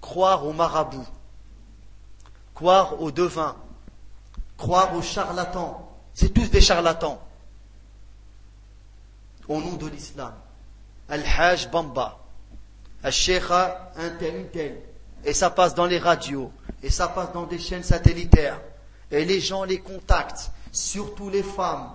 croire 0.00 0.46
aux 0.46 0.54
marabouts, 0.54 1.06
croire 2.54 3.02
aux 3.02 3.10
devins, 3.10 3.54
croire 4.56 4.96
aux 4.96 5.02
charlatans. 5.02 5.86
C'est 6.14 6.30
tous 6.30 6.48
des 6.48 6.62
charlatans 6.62 7.20
au 9.48 9.60
nom 9.60 9.74
de 9.74 9.86
l'islam. 9.86 10.32
Al-Hajj 11.10 11.68
Bamba, 11.68 12.18
Al-Sheikha 13.02 13.92
un 13.96 14.08
tel. 14.16 14.80
Et 15.26 15.34
ça 15.34 15.50
passe 15.50 15.74
dans 15.74 15.84
les 15.84 15.98
radios, 15.98 16.50
et 16.82 16.88
ça 16.88 17.06
passe 17.06 17.34
dans 17.34 17.44
des 17.44 17.58
chaînes 17.58 17.82
satellitaires. 17.82 18.62
Et 19.10 19.24
les 19.24 19.40
gens 19.40 19.64
les 19.64 19.78
contactent, 19.78 20.50
surtout 20.72 21.30
les 21.30 21.42
femmes. 21.42 21.90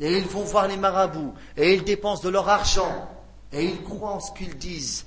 Et 0.00 0.16
ils 0.18 0.26
vont 0.26 0.44
voir 0.44 0.68
les 0.68 0.76
marabouts, 0.76 1.34
et 1.56 1.74
ils 1.74 1.84
dépensent 1.84 2.22
de 2.22 2.28
leur 2.28 2.48
argent, 2.48 3.08
et 3.52 3.64
ils 3.64 3.82
croient 3.82 4.12
en 4.12 4.20
ce 4.20 4.32
qu'ils 4.32 4.56
disent. 4.56 5.04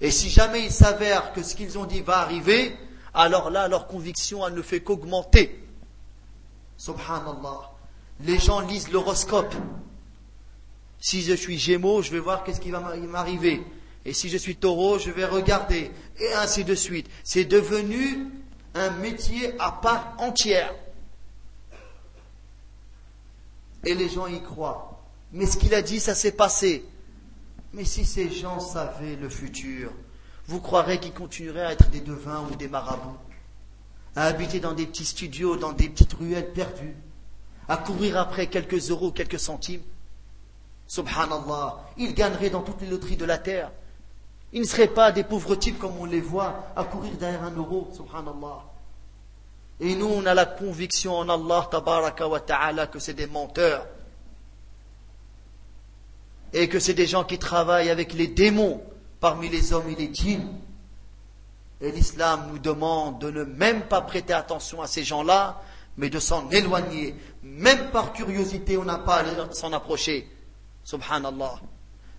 Et 0.00 0.10
si 0.10 0.30
jamais 0.30 0.64
il 0.64 0.72
s'avère 0.72 1.32
que 1.32 1.42
ce 1.42 1.54
qu'ils 1.54 1.78
ont 1.78 1.84
dit 1.84 2.00
va 2.00 2.18
arriver, 2.18 2.76
alors 3.14 3.50
là, 3.50 3.68
leur 3.68 3.86
conviction, 3.86 4.48
ne 4.50 4.62
fait 4.62 4.80
qu'augmenter. 4.80 5.64
Subhanallah. 6.76 7.70
Les 8.20 8.38
gens 8.38 8.60
lisent 8.60 8.90
l'horoscope. 8.90 9.54
Si 11.00 11.22
je 11.22 11.32
suis 11.32 11.58
Gémeaux, 11.58 12.02
je 12.02 12.10
vais 12.10 12.18
voir 12.18 12.44
qu'est-ce 12.44 12.60
qui 12.60 12.70
va 12.70 12.80
m'arriver. 12.80 13.62
Et 14.04 14.12
si 14.12 14.28
je 14.28 14.36
suis 14.36 14.56
Taureau, 14.56 14.98
je 14.98 15.10
vais 15.10 15.24
regarder. 15.24 15.90
Et 16.20 16.32
ainsi 16.34 16.64
de 16.64 16.74
suite. 16.74 17.08
C'est 17.24 17.44
devenu 17.44 18.28
un 18.76 18.90
métier 18.90 19.54
à 19.58 19.72
part 19.72 20.14
entière. 20.18 20.74
Et 23.84 23.94
les 23.94 24.08
gens 24.08 24.26
y 24.26 24.42
croient. 24.42 25.00
Mais 25.32 25.46
ce 25.46 25.56
qu'il 25.56 25.74
a 25.74 25.82
dit, 25.82 26.00
ça 26.00 26.14
s'est 26.14 26.32
passé. 26.32 26.84
Mais 27.72 27.84
si 27.84 28.04
ces 28.04 28.30
gens 28.30 28.58
savaient 28.60 29.16
le 29.16 29.28
futur, 29.28 29.92
vous 30.46 30.60
croirez 30.60 30.98
qu'ils 30.98 31.12
continueraient 31.12 31.66
à 31.66 31.72
être 31.72 31.90
des 31.90 32.00
devins 32.00 32.46
ou 32.50 32.54
des 32.56 32.68
marabouts, 32.68 33.18
à 34.14 34.24
habiter 34.24 34.60
dans 34.60 34.72
des 34.72 34.86
petits 34.86 35.04
studios, 35.04 35.56
dans 35.56 35.72
des 35.72 35.88
petites 35.88 36.14
ruelles 36.14 36.52
perdues, 36.52 36.96
à 37.68 37.76
courir 37.76 38.18
après 38.18 38.46
quelques 38.46 38.90
euros, 38.90 39.10
quelques 39.10 39.40
centimes 39.40 39.82
Subhanallah, 40.88 41.84
ils 41.96 42.14
gagneraient 42.14 42.50
dans 42.50 42.62
toutes 42.62 42.80
les 42.80 42.86
loteries 42.86 43.16
de 43.16 43.24
la 43.24 43.38
terre. 43.38 43.70
Ils 44.56 44.62
ne 44.62 44.66
seraient 44.66 44.88
pas 44.88 45.12
des 45.12 45.22
pauvres 45.22 45.54
types 45.54 45.78
comme 45.78 45.98
on 45.98 46.06
les 46.06 46.22
voit 46.22 46.68
à 46.76 46.84
courir 46.84 47.12
derrière 47.18 47.42
un 47.42 47.50
euro, 47.50 47.90
subhanallah. 47.94 48.64
Et 49.80 49.94
nous, 49.94 50.06
on 50.06 50.24
a 50.24 50.32
la 50.32 50.46
conviction 50.46 51.14
en 51.14 51.28
Allah, 51.28 51.68
tabaraka 51.70 52.26
wa 52.26 52.40
ta'ala, 52.40 52.86
que 52.86 52.98
c'est 52.98 53.12
des 53.12 53.26
menteurs. 53.26 53.86
Et 56.54 56.70
que 56.70 56.78
c'est 56.78 56.94
des 56.94 57.04
gens 57.06 57.22
qui 57.22 57.36
travaillent 57.38 57.90
avec 57.90 58.14
les 58.14 58.28
démons 58.28 58.82
parmi 59.20 59.50
les 59.50 59.74
hommes 59.74 59.90
et 59.90 59.94
les 59.94 60.08
djinns. 60.14 60.48
Et 61.82 61.92
l'islam 61.92 62.48
nous 62.50 62.58
demande 62.58 63.18
de 63.18 63.30
ne 63.30 63.44
même 63.44 63.82
pas 63.82 64.00
prêter 64.00 64.32
attention 64.32 64.80
à 64.80 64.86
ces 64.86 65.04
gens-là, 65.04 65.60
mais 65.98 66.08
de 66.08 66.18
s'en 66.18 66.48
éloigner. 66.48 67.14
Même 67.42 67.90
par 67.90 68.14
curiosité, 68.14 68.78
on 68.78 68.84
n'a 68.84 68.96
pas 68.96 69.16
à 69.18 69.52
s'en 69.52 69.74
approcher. 69.74 70.26
Subhanallah. 70.82 71.60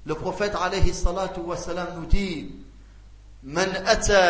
Le 0.07 0.15
prophète 0.15 0.55
alayhi 0.61 0.93
salatu 0.93 1.41
wa 1.41 1.57
salam 1.57 1.89
nous 1.97 2.07
dit 2.07 2.51
من 3.45 3.69
أتى 3.87 4.23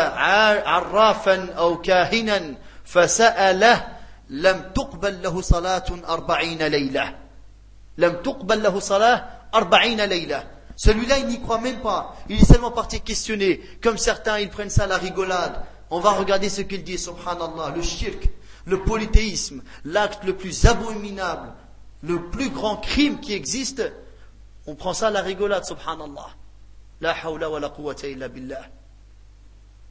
عرافا 0.64 1.52
أو 1.52 1.80
كاهنا 1.80 2.54
فسأله 2.84 3.86
لم 4.30 4.72
تقبل 4.74 5.22
له 5.22 5.40
صلاة 5.40 5.84
أربعين 6.08 6.62
ليلة 6.62 7.14
لم 7.98 8.12
تقبل 8.24 8.62
له 8.62 8.80
صلاة 8.80 9.24
أربعين 9.54 10.00
ليلة 10.00 10.44
Celui-là, 10.74 11.18
il 11.18 11.26
n'y 11.26 11.38
croit 11.40 11.60
même 11.60 11.80
pas. 11.80 12.16
Il 12.30 12.40
est 12.40 12.44
seulement 12.46 12.70
parti 12.70 13.02
questionner. 13.02 13.60
Comme 13.82 13.98
certains, 13.98 14.38
ils 14.38 14.48
prennent 14.48 14.70
ça 14.70 14.84
à 14.84 14.86
la 14.86 14.96
rigolade. 14.96 15.62
On 15.90 16.00
va 16.00 16.12
regarder 16.12 16.48
ce 16.48 16.62
qu'il 16.62 16.82
dit, 16.82 16.96
subhanallah. 16.96 17.74
Le 17.76 17.82
shirk, 17.82 18.30
le 18.64 18.82
polythéisme, 18.82 19.62
l'acte 19.84 20.24
le 20.24 20.34
plus 20.34 20.64
abominable, 20.64 21.52
le 22.02 22.30
plus 22.30 22.48
grand 22.48 22.78
crime 22.78 23.20
qui 23.20 23.34
existe, 23.34 23.82
on 24.66 24.74
prend 24.74 24.94
ça 24.94 25.08
à 25.08 25.10
la 25.10 25.22
rigolade, 25.22 25.64
subhanallah. 25.64 26.30
La 27.00 27.14
hawla 27.24 27.50
wa 27.50 27.60
la 27.60 27.68
quwwata 27.68 28.06
illa 28.06 28.28
billah. 28.28 28.64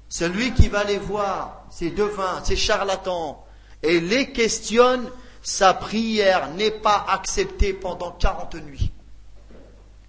Celui 0.10 0.54
qui 0.54 0.68
va 0.68 0.84
les 0.84 0.98
voir, 0.98 1.66
ces 1.70 1.92
devins, 1.92 2.44
ces 2.44 2.56
charlatans, 2.56 3.44
et 3.84 4.00
les 4.00 4.32
questionne, 4.32 5.10
sa 5.42 5.74
prière 5.74 6.50
n'est 6.52 6.72
pas 6.72 7.06
acceptée 7.10 7.74
pendant 7.74 8.12
40 8.12 8.56
nuits. 8.56 8.92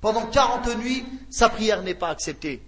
Pendant 0.00 0.26
40 0.26 0.76
nuits, 0.76 1.04
sa 1.30 1.48
prière 1.48 1.82
n'est 1.82 1.94
pas 1.94 2.08
acceptée. 2.08 2.62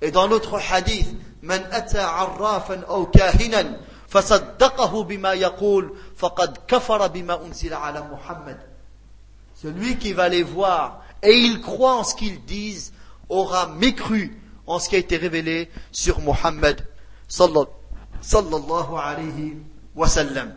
Et 0.00 0.10
dans 0.10 0.26
l'autre 0.26 0.58
hadith, 0.58 1.08
من 1.42 1.72
أتى 1.72 2.00
عرافا 2.00 2.80
أو 2.80 3.06
كاهنا 3.06 3.80
فصدقه 4.08 5.02
بما 5.02 5.32
يقول 5.32 5.96
فقد 6.16 6.58
كفر 6.68 7.06
بما 7.06 7.46
أنزل 7.46 7.74
على 7.74 8.00
محمد 8.00 8.58
celui 9.61 9.97
qui 9.97 10.13
va 10.13 10.29
les 10.29 10.43
voir 10.43 11.01
et 11.23 11.35
il 11.37 11.61
croit 11.61 11.95
en 11.95 12.03
ce 12.03 12.15
qu'ils 12.15 12.43
disent 12.45 12.93
aura 13.27 13.67
mécru 13.67 14.39
en 14.67 14.79
ce 14.79 14.89
qui 14.89 14.95
a 14.95 14.99
été 14.99 15.17
révélé 15.17 15.69
sur 15.91 16.19
Muhammad 16.21 16.85
sallallahu 17.27 18.95
alayhi 18.97 19.57
wa 19.95 20.07
sallam. 20.07 20.53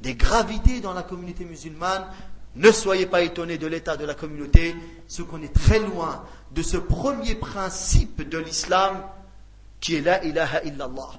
Des 0.00 0.14
gravités 0.14 0.80
dans 0.80 0.92
la 0.94 1.02
communauté 1.02 1.44
musulmane, 1.44 2.06
ne 2.54 2.70
soyez 2.70 3.06
pas 3.06 3.22
étonnés 3.22 3.58
de 3.58 3.66
l'état 3.66 3.96
de 3.96 4.04
la 4.04 4.14
communauté, 4.14 4.74
ce 5.08 5.22
qu'on 5.22 5.42
est 5.42 5.52
très 5.52 5.78
loin 5.78 6.24
de 6.52 6.62
ce 6.62 6.76
premier 6.76 7.34
principe 7.34 8.28
de 8.28 8.38
l'islam 8.38 9.02
qui 9.80 9.96
est 9.96 10.00
la 10.00 10.22
ilaha 10.24 10.62
illallah. 10.64 11.10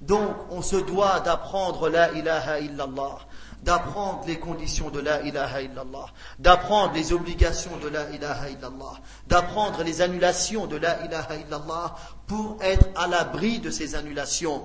Donc, 0.00 0.36
on 0.50 0.62
se 0.62 0.76
doit 0.76 1.20
d'apprendre 1.20 1.88
la 1.88 2.12
ilaha 2.12 2.60
illallah 2.60 3.18
d'apprendre 3.66 4.22
les 4.28 4.38
conditions 4.38 4.90
de 4.90 5.00
la 5.00 5.20
ilaha 5.22 5.60
illallah, 5.60 6.06
d'apprendre 6.38 6.94
les 6.94 7.12
obligations 7.12 7.76
de 7.78 7.88
la 7.88 8.08
ilaha 8.10 8.48
illallah, 8.48 8.94
d'apprendre 9.26 9.82
les 9.82 10.00
annulations 10.02 10.66
de 10.68 10.76
la 10.76 11.04
ilaha 11.04 11.34
illallah 11.34 11.96
pour 12.28 12.58
être 12.62 12.86
à 12.94 13.08
l'abri 13.08 13.58
de 13.58 13.70
ces 13.70 13.96
annulations, 13.96 14.62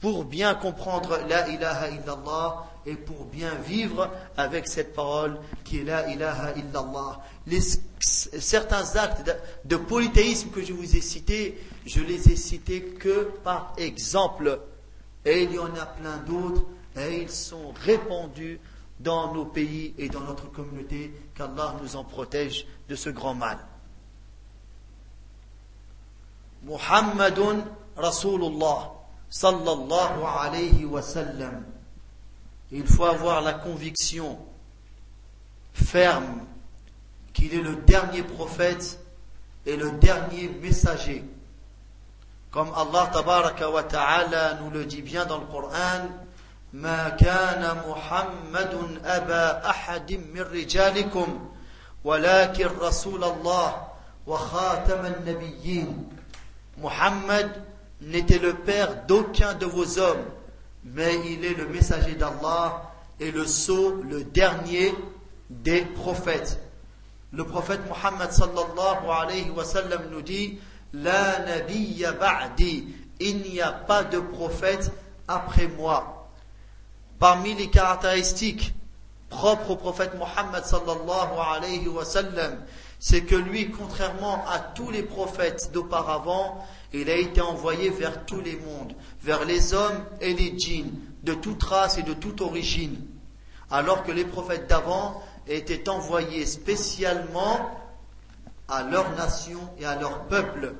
pour 0.00 0.24
bien 0.24 0.54
comprendre 0.54 1.18
la 1.28 1.48
ilaha 1.48 1.88
illallah 1.90 2.64
et 2.86 2.94
pour 2.94 3.24
bien 3.24 3.52
vivre 3.66 4.08
avec 4.36 4.68
cette 4.68 4.94
parole 4.94 5.36
qui 5.64 5.80
est 5.80 5.84
la 5.84 6.08
ilaha 6.08 6.52
illallah. 6.54 7.20
certains 8.00 8.94
actes 8.94 9.26
de, 9.26 9.32
de 9.64 9.76
polythéisme 9.76 10.50
que 10.50 10.62
je 10.62 10.72
vous 10.72 10.94
ai 10.96 11.00
cités, 11.00 11.58
je 11.84 12.00
les 12.00 12.30
ai 12.30 12.36
cités 12.36 12.80
que 12.82 13.24
par 13.42 13.72
exemple. 13.76 14.60
Et 15.26 15.42
il 15.44 15.54
y 15.54 15.58
en 15.58 15.74
a 15.74 15.86
plein 15.86 16.18
d'autres 16.28 16.62
et 16.96 17.22
ils 17.22 17.30
sont 17.30 17.72
répandus 17.80 18.60
dans 19.00 19.32
nos 19.34 19.44
pays 19.44 19.94
et 19.98 20.08
dans 20.08 20.20
notre 20.20 20.50
communauté, 20.50 21.12
qu'Allah 21.34 21.74
nous 21.82 21.96
en 21.96 22.04
protège 22.04 22.66
de 22.88 22.94
ce 22.94 23.10
grand 23.10 23.34
mal. 23.34 23.58
Muhammadun 26.62 27.64
Rasulullah 27.96 28.92
sallallahu 29.28 30.22
alayhi 30.24 30.84
wa 30.84 31.02
sallam. 31.02 31.64
Il 32.70 32.86
faut 32.86 33.04
avoir 33.04 33.42
la 33.42 33.54
conviction 33.54 34.38
ferme 35.72 36.46
qu'il 37.32 37.52
est 37.54 37.62
le 37.62 37.76
dernier 37.76 38.22
prophète 38.22 38.98
et 39.66 39.76
le 39.76 39.90
dernier 39.92 40.48
messager. 40.48 41.24
Comme 42.50 42.72
Allah 42.74 43.10
tabaraka 43.12 43.68
wa 43.70 43.82
ta'ala 43.82 44.54
nous 44.62 44.70
le 44.70 44.84
dit 44.84 45.02
bien 45.02 45.26
dans 45.26 45.38
le 45.38 45.46
Coran, 45.46 46.08
ما 46.74 47.08
كان 47.08 47.76
محمد 47.88 48.98
أبا 49.04 49.70
أحد 49.70 50.12
من 50.12 50.40
رجالكم 50.40 51.50
ولكن 52.04 52.66
رسول 52.80 53.24
الله 53.24 53.86
وخاتم 54.26 55.06
النبيين 55.06 56.10
Muhammad 56.82 57.62
n'était 58.00 58.40
le 58.40 58.54
père 58.54 59.06
d'aucun 59.06 59.54
de 59.54 59.64
vos 59.66 60.00
hommes, 60.00 60.24
mais 60.82 61.14
il 61.24 61.44
est 61.44 61.54
le 61.54 61.68
messager 61.68 62.16
d'Allah 62.16 62.90
et 63.20 63.30
le 63.30 63.46
sceau, 63.46 64.02
le 64.02 64.24
dernier 64.24 64.92
des 65.48 65.82
prophètes. 65.82 66.58
Le 67.32 67.44
prophète 67.44 67.82
Muhammad 67.88 68.32
sallallahu 68.32 69.08
alayhi 69.08 69.50
wa 69.50 69.64
sallam 69.64 70.02
nous 70.10 70.22
dit 70.22 70.58
La 70.92 71.38
nabiyya 71.38 72.10
ba'di, 72.14 72.88
il 73.20 73.42
n'y 73.42 73.60
a 73.60 73.70
pas 73.70 74.02
de 74.02 74.18
prophète 74.18 74.90
après 75.28 75.68
moi. 75.68 76.23
Parmi 77.24 77.54
les 77.54 77.70
caractéristiques 77.70 78.74
propres 79.30 79.70
au 79.70 79.76
prophète 79.76 80.12
Mohammed 80.18 80.62
sallallahu 80.62 81.38
alayhi 81.56 81.88
wa 81.88 82.04
c'est 83.00 83.22
que 83.22 83.34
lui, 83.34 83.70
contrairement 83.70 84.44
à 84.46 84.58
tous 84.58 84.90
les 84.90 85.02
prophètes 85.02 85.70
d'auparavant, 85.72 86.62
il 86.92 87.08
a 87.08 87.16
été 87.16 87.40
envoyé 87.40 87.88
vers 87.88 88.26
tous 88.26 88.42
les 88.42 88.56
mondes, 88.56 88.92
vers 89.22 89.46
les 89.46 89.72
hommes 89.72 90.04
et 90.20 90.34
les 90.34 90.52
djinns, 90.58 90.90
de 91.22 91.32
toute 91.32 91.62
race 91.62 91.96
et 91.96 92.02
de 92.02 92.12
toute 92.12 92.42
origine. 92.42 93.00
Alors 93.70 94.02
que 94.02 94.12
les 94.12 94.26
prophètes 94.26 94.68
d'avant 94.68 95.22
étaient 95.48 95.88
envoyés 95.88 96.44
spécialement 96.44 97.58
à 98.68 98.82
leur 98.82 99.10
nation 99.16 99.60
et 99.80 99.86
à 99.86 99.98
leur 99.98 100.24
peuple. 100.24 100.74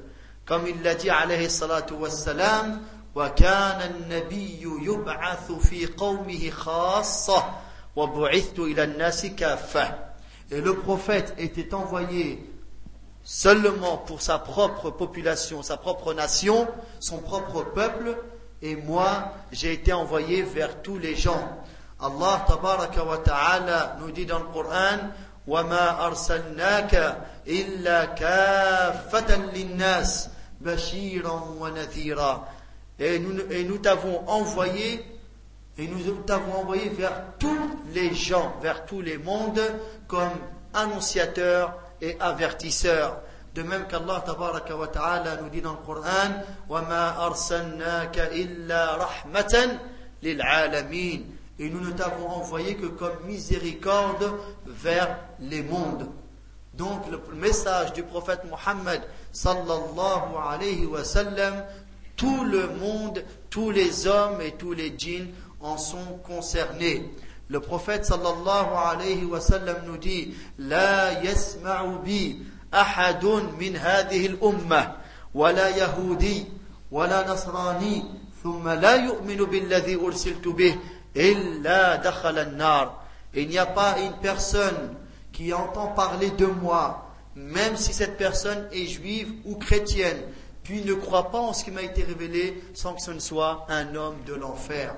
Comme 0.45 0.67
il 0.67 0.83
l'a 0.83 0.95
dit 0.95 1.09
alayhi 1.09 1.49
salatu 1.49 1.95
wassalam, 1.95 2.83
وكان 3.16 3.82
النبي 3.82 4.60
يبعث 4.82 5.52
في 5.52 5.86
قومه 5.86 6.50
خاصة 6.50 7.44
وبعثت 7.96 8.60
إلى 8.60 8.84
الناس 8.84 9.26
كافة 9.26 10.10
Et 10.52 10.62
le 10.62 10.74
prophète 10.76 11.36
était 11.38 11.76
envoyé 11.76 12.44
seulement 13.24 13.98
pour 13.98 14.22
sa 14.22 14.40
propre 14.40 14.90
population, 14.90 15.62
sa 15.62 15.78
propre 15.78 16.16
nation, 16.16 16.68
son 17.00 17.20
propre 17.20 17.62
peuple, 17.66 18.18
et 18.64 18.76
moi, 18.76 19.32
j'ai 19.52 19.74
été 19.74 19.94
envoyé 19.94 20.42
vers 20.42 20.82
tous 20.82 20.98
les 20.98 21.16
gens. 21.16 21.48
Allah 22.02 22.44
tabaraka 22.48 23.04
wa 23.04 23.20
ta'ala 23.20 23.98
nous 24.00 24.10
dit 24.12 24.26
dans 24.26 24.40
le 24.40 24.46
Coran, 24.46 24.98
وما 25.50 26.06
أرسلناك 26.06 27.18
إلا 27.48 28.06
كافة 28.06 29.36
للناس 29.36 30.30
بشيرا 30.62 31.56
ونذيرا 31.60 32.48
et 33.00 33.20
nous, 33.20 33.40
et 33.52 33.64
nous 33.64 33.78
t'avons 33.78 34.28
envoyé 34.28 35.04
et 35.80 35.88
nous 35.88 36.14
t'avons 36.26 36.56
envoyé 36.56 36.90
vers 36.90 37.22
tous 37.40 37.58
les 37.94 38.14
gens, 38.14 38.54
vers 38.62 38.86
tous 38.86 39.00
les 39.00 39.18
mondes 39.18 39.62
comme 40.08 40.34
annonciateur 40.74 41.74
et 42.02 42.18
avertisseur. 42.20 43.22
De 43.56 43.64
même 43.64 43.88
qu'Allah 43.88 44.22
tabaraka 44.26 44.76
wa 44.76 44.88
ta'ala 44.88 45.38
nous 45.38 45.50
dit 45.50 45.62
dans 45.62 45.72
le 45.72 45.86
Coran 45.86 46.44
وَمَا 46.70 47.26
أَرْسَلْنَاكَ 47.28 48.18
إِلَّا 48.18 48.98
رَحْمَةً 48.98 49.80
لِلْعَالَمِينَ 50.22 51.24
Et 51.60 51.70
nous 51.70 51.80
ne 51.80 51.92
t'avons 51.92 52.28
envoyé 52.28 52.76
que 52.76 52.88
comme 52.88 53.26
miséricorde 53.26 54.34
vers 54.66 55.18
les 55.40 55.64
mondes. 55.64 56.10
Donc 56.74 57.10
le 57.10 57.20
message 57.36 57.94
du 57.94 58.04
prophète 58.04 58.42
Muhammad 58.46 59.02
sallallahu 59.32 60.36
alayhi 60.46 60.86
wa 60.86 61.04
sallam, 61.04 61.64
tout 62.17 62.45
le 62.45 62.69
monde, 62.69 63.25
tous 63.51 63.71
les 63.71 64.07
hommes 64.07 64.41
et 64.41 64.53
tous 64.53 64.73
les 64.73 64.95
djinns 64.97 65.29
en 65.61 65.77
sont 65.79 66.19
concernés. 66.23 67.11
Le 67.49 67.61
prophète 67.61 68.05
sallallahu 68.05 68.69
alayhi 68.87 69.25
wa 69.25 69.41
sallam 69.41 69.77
nous 69.87 69.97
dit 69.97 70.35
La 70.59 71.23
yasma'u 71.23 71.99
bi 72.05 72.39
ahadun 72.73 73.51
min 73.59 73.75
hadhihi 73.75 74.29
al-ummah 74.29 74.97
wa 75.35 75.53
la 75.53 75.71
yahudi 75.71 76.47
wa 76.91 77.07
la 77.07 77.25
nasrani 77.25 78.05
thumma 78.43 78.77
la 78.77 78.97
yu'minu 78.97 79.47
billadhi 79.47 79.97
ursiltu 79.97 80.55
bih 80.55 80.75
illa 81.15 81.99
dakhala 81.99 82.43
an-nar. 82.43 83.05
Il 83.35 83.49
n'y 83.49 83.59
a 83.59 83.67
pas 83.67 83.97
une 83.99 84.13
personne 84.23 84.95
qui 85.33 85.53
entend 85.53 85.89
parler 85.89 86.31
de 86.31 86.47
moi, 86.47 87.11
même 87.35 87.77
si 87.77 87.93
cette 87.93 88.17
personne 88.17 88.69
est 88.73 88.87
juive 88.87 89.33
ou 89.45 89.57
chrétienne, 89.57 90.23
puis 90.65 90.83
ne 90.83 90.95
croit 90.95 91.31
pas 91.31 91.39
en 91.39 91.53
ce 91.53 91.63
qui 91.63 91.71
m'a 91.71 91.83
été 91.83 92.03
révélé 92.03 92.61
sans 92.75 92.95
que 92.95 93.03
ce 93.03 93.11
ne 93.11 93.21
soit 93.21 93.67
un 93.69 93.95
homme 93.95 94.17
de 94.27 94.35
l'enfer. 94.35 94.97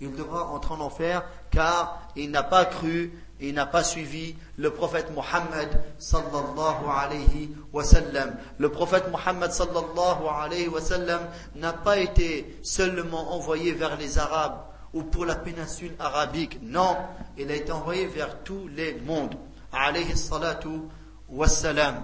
Il 0.00 0.12
devra 0.12 0.46
entrer 0.48 0.74
en 0.74 0.80
enfer 0.80 1.22
car 1.50 2.08
il 2.16 2.30
n'a 2.30 2.42
pas 2.42 2.64
cru, 2.64 3.12
il 3.38 3.54
n'a 3.54 3.66
pas 3.66 3.84
suivi 3.84 4.34
le 4.56 4.70
prophète 4.70 5.10
Mohammed 5.14 5.68
sallallahu 5.98 6.86
alayhi 6.88 7.50
wa 7.72 7.84
sallam. 7.84 8.34
Le 8.58 8.70
prophète 8.70 9.04
Mohammed 9.10 9.52
sallallahu 9.52 10.26
alayhi 10.26 10.68
wa 10.68 10.80
sallam 10.80 11.20
n'a 11.54 11.74
pas 11.74 11.98
été 11.98 12.58
seulement 12.62 13.34
envoyé 13.34 13.72
vers 13.72 13.96
les 13.96 14.18
Arabes 14.18 14.58
ou 14.94 15.02
pour 15.02 15.26
la 15.26 15.34
péninsule 15.34 15.94
arabique. 15.98 16.58
Non, 16.62 16.96
il 17.36 17.50
a 17.50 17.54
été 17.54 17.72
envoyé 17.72 18.06
vers 18.06 18.42
tous 18.42 18.68
les 18.68 18.94
mondes. 19.06 19.34
Alayhi 19.72 20.16
salatu 20.16 20.80
wa 21.28 21.46
sallam. 21.46 22.02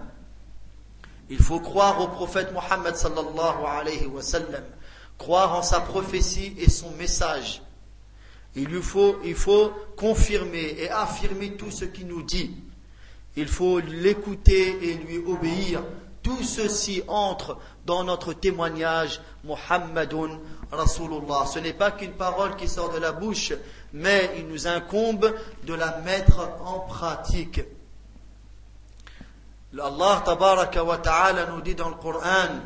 Il 1.31 1.39
faut 1.39 1.61
croire 1.61 2.01
au 2.01 2.09
prophète 2.09 2.53
Mohammed 2.53 2.97
sallallahu 2.97 3.65
alayhi 3.65 4.07
wa 4.07 4.21
sallam, 4.21 4.65
croire 5.17 5.55
en 5.55 5.63
sa 5.63 5.81
prophétie 5.81 6.55
et 6.59 6.69
son 6.69 6.91
message. 6.93 7.63
Il 8.57 8.65
lui 8.65 8.83
faut, 8.83 9.17
il 9.25 9.37
faut 9.37 9.73
confirmer 9.97 10.75
et 10.79 10.91
affirmer 10.91 11.53
tout 11.57 11.71
ce 11.71 11.85
qu'il 11.85 12.09
nous 12.09 12.25
dit. 12.25 12.51
Il 13.37 13.47
faut 13.47 13.79
l'écouter 13.79 14.91
et 14.91 14.95
lui 14.95 15.19
obéir. 15.19 15.85
Tout 16.23 16.43
ceci 16.43 17.03
entre 17.07 17.59
dans 17.87 18.03
notre 18.05 18.33
témoignage 18.33 19.21
Muhammadun 19.45 20.39
Rasulullah. 20.73 21.47
Ce 21.47 21.61
n'est 21.61 21.73
pas 21.73 21.93
qu'une 21.93 22.13
parole 22.13 22.57
qui 22.57 22.69
sort 22.69 22.93
de 22.93 22.99
la 22.99 23.13
bouche, 23.13 23.53
mais 23.93 24.31
il 24.37 24.49
nous 24.49 24.67
incombe 24.67 25.33
de 25.65 25.75
la 25.75 25.99
mettre 26.01 26.51
en 26.65 26.81
pratique. 26.81 27.61
الله 29.75 30.19
تبارك 30.19 30.77
وتعالى 30.77 31.47
نودد 31.47 31.81
القرآن 31.81 32.61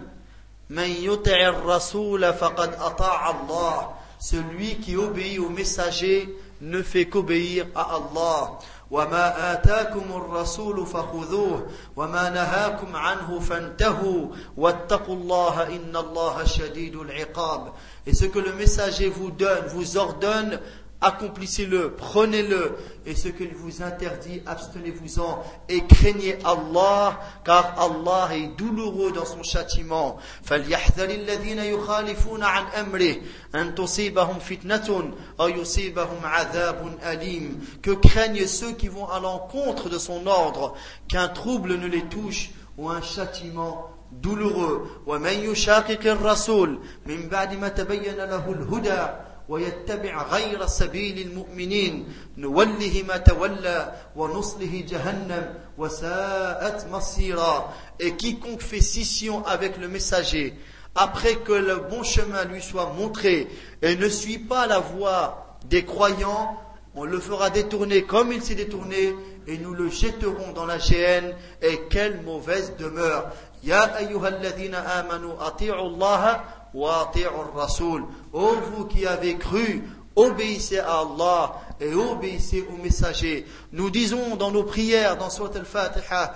من 0.71 0.89
يطع 0.89 1.37
الرسول 1.37 2.33
فقد 2.33 2.75
أطاع 2.75 3.31
الله. 3.31 3.95
Celui 4.19 4.77
qui 4.77 4.97
obéit 4.97 5.39
au 5.39 5.51
messager 5.51 6.35
ne 6.63 6.83
fait 6.83 7.05
qu'obéir 7.07 7.67
à 7.75 7.97
Allah. 7.97 8.59
وما 8.91 9.53
آتاكم 9.53 10.13
الرسول 10.13 10.87
فخذوه 10.87 11.67
وما 11.97 12.31
نهاكم 12.31 12.97
عنه 12.97 13.41
فانتهوا 13.41 14.27
واتقوا 14.57 15.17
الله 15.17 15.67
إن 15.67 15.97
الله 15.97 16.45
شديد 16.45 16.97
العقاب. 16.97 17.73
Et 18.07 18.15
ce 18.15 18.25
que 18.25 18.39
le 18.39 18.53
messager 18.53 19.09
vous 19.09 19.31
donne 19.31 19.67
vous 19.67 19.97
ordonne 19.97 20.61
accomplissez-le, 21.04 21.92
prenez-le, 21.92 22.78
et 23.06 23.16
ce 23.16 23.30
qu'il 23.30 23.54
vous 23.56 23.82
interdit, 23.82 24.42
abstenez-vous-en, 24.46 25.44
et 25.70 25.86
craignez 25.86 26.38
Allah, 26.44 27.20
car 27.46 27.74
Allah 27.80 28.36
est 28.36 28.48
douloureux 28.58 29.12
dans 29.14 29.26
son 29.26 29.42
châtiment. 29.42 30.18
فَلْيَحْذَرِ 30.44 31.10
الَّذِينَ 31.10 31.60
يُخَالِفُونَ 31.60 32.44
عَنْ 32.44 32.66
أَمْرِهِ 32.78 33.22
أَنْ 33.56 33.76
تُصِيبَهُمْ 33.76 34.40
فِتْنَةٌ 34.40 35.14
أَوْ 35.40 35.48
يُصِيبَهُمْ 35.48 36.26
عَذَابٌ 36.26 36.98
أَلِيمٌ 37.04 37.60
Que 37.82 37.92
craignent 37.92 38.46
ceux 38.48 38.74
qui 38.74 38.90
vont 38.90 39.08
à 39.08 39.20
l'encontre 39.22 39.90
de 39.90 39.98
son 39.98 40.28
ordre, 40.28 40.76
qu'un 41.08 41.30
trouble 41.30 41.76
ne 41.76 41.88
les 41.88 42.04
touche, 42.04 42.50
ou 42.78 42.90
un 42.90 43.02
châtiment 43.02 43.90
douloureux. 44.12 44.86
وَمَنْ 45.08 45.44
يُشَاقِقِ 45.44 46.06
الرَّسُولِ 46.06 46.80
مِنْ 47.06 47.30
بَعْدِ 47.30 47.58
مَا 47.58 47.70
تَبَيَّنَ 47.70 48.18
لَهُ 48.18 48.44
الْهُدَى 48.52 49.23
ويتبع 49.50 50.24
غير 50.24 50.66
سبيل 50.66 51.20
المؤمنين 51.28 52.14
نوله 52.38 53.04
ما 53.08 53.18
تولى 53.18 53.94
ونصله 54.16 54.84
جهنم 54.90 55.54
وساءت 55.78 56.88
مصيرا 56.92 57.74
et 58.00 58.12
quiconque 58.12 58.62
fait 58.62 58.82
scission 58.82 59.46
avec 59.46 59.78
le 59.78 59.88
messager 59.88 60.54
après 60.96 61.36
que 61.36 61.54
le 61.54 61.76
bon 61.90 62.04
chemin 62.04 62.46
lui 62.46 62.62
soit 62.62 62.94
montré 62.98 63.48
et 63.82 63.96
ne 63.96 64.08
suit 64.10 64.38
pas 64.40 64.68
la 64.68 64.80
voie 64.80 65.58
des 65.66 65.84
croyants 65.84 66.58
on 66.96 67.06
le 67.06 67.20
fera 67.20 67.50
détourner 67.50 68.04
comme 68.04 68.32
il 68.32 68.44
s'est 68.44 68.56
détourné 68.56 69.16
et 69.48 69.58
nous 69.58 69.74
le 69.74 69.90
jetterons 69.90 70.52
dans 70.54 70.66
la 70.66 70.78
géhenne 70.78 71.34
et 71.62 71.82
quelle 71.90 72.22
mauvaise 72.22 72.74
demeure 72.78 73.32
Ya 73.62 73.82
ayyuhalladhina 73.96 74.80
amanu 74.80 75.32
ati'u 75.42 75.72
Allah 75.74 76.44
rasoul. 76.75 78.05
Ô 78.33 78.53
vous 78.77 78.85
qui 78.87 79.07
avez 79.07 79.37
cru, 79.37 79.83
obéissez 80.17 80.79
à 80.79 81.01
Allah 81.01 81.55
et 81.81 81.95
obéissez 81.95 82.65
aux 82.73 82.83
messagers. 82.83 83.47
Nous 83.73 83.91
disons 83.91 84.37
dans 84.37 84.51
nos 84.51 84.65
prières, 84.65 85.17
dans 85.17 85.31
Surat 85.31 85.51
al-Fatiha, 85.55 86.35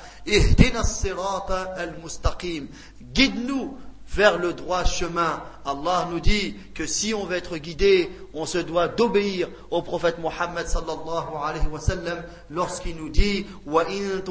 sirata 0.84 1.74
al-mustaqim. 1.76 2.66
Guide-nous 3.12 3.76
vers 4.09 4.39
le 4.39 4.55
droit 4.55 4.84
chemin. 4.84 5.43
Allah 5.64 6.09
nous 6.11 6.20
dit 6.20 6.55
que 6.74 6.86
si 6.86 7.12
on 7.12 7.26
veut 7.26 7.36
être 7.36 7.59
guidé, 7.59 8.11
on 8.32 8.47
se 8.47 8.59
doit 8.59 8.89
d'obéir 8.89 9.49
au 9.70 9.82
prophète 9.82 10.18
Muhammad 10.18 10.66
sallallahu 10.66 11.36
alayhi 11.43 11.66
wa 11.68 11.80
sallam 11.80 12.22
lorsqu'il 12.51 12.97
nous 12.97 13.11
dit 13.11 13.47
wa 13.66 13.84
in 13.86 14.22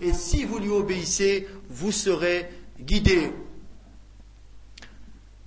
Et 0.00 0.12
si 0.12 0.44
vous 0.44 0.58
lui 0.58 0.70
obéissez, 0.70 1.48
vous 1.70 1.92
serez 1.92 2.48
guidés. 2.78 3.32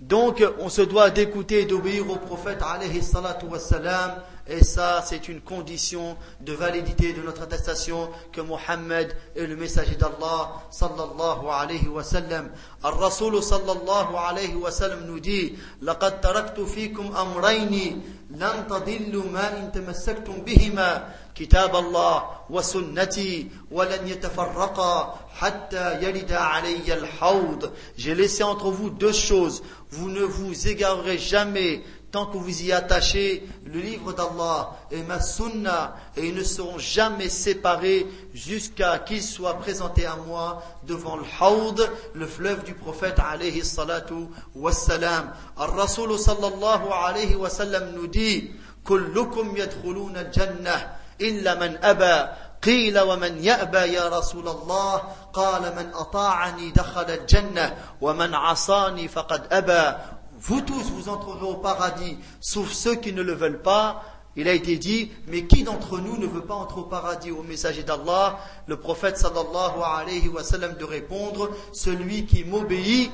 Donc, 0.08 0.42
on 0.60 0.70
se 0.70 0.82
doit 0.82 1.10
d'écouter 1.10 1.62
et 1.64 1.66
d'obéir 1.66 2.10
au 2.10 2.16
prophète 2.16 2.60
alayhi 2.62 3.04
salatu 3.04 3.46
wassalam, 3.46 4.12
et 4.49 4.65
ça, 4.65 5.03
c'est 5.07 5.29
une 5.29 5.41
condition 5.41 6.17
de 6.41 6.53
validité 6.53 7.13
de 7.13 7.23
notre 7.23 7.43
attestation 7.43 8.11
que 8.33 8.41
Mohammed 8.41 9.15
est 9.37 9.47
le 9.47 9.55
messager 9.57 9.95
d'Allah 9.95 10.53
sallallahu 10.71 11.47
alayhi 11.51 11.87
wa 11.89 12.03
sallam. 12.03 12.51
Al-Rasul 12.83 13.41
sallallahu 13.41 14.17
alayhi 14.17 14.55
wa 14.57 14.71
sallam 14.71 15.07
nous 15.07 15.21
dit 15.21 15.53
لقد 15.83 16.21
تركت 16.21 16.61
فيكم 16.61 17.17
أمرين 17.17 18.03
لن 18.31 18.67
تضلوا 18.71 19.25
ما 19.25 19.59
إن 19.59 19.73
تمسكتم 19.73 20.33
بهما 20.47 21.09
كتاب 21.35 21.77
الله 21.77 22.25
وسنتي 22.51 23.49
ولن 23.71 24.09
يتفرقا 24.09 25.19
حتى 25.35 26.03
يرد 26.03 26.33
علي 26.33 26.95
الحوض 26.95 27.71
J'ai 27.97 28.15
laissé 28.15 28.43
entre 28.43 28.71
vous 28.71 28.91
deux 28.91 29.13
choses. 29.13 29.63
Vous 29.91 30.09
ne 30.11 30.23
vous 30.23 30.69
égarerez 30.69 31.19
jamais 31.19 31.83
tant 32.17 32.27
que 32.27 32.37
vous 32.37 32.63
y 32.63 32.73
attachez 32.73 33.43
le 33.65 33.81
livre 33.81 34.13
d'Allah 34.13 34.77
et 34.91 35.03
ma 35.03 35.21
sunna, 35.21 35.97
et 36.17 36.27
ils 36.29 36.35
ne 36.35 36.45
seront 36.45 36.79
jamais 36.79 37.29
séparés 37.29 38.07
jusqu'à 38.35 38.99
qu'ils 38.99 39.23
soient 39.23 39.59
présentés 39.59 40.05
à 40.07 40.17
moi 40.17 40.63
devant 40.87 41.17
le 41.17 41.25
Haoud, 41.41 41.91
le 42.15 42.27
fleuve 42.27 42.65
du 42.65 42.75
prophète 42.75 43.19
alayhi 43.19 43.65
salatu 43.65 44.29
wassalam. 44.55 45.33
Al-Rasul 45.57 46.19
sallallahu 46.19 46.89
alayhi 46.93 47.35
wa 47.35 47.49
sallam 47.49 47.93
nous 47.95 48.07
dit, 48.09 48.51
كلكم 48.85 49.57
يدخلون 49.57 50.17
الجنة 50.17 50.93
إلا 51.21 51.55
من 51.55 51.85
أبى 51.85 52.33
قيل 52.63 53.01
ومن 53.01 53.45
يأبى 53.45 53.79
يا 53.79 54.09
رسول 54.09 54.49
الله 54.49 54.97
قال 55.33 55.63
من 55.77 55.91
أطاعني 55.95 56.71
دخل 56.71 57.11
الجنة 57.11 57.77
ومن 58.01 58.35
عصاني 58.35 59.09
فقد 59.09 59.47
أبى 59.53 59.97
vous 60.39 60.61
tous, 60.61 60.91
vous 60.91 61.09
entrerez 61.09 61.47
au 61.47 61.55
paradis, 61.55 62.19
sauf 62.41 62.73
ceux 62.73 62.97
qui 62.97 63.13
ne 63.13 63.23
le 63.23 63.33
veulent 63.33 63.63
pas. 63.63 64.03
il 64.35 64.49
a 64.49 64.53
été 64.53 64.77
dit, 64.77 65.11
mais 65.29 65.45
qui 65.45 65.63
d'entre 65.63 65.99
nous 65.99 66.17
ne 66.17 66.27
veut 66.27 66.45
pas 66.45 66.55
entrer 66.55 66.81
au 66.81 66.85
paradis 66.85 67.31
au 67.31 67.43
messager 67.43 67.83
d'Allah 67.83 68.39
Le 68.67 68.77
prophète 68.77 69.19
sallallahu 69.19 69.81
alayhi 69.85 70.29
wa 70.29 70.43
sallam 70.43 70.75
de 70.77 70.85
répondre, 70.85 71.51
celui 71.73 72.27
qui 72.27 72.45
m'obéit 72.45 73.13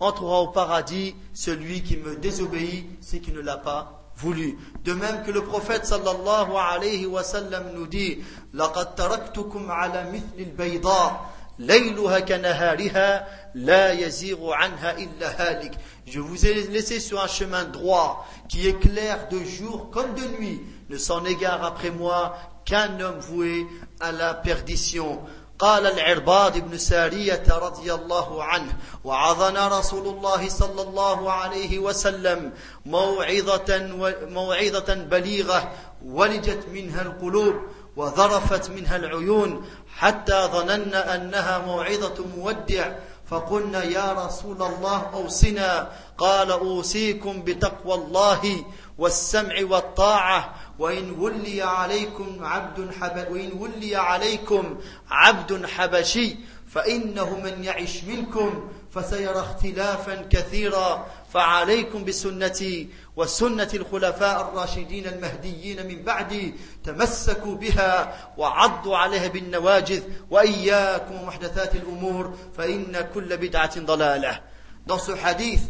entrera 0.00 0.40
au 0.40 0.48
paradis, 0.48 1.14
celui 1.34 1.82
qui 1.82 1.96
me 1.96 2.16
désobéit, 2.16 2.86
c'est 3.00 3.20
qui 3.20 3.32
ne 3.32 3.40
l'a 3.40 3.56
pas 3.56 3.96
voulu. 4.16 4.56
De 4.84 4.92
même 4.92 5.22
que 5.24 5.30
le 5.30 5.42
prophète 5.44 5.84
sallallahu 5.84 6.52
alayhi 6.56 7.06
wa 7.06 7.22
sallam 7.22 7.72
nous 7.74 7.86
dit, 7.86 8.18
لَقَدْ 8.54 8.94
تَرَكْتُكُمْ 8.94 9.70
عَلَى 9.70 10.10
مِثْلِ 10.12 10.38
الْبَيْضَاءِ 10.40 11.30
لَيْلُهَا 11.58 12.20
كَنَهَارِهَا 12.20 13.26
لَا 13.54 13.92
يَزِيغُ 13.92 14.52
عَنْهَا 14.52 14.98
إِلَّا 14.98 15.28
هَالِكَ 15.40 15.74
Je 16.05 16.19
vous 16.19 16.45
ai 16.45 16.53
laissé 16.67 16.99
sur 16.99 17.21
un 17.21 17.27
chemin 17.27 17.63
droit 17.63 18.25
qui 18.49 18.67
est 18.67 18.79
clair 18.79 19.27
de 19.29 19.43
jour 19.43 19.89
comme 19.91 20.13
de 20.15 20.27
nuit. 20.39 20.61
Ne 20.89 20.97
s'en 20.97 21.23
égare 21.25 21.63
après 21.63 21.91
moi 21.91 22.35
qu'un 22.65 22.99
homme 22.99 23.19
voué 23.19 23.65
à 23.99 24.11
la 24.11 24.33
perdition. 24.33 25.19
قال 25.61 25.85
العرباض 25.87 26.57
بن 26.57 26.77
سارية 26.77 27.43
رضي 27.49 27.93
الله 27.93 28.43
عنه 28.43 28.73
وعظنا 29.03 29.79
رسول 29.79 30.07
الله 30.07 30.49
صلى 30.49 30.81
الله 30.81 31.31
عليه 31.31 31.79
وسلم 31.79 32.51
موعظة, 32.85 33.87
موعظة 34.29 34.93
بليغة 34.93 35.71
ولجت 36.05 36.65
منها 36.73 37.01
القلوب 37.01 37.55
وذرفت 37.95 38.69
منها 38.69 38.95
العيون 38.95 39.65
حتى 39.97 40.49
ظننا 40.53 41.15
أنها 41.15 41.57
موعظة 41.57 42.25
مودع 42.37 42.91
فقلنا 43.31 43.83
يا 43.83 44.25
رسول 44.25 44.61
الله 44.61 45.09
أوصنا. 45.13 45.91
قال 46.17 46.51
أوصيكم 46.51 47.41
بتقوى 47.41 47.93
الله 47.95 48.65
والسمع 48.97 49.55
والطاعة. 49.61 50.55
وإن 50.79 51.11
ولي 51.19 51.61
عليكم 51.61 52.37
عبد 52.41 52.91
حب 53.01 53.31
وإن 53.31 53.51
ولي 53.59 53.95
عليكم 53.95 54.77
عبد 55.09 55.65
حبشي 55.65 56.35
فإنه 56.67 57.39
من 57.39 57.63
يعش 57.63 58.03
منكم 58.03 58.69
فسيرى 58.91 59.39
اختلافا 59.39 60.27
كثيرا. 60.29 61.05
فعليكم 61.33 62.05
بسنتي 62.05 62.89
وسنة 63.15 63.69
الخلفاء 63.73 64.41
الراشدين 64.41 65.07
المهديين 65.07 65.87
من 65.87 66.03
بعدي 66.03 66.53
تمسكوا 66.83 67.55
بها 67.55 68.13
وعضوا 68.37 68.97
عليها 68.97 69.27
بالنواجذ 69.27 70.03
وإياكم 70.29 71.27
محدثات 71.27 71.75
الأمور 71.75 72.33
فإن 72.57 73.07
كل 73.13 73.37
بدعة 73.37 73.79
ضلالة 73.79 74.39
Dans 74.87 74.97
ce 74.97 75.11
hadith, 75.11 75.61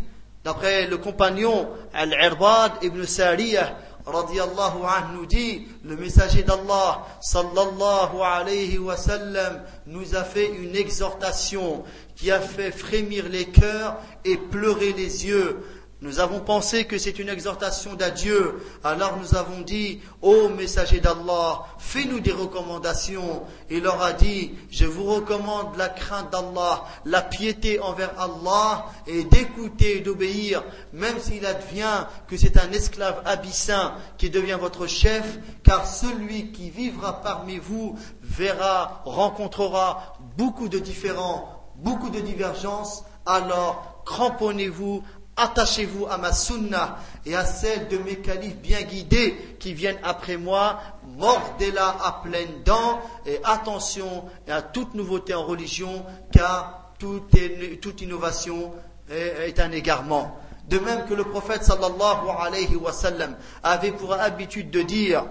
d'après 0.45 0.87
le 0.87 0.97
compagnon 0.97 1.67
Al-Irbad 1.93 2.71
ibn 2.81 3.05
Sariyah, 3.05 3.75
radiallahu 4.05 4.83
anhu 4.85 5.15
nous 5.17 5.25
dit, 5.25 5.67
le 5.83 5.95
messager 5.97 6.43
d'Allah, 6.43 7.05
sallallahu 7.19 8.21
alayhi 8.23 8.77
wa 8.77 8.95
sallam, 8.95 9.63
nous 9.85 10.15
a 10.15 10.23
fait 10.23 10.47
une 10.47 10.75
exhortation 10.75 11.83
qui 12.15 12.31
a 12.31 12.39
fait 12.39 12.71
frémir 12.71 13.27
les 13.29 13.45
cœurs 13.45 13.97
et 14.23 14.37
pleurer 14.37 14.93
les 14.93 15.25
yeux. 15.27 15.59
Nous 16.04 16.20
avons 16.20 16.39
pensé 16.39 16.86
que 16.86 16.97
c'est 16.97 17.20
une 17.20 17.30
exhortation 17.30 17.93
d'adieu. 17.93 18.60
Alors 18.84 19.18
nous 19.18 19.36
avons 19.36 19.62
dit, 19.62 20.02
ô 20.24 20.49
messager 20.49 20.99
d'Allah, 20.99 21.62
fais-nous 21.78 22.20
des 22.20 22.32
recommandations. 22.32 23.43
Il 23.70 23.84
leur 23.84 24.02
a 24.02 24.14
dit, 24.14 24.52
je 24.72 24.86
vous 24.86 25.04
recommande 25.04 25.78
la 25.78 25.89
crainte 25.89 26.32
d'Allah, 26.32 26.86
la 27.06 27.22
piété 27.22 27.80
envers 27.80 28.20
Allah 28.20 28.88
et 29.06 29.26
d'écouter 29.26 29.97
et 29.97 29.99
d'obéir, 29.99 30.64
même 30.91 31.20
s'il 31.20 31.45
advient 31.45 32.08
que 32.28 32.36
c'est 32.36 32.58
un 32.58 32.72
esclave 32.72 33.22
abyssin 33.26 33.93
qui 34.18 34.32
devient 34.32 34.58
votre 34.60 34.88
chef, 34.88 35.38
car 35.62 35.86
celui 35.86 36.52
qui 36.52 36.72
vivra 36.72 37.22
parmi 37.22 37.60
vous 37.60 37.95
verra, 38.24 39.04
rencontrera 39.06 40.18
beaucoup 40.36 40.68
de 40.68 40.80
différents, 40.80 41.47
beaucoup 41.76 42.10
de 42.10 42.22
divergences. 42.22 43.04
Alors 43.28 44.02
cramponnez-vous 44.04 45.04
attachez-vous 45.38 46.07
à 46.07 46.17
ma 46.17 46.34
sunna 46.34 46.97
et 47.25 47.36
à 47.36 47.45
celle 47.45 47.88
de 47.88 47.97
mes 47.97 48.17
califes 48.17 48.57
bien 48.57 48.82
guidés 48.82 49.55
qui 49.59 49.73
viennent 49.73 49.99
après 50.03 50.38
moi, 50.38 50.79
mordez-la 51.17 51.88
à 52.03 52.21
pleines 52.23 52.63
dents 52.63 53.01
et 53.25 53.39
attention 53.43 54.25
à 54.47 54.61
toute 54.61 54.93
nouveauté 54.93 55.34
en 55.34 55.43
religion 55.45 56.05
car 56.32 56.91
toute, 56.99 58.01
innovation 58.01 58.73
est, 59.09 59.59
un 59.59 59.71
égarement. 59.71 60.38
De 60.67 60.77
même 60.79 61.05
que 61.05 61.13
le 61.15 61.23
prophète 61.23 61.63
sallallahu 61.63 62.29
alayhi 62.39 62.75
wa 62.75 62.93
sallam 62.93 63.36
avait 63.63 63.91
pour 63.91 64.13
habitude 64.13 64.69
de 64.69 64.84
dire 64.84 65.25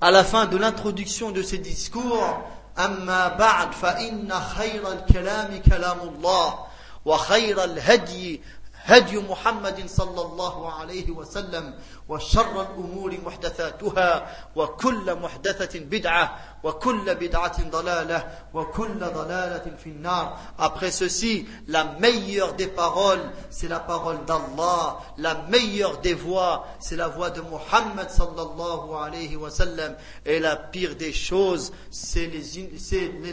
à 0.00 0.10
la 0.10 0.24
fin 0.24 0.46
de 0.46 0.56
l'introduction 0.56 1.30
de 1.30 1.42
ses 1.42 1.58
discours, 1.58 2.42
Amma 2.76 3.30
ba'd 3.30 3.74
fa 3.74 4.00
inna 4.00 4.36
al-kalami 4.36 5.60
kalamullah. 5.60 6.69
وخير 7.04 7.64
الهدي 7.64 8.40
هدي 8.84 9.18
محمد 9.18 9.86
صلى 9.86 10.22
الله 10.22 10.72
عليه 10.72 11.10
وسلم 11.10 11.74
وشر 12.08 12.60
الأمور 12.62 13.18
محدثاتها 13.24 14.36
وكل 14.56 15.14
محدثة 15.14 15.78
بدعة 15.80 16.38
وكل 16.64 17.14
بدعة 17.14 17.70
ضلالة 17.70 18.28
وكل 18.54 18.98
ضلالة 18.98 19.76
في 19.84 19.86
النار 19.90 20.36
Après 20.58 20.90
ceci, 20.90 21.46
la 21.68 21.84
meilleure 22.00 22.54
des 22.54 22.66
paroles, 22.66 23.22
c'est 23.50 23.68
la 23.68 23.80
parole 23.80 24.18
d'Allah. 24.26 24.98
La 25.18 25.34
meilleure 25.48 25.98
des 25.98 26.12
voix, 26.14 26.66
c'est 26.80 26.96
la 26.96 27.08
voix 27.08 27.30
de 27.30 27.40
Muhammad 27.40 28.10
sallallahu 28.10 28.94
alayhi 29.02 29.36
wa 29.36 29.50
sallam. 29.50 29.94
Et 30.26 30.38
la 30.38 30.56
pire 30.56 30.96
des 30.96 31.12
choses, 31.12 31.72
c'est 31.90 32.30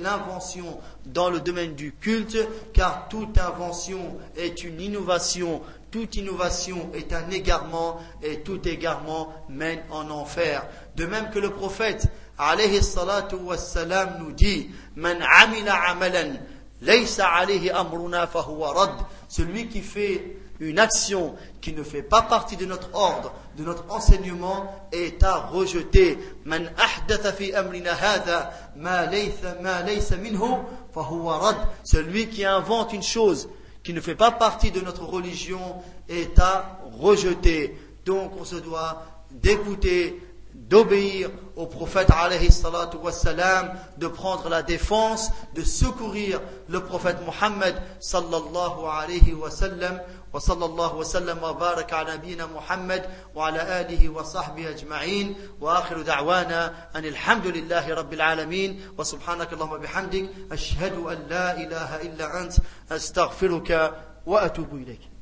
l'invention 0.02 0.80
dans 1.14 1.30
le 1.30 1.40
domaine 1.40 1.76
du 1.76 1.94
culte, 1.94 2.38
car 2.74 3.08
toute 3.10 3.38
invention 3.38 4.18
est 4.36 4.64
une 4.64 4.82
innovation 4.82 5.62
toute 5.92 6.16
innovation 6.18 6.90
est 6.94 7.14
un 7.14 7.30
égarement 7.30 8.00
et 8.22 8.42
tout 8.42 8.68
égarement 8.68 9.34
mène 9.50 9.80
en 9.90 10.10
enfer. 10.10 10.66
De 10.96 11.06
même 11.06 11.30
que 11.30 11.40
le 11.40 11.52
prophète 11.52 12.08
alayhi 12.38 12.84
salatu 12.84 13.36
nous 14.20 14.32
dit 14.34 14.70
Man 14.96 15.18
amila 15.40 15.76
amalan 15.90 16.34
laysa 16.82 17.28
alayhi 17.28 17.70
amruna 17.70 18.26
rad 18.34 18.92
Celui 19.30 19.68
qui 19.68 19.82
fait 19.82 20.37
une 20.60 20.80
action 20.80 21.36
qui 21.62 21.74
ne 21.74 21.84
fait 21.84 22.02
pas 22.02 22.22
partie 22.24 22.58
de 22.58 22.66
notre 22.66 22.90
ordre, 22.94 23.34
de 23.58 23.64
notre 23.64 23.86
enseignement, 23.90 24.74
est 24.92 25.24
à 25.24 25.38
rejeter. 25.38 26.18
Celui 31.84 32.28
qui 32.28 32.46
invente 32.46 32.94
une 32.94 33.04
chose 33.04 33.50
qui 33.84 33.94
ne 33.94 34.02
fait 34.02 34.16
pas 34.16 34.32
partie 34.32 34.72
de 34.72 34.82
notre 34.82 35.06
religion 35.06 35.62
est 36.10 36.38
à 36.40 36.80
rejeter. 37.00 37.78
Donc 38.06 38.34
on 38.40 38.44
se 38.44 38.56
doit 38.56 39.04
d'écouter, 39.32 40.22
d'obéir 40.54 41.30
au 41.56 41.68
prophète 41.68 42.10
alayhi 42.12 42.52
salatu 42.52 42.98
wassalam, 42.98 43.72
de 43.98 44.08
prendre 44.08 44.50
la 44.50 44.62
défense, 44.64 45.30
de 45.56 45.64
secourir 45.64 46.42
le 46.68 46.84
prophète 46.84 47.18
Muhammad 47.26 47.76
sallallahu 48.00 48.86
alayhi 48.92 49.34
wa 49.34 49.50
sallam. 49.50 50.02
وصلى 50.38 50.66
الله 50.66 50.96
وسلم 50.96 51.44
وبارك 51.44 51.94
على 51.94 52.14
نبينا 52.14 52.46
محمد 52.46 53.10
وعلى 53.36 53.82
آله 53.82 54.10
وصحبه 54.10 54.70
أجمعين. 54.70 55.36
وآخر 55.62 56.02
دعوانا 56.02 56.90
أن 56.96 57.06
الحمد 57.06 57.48
لله 57.48 57.94
رب 57.94 58.14
العالمين. 58.14 58.82
وسبحانك 58.98 59.54
اللهم 59.54 59.72
وبحمدك 59.72 60.30
أشهد 60.52 60.94
أن 60.94 61.26
لا 61.30 61.58
إله 61.58 62.02
إلا 62.02 62.42
أنت 62.42 62.54
أستغفرك 62.92 63.96
وأتوب 64.26 64.76
إليك. 64.76 65.17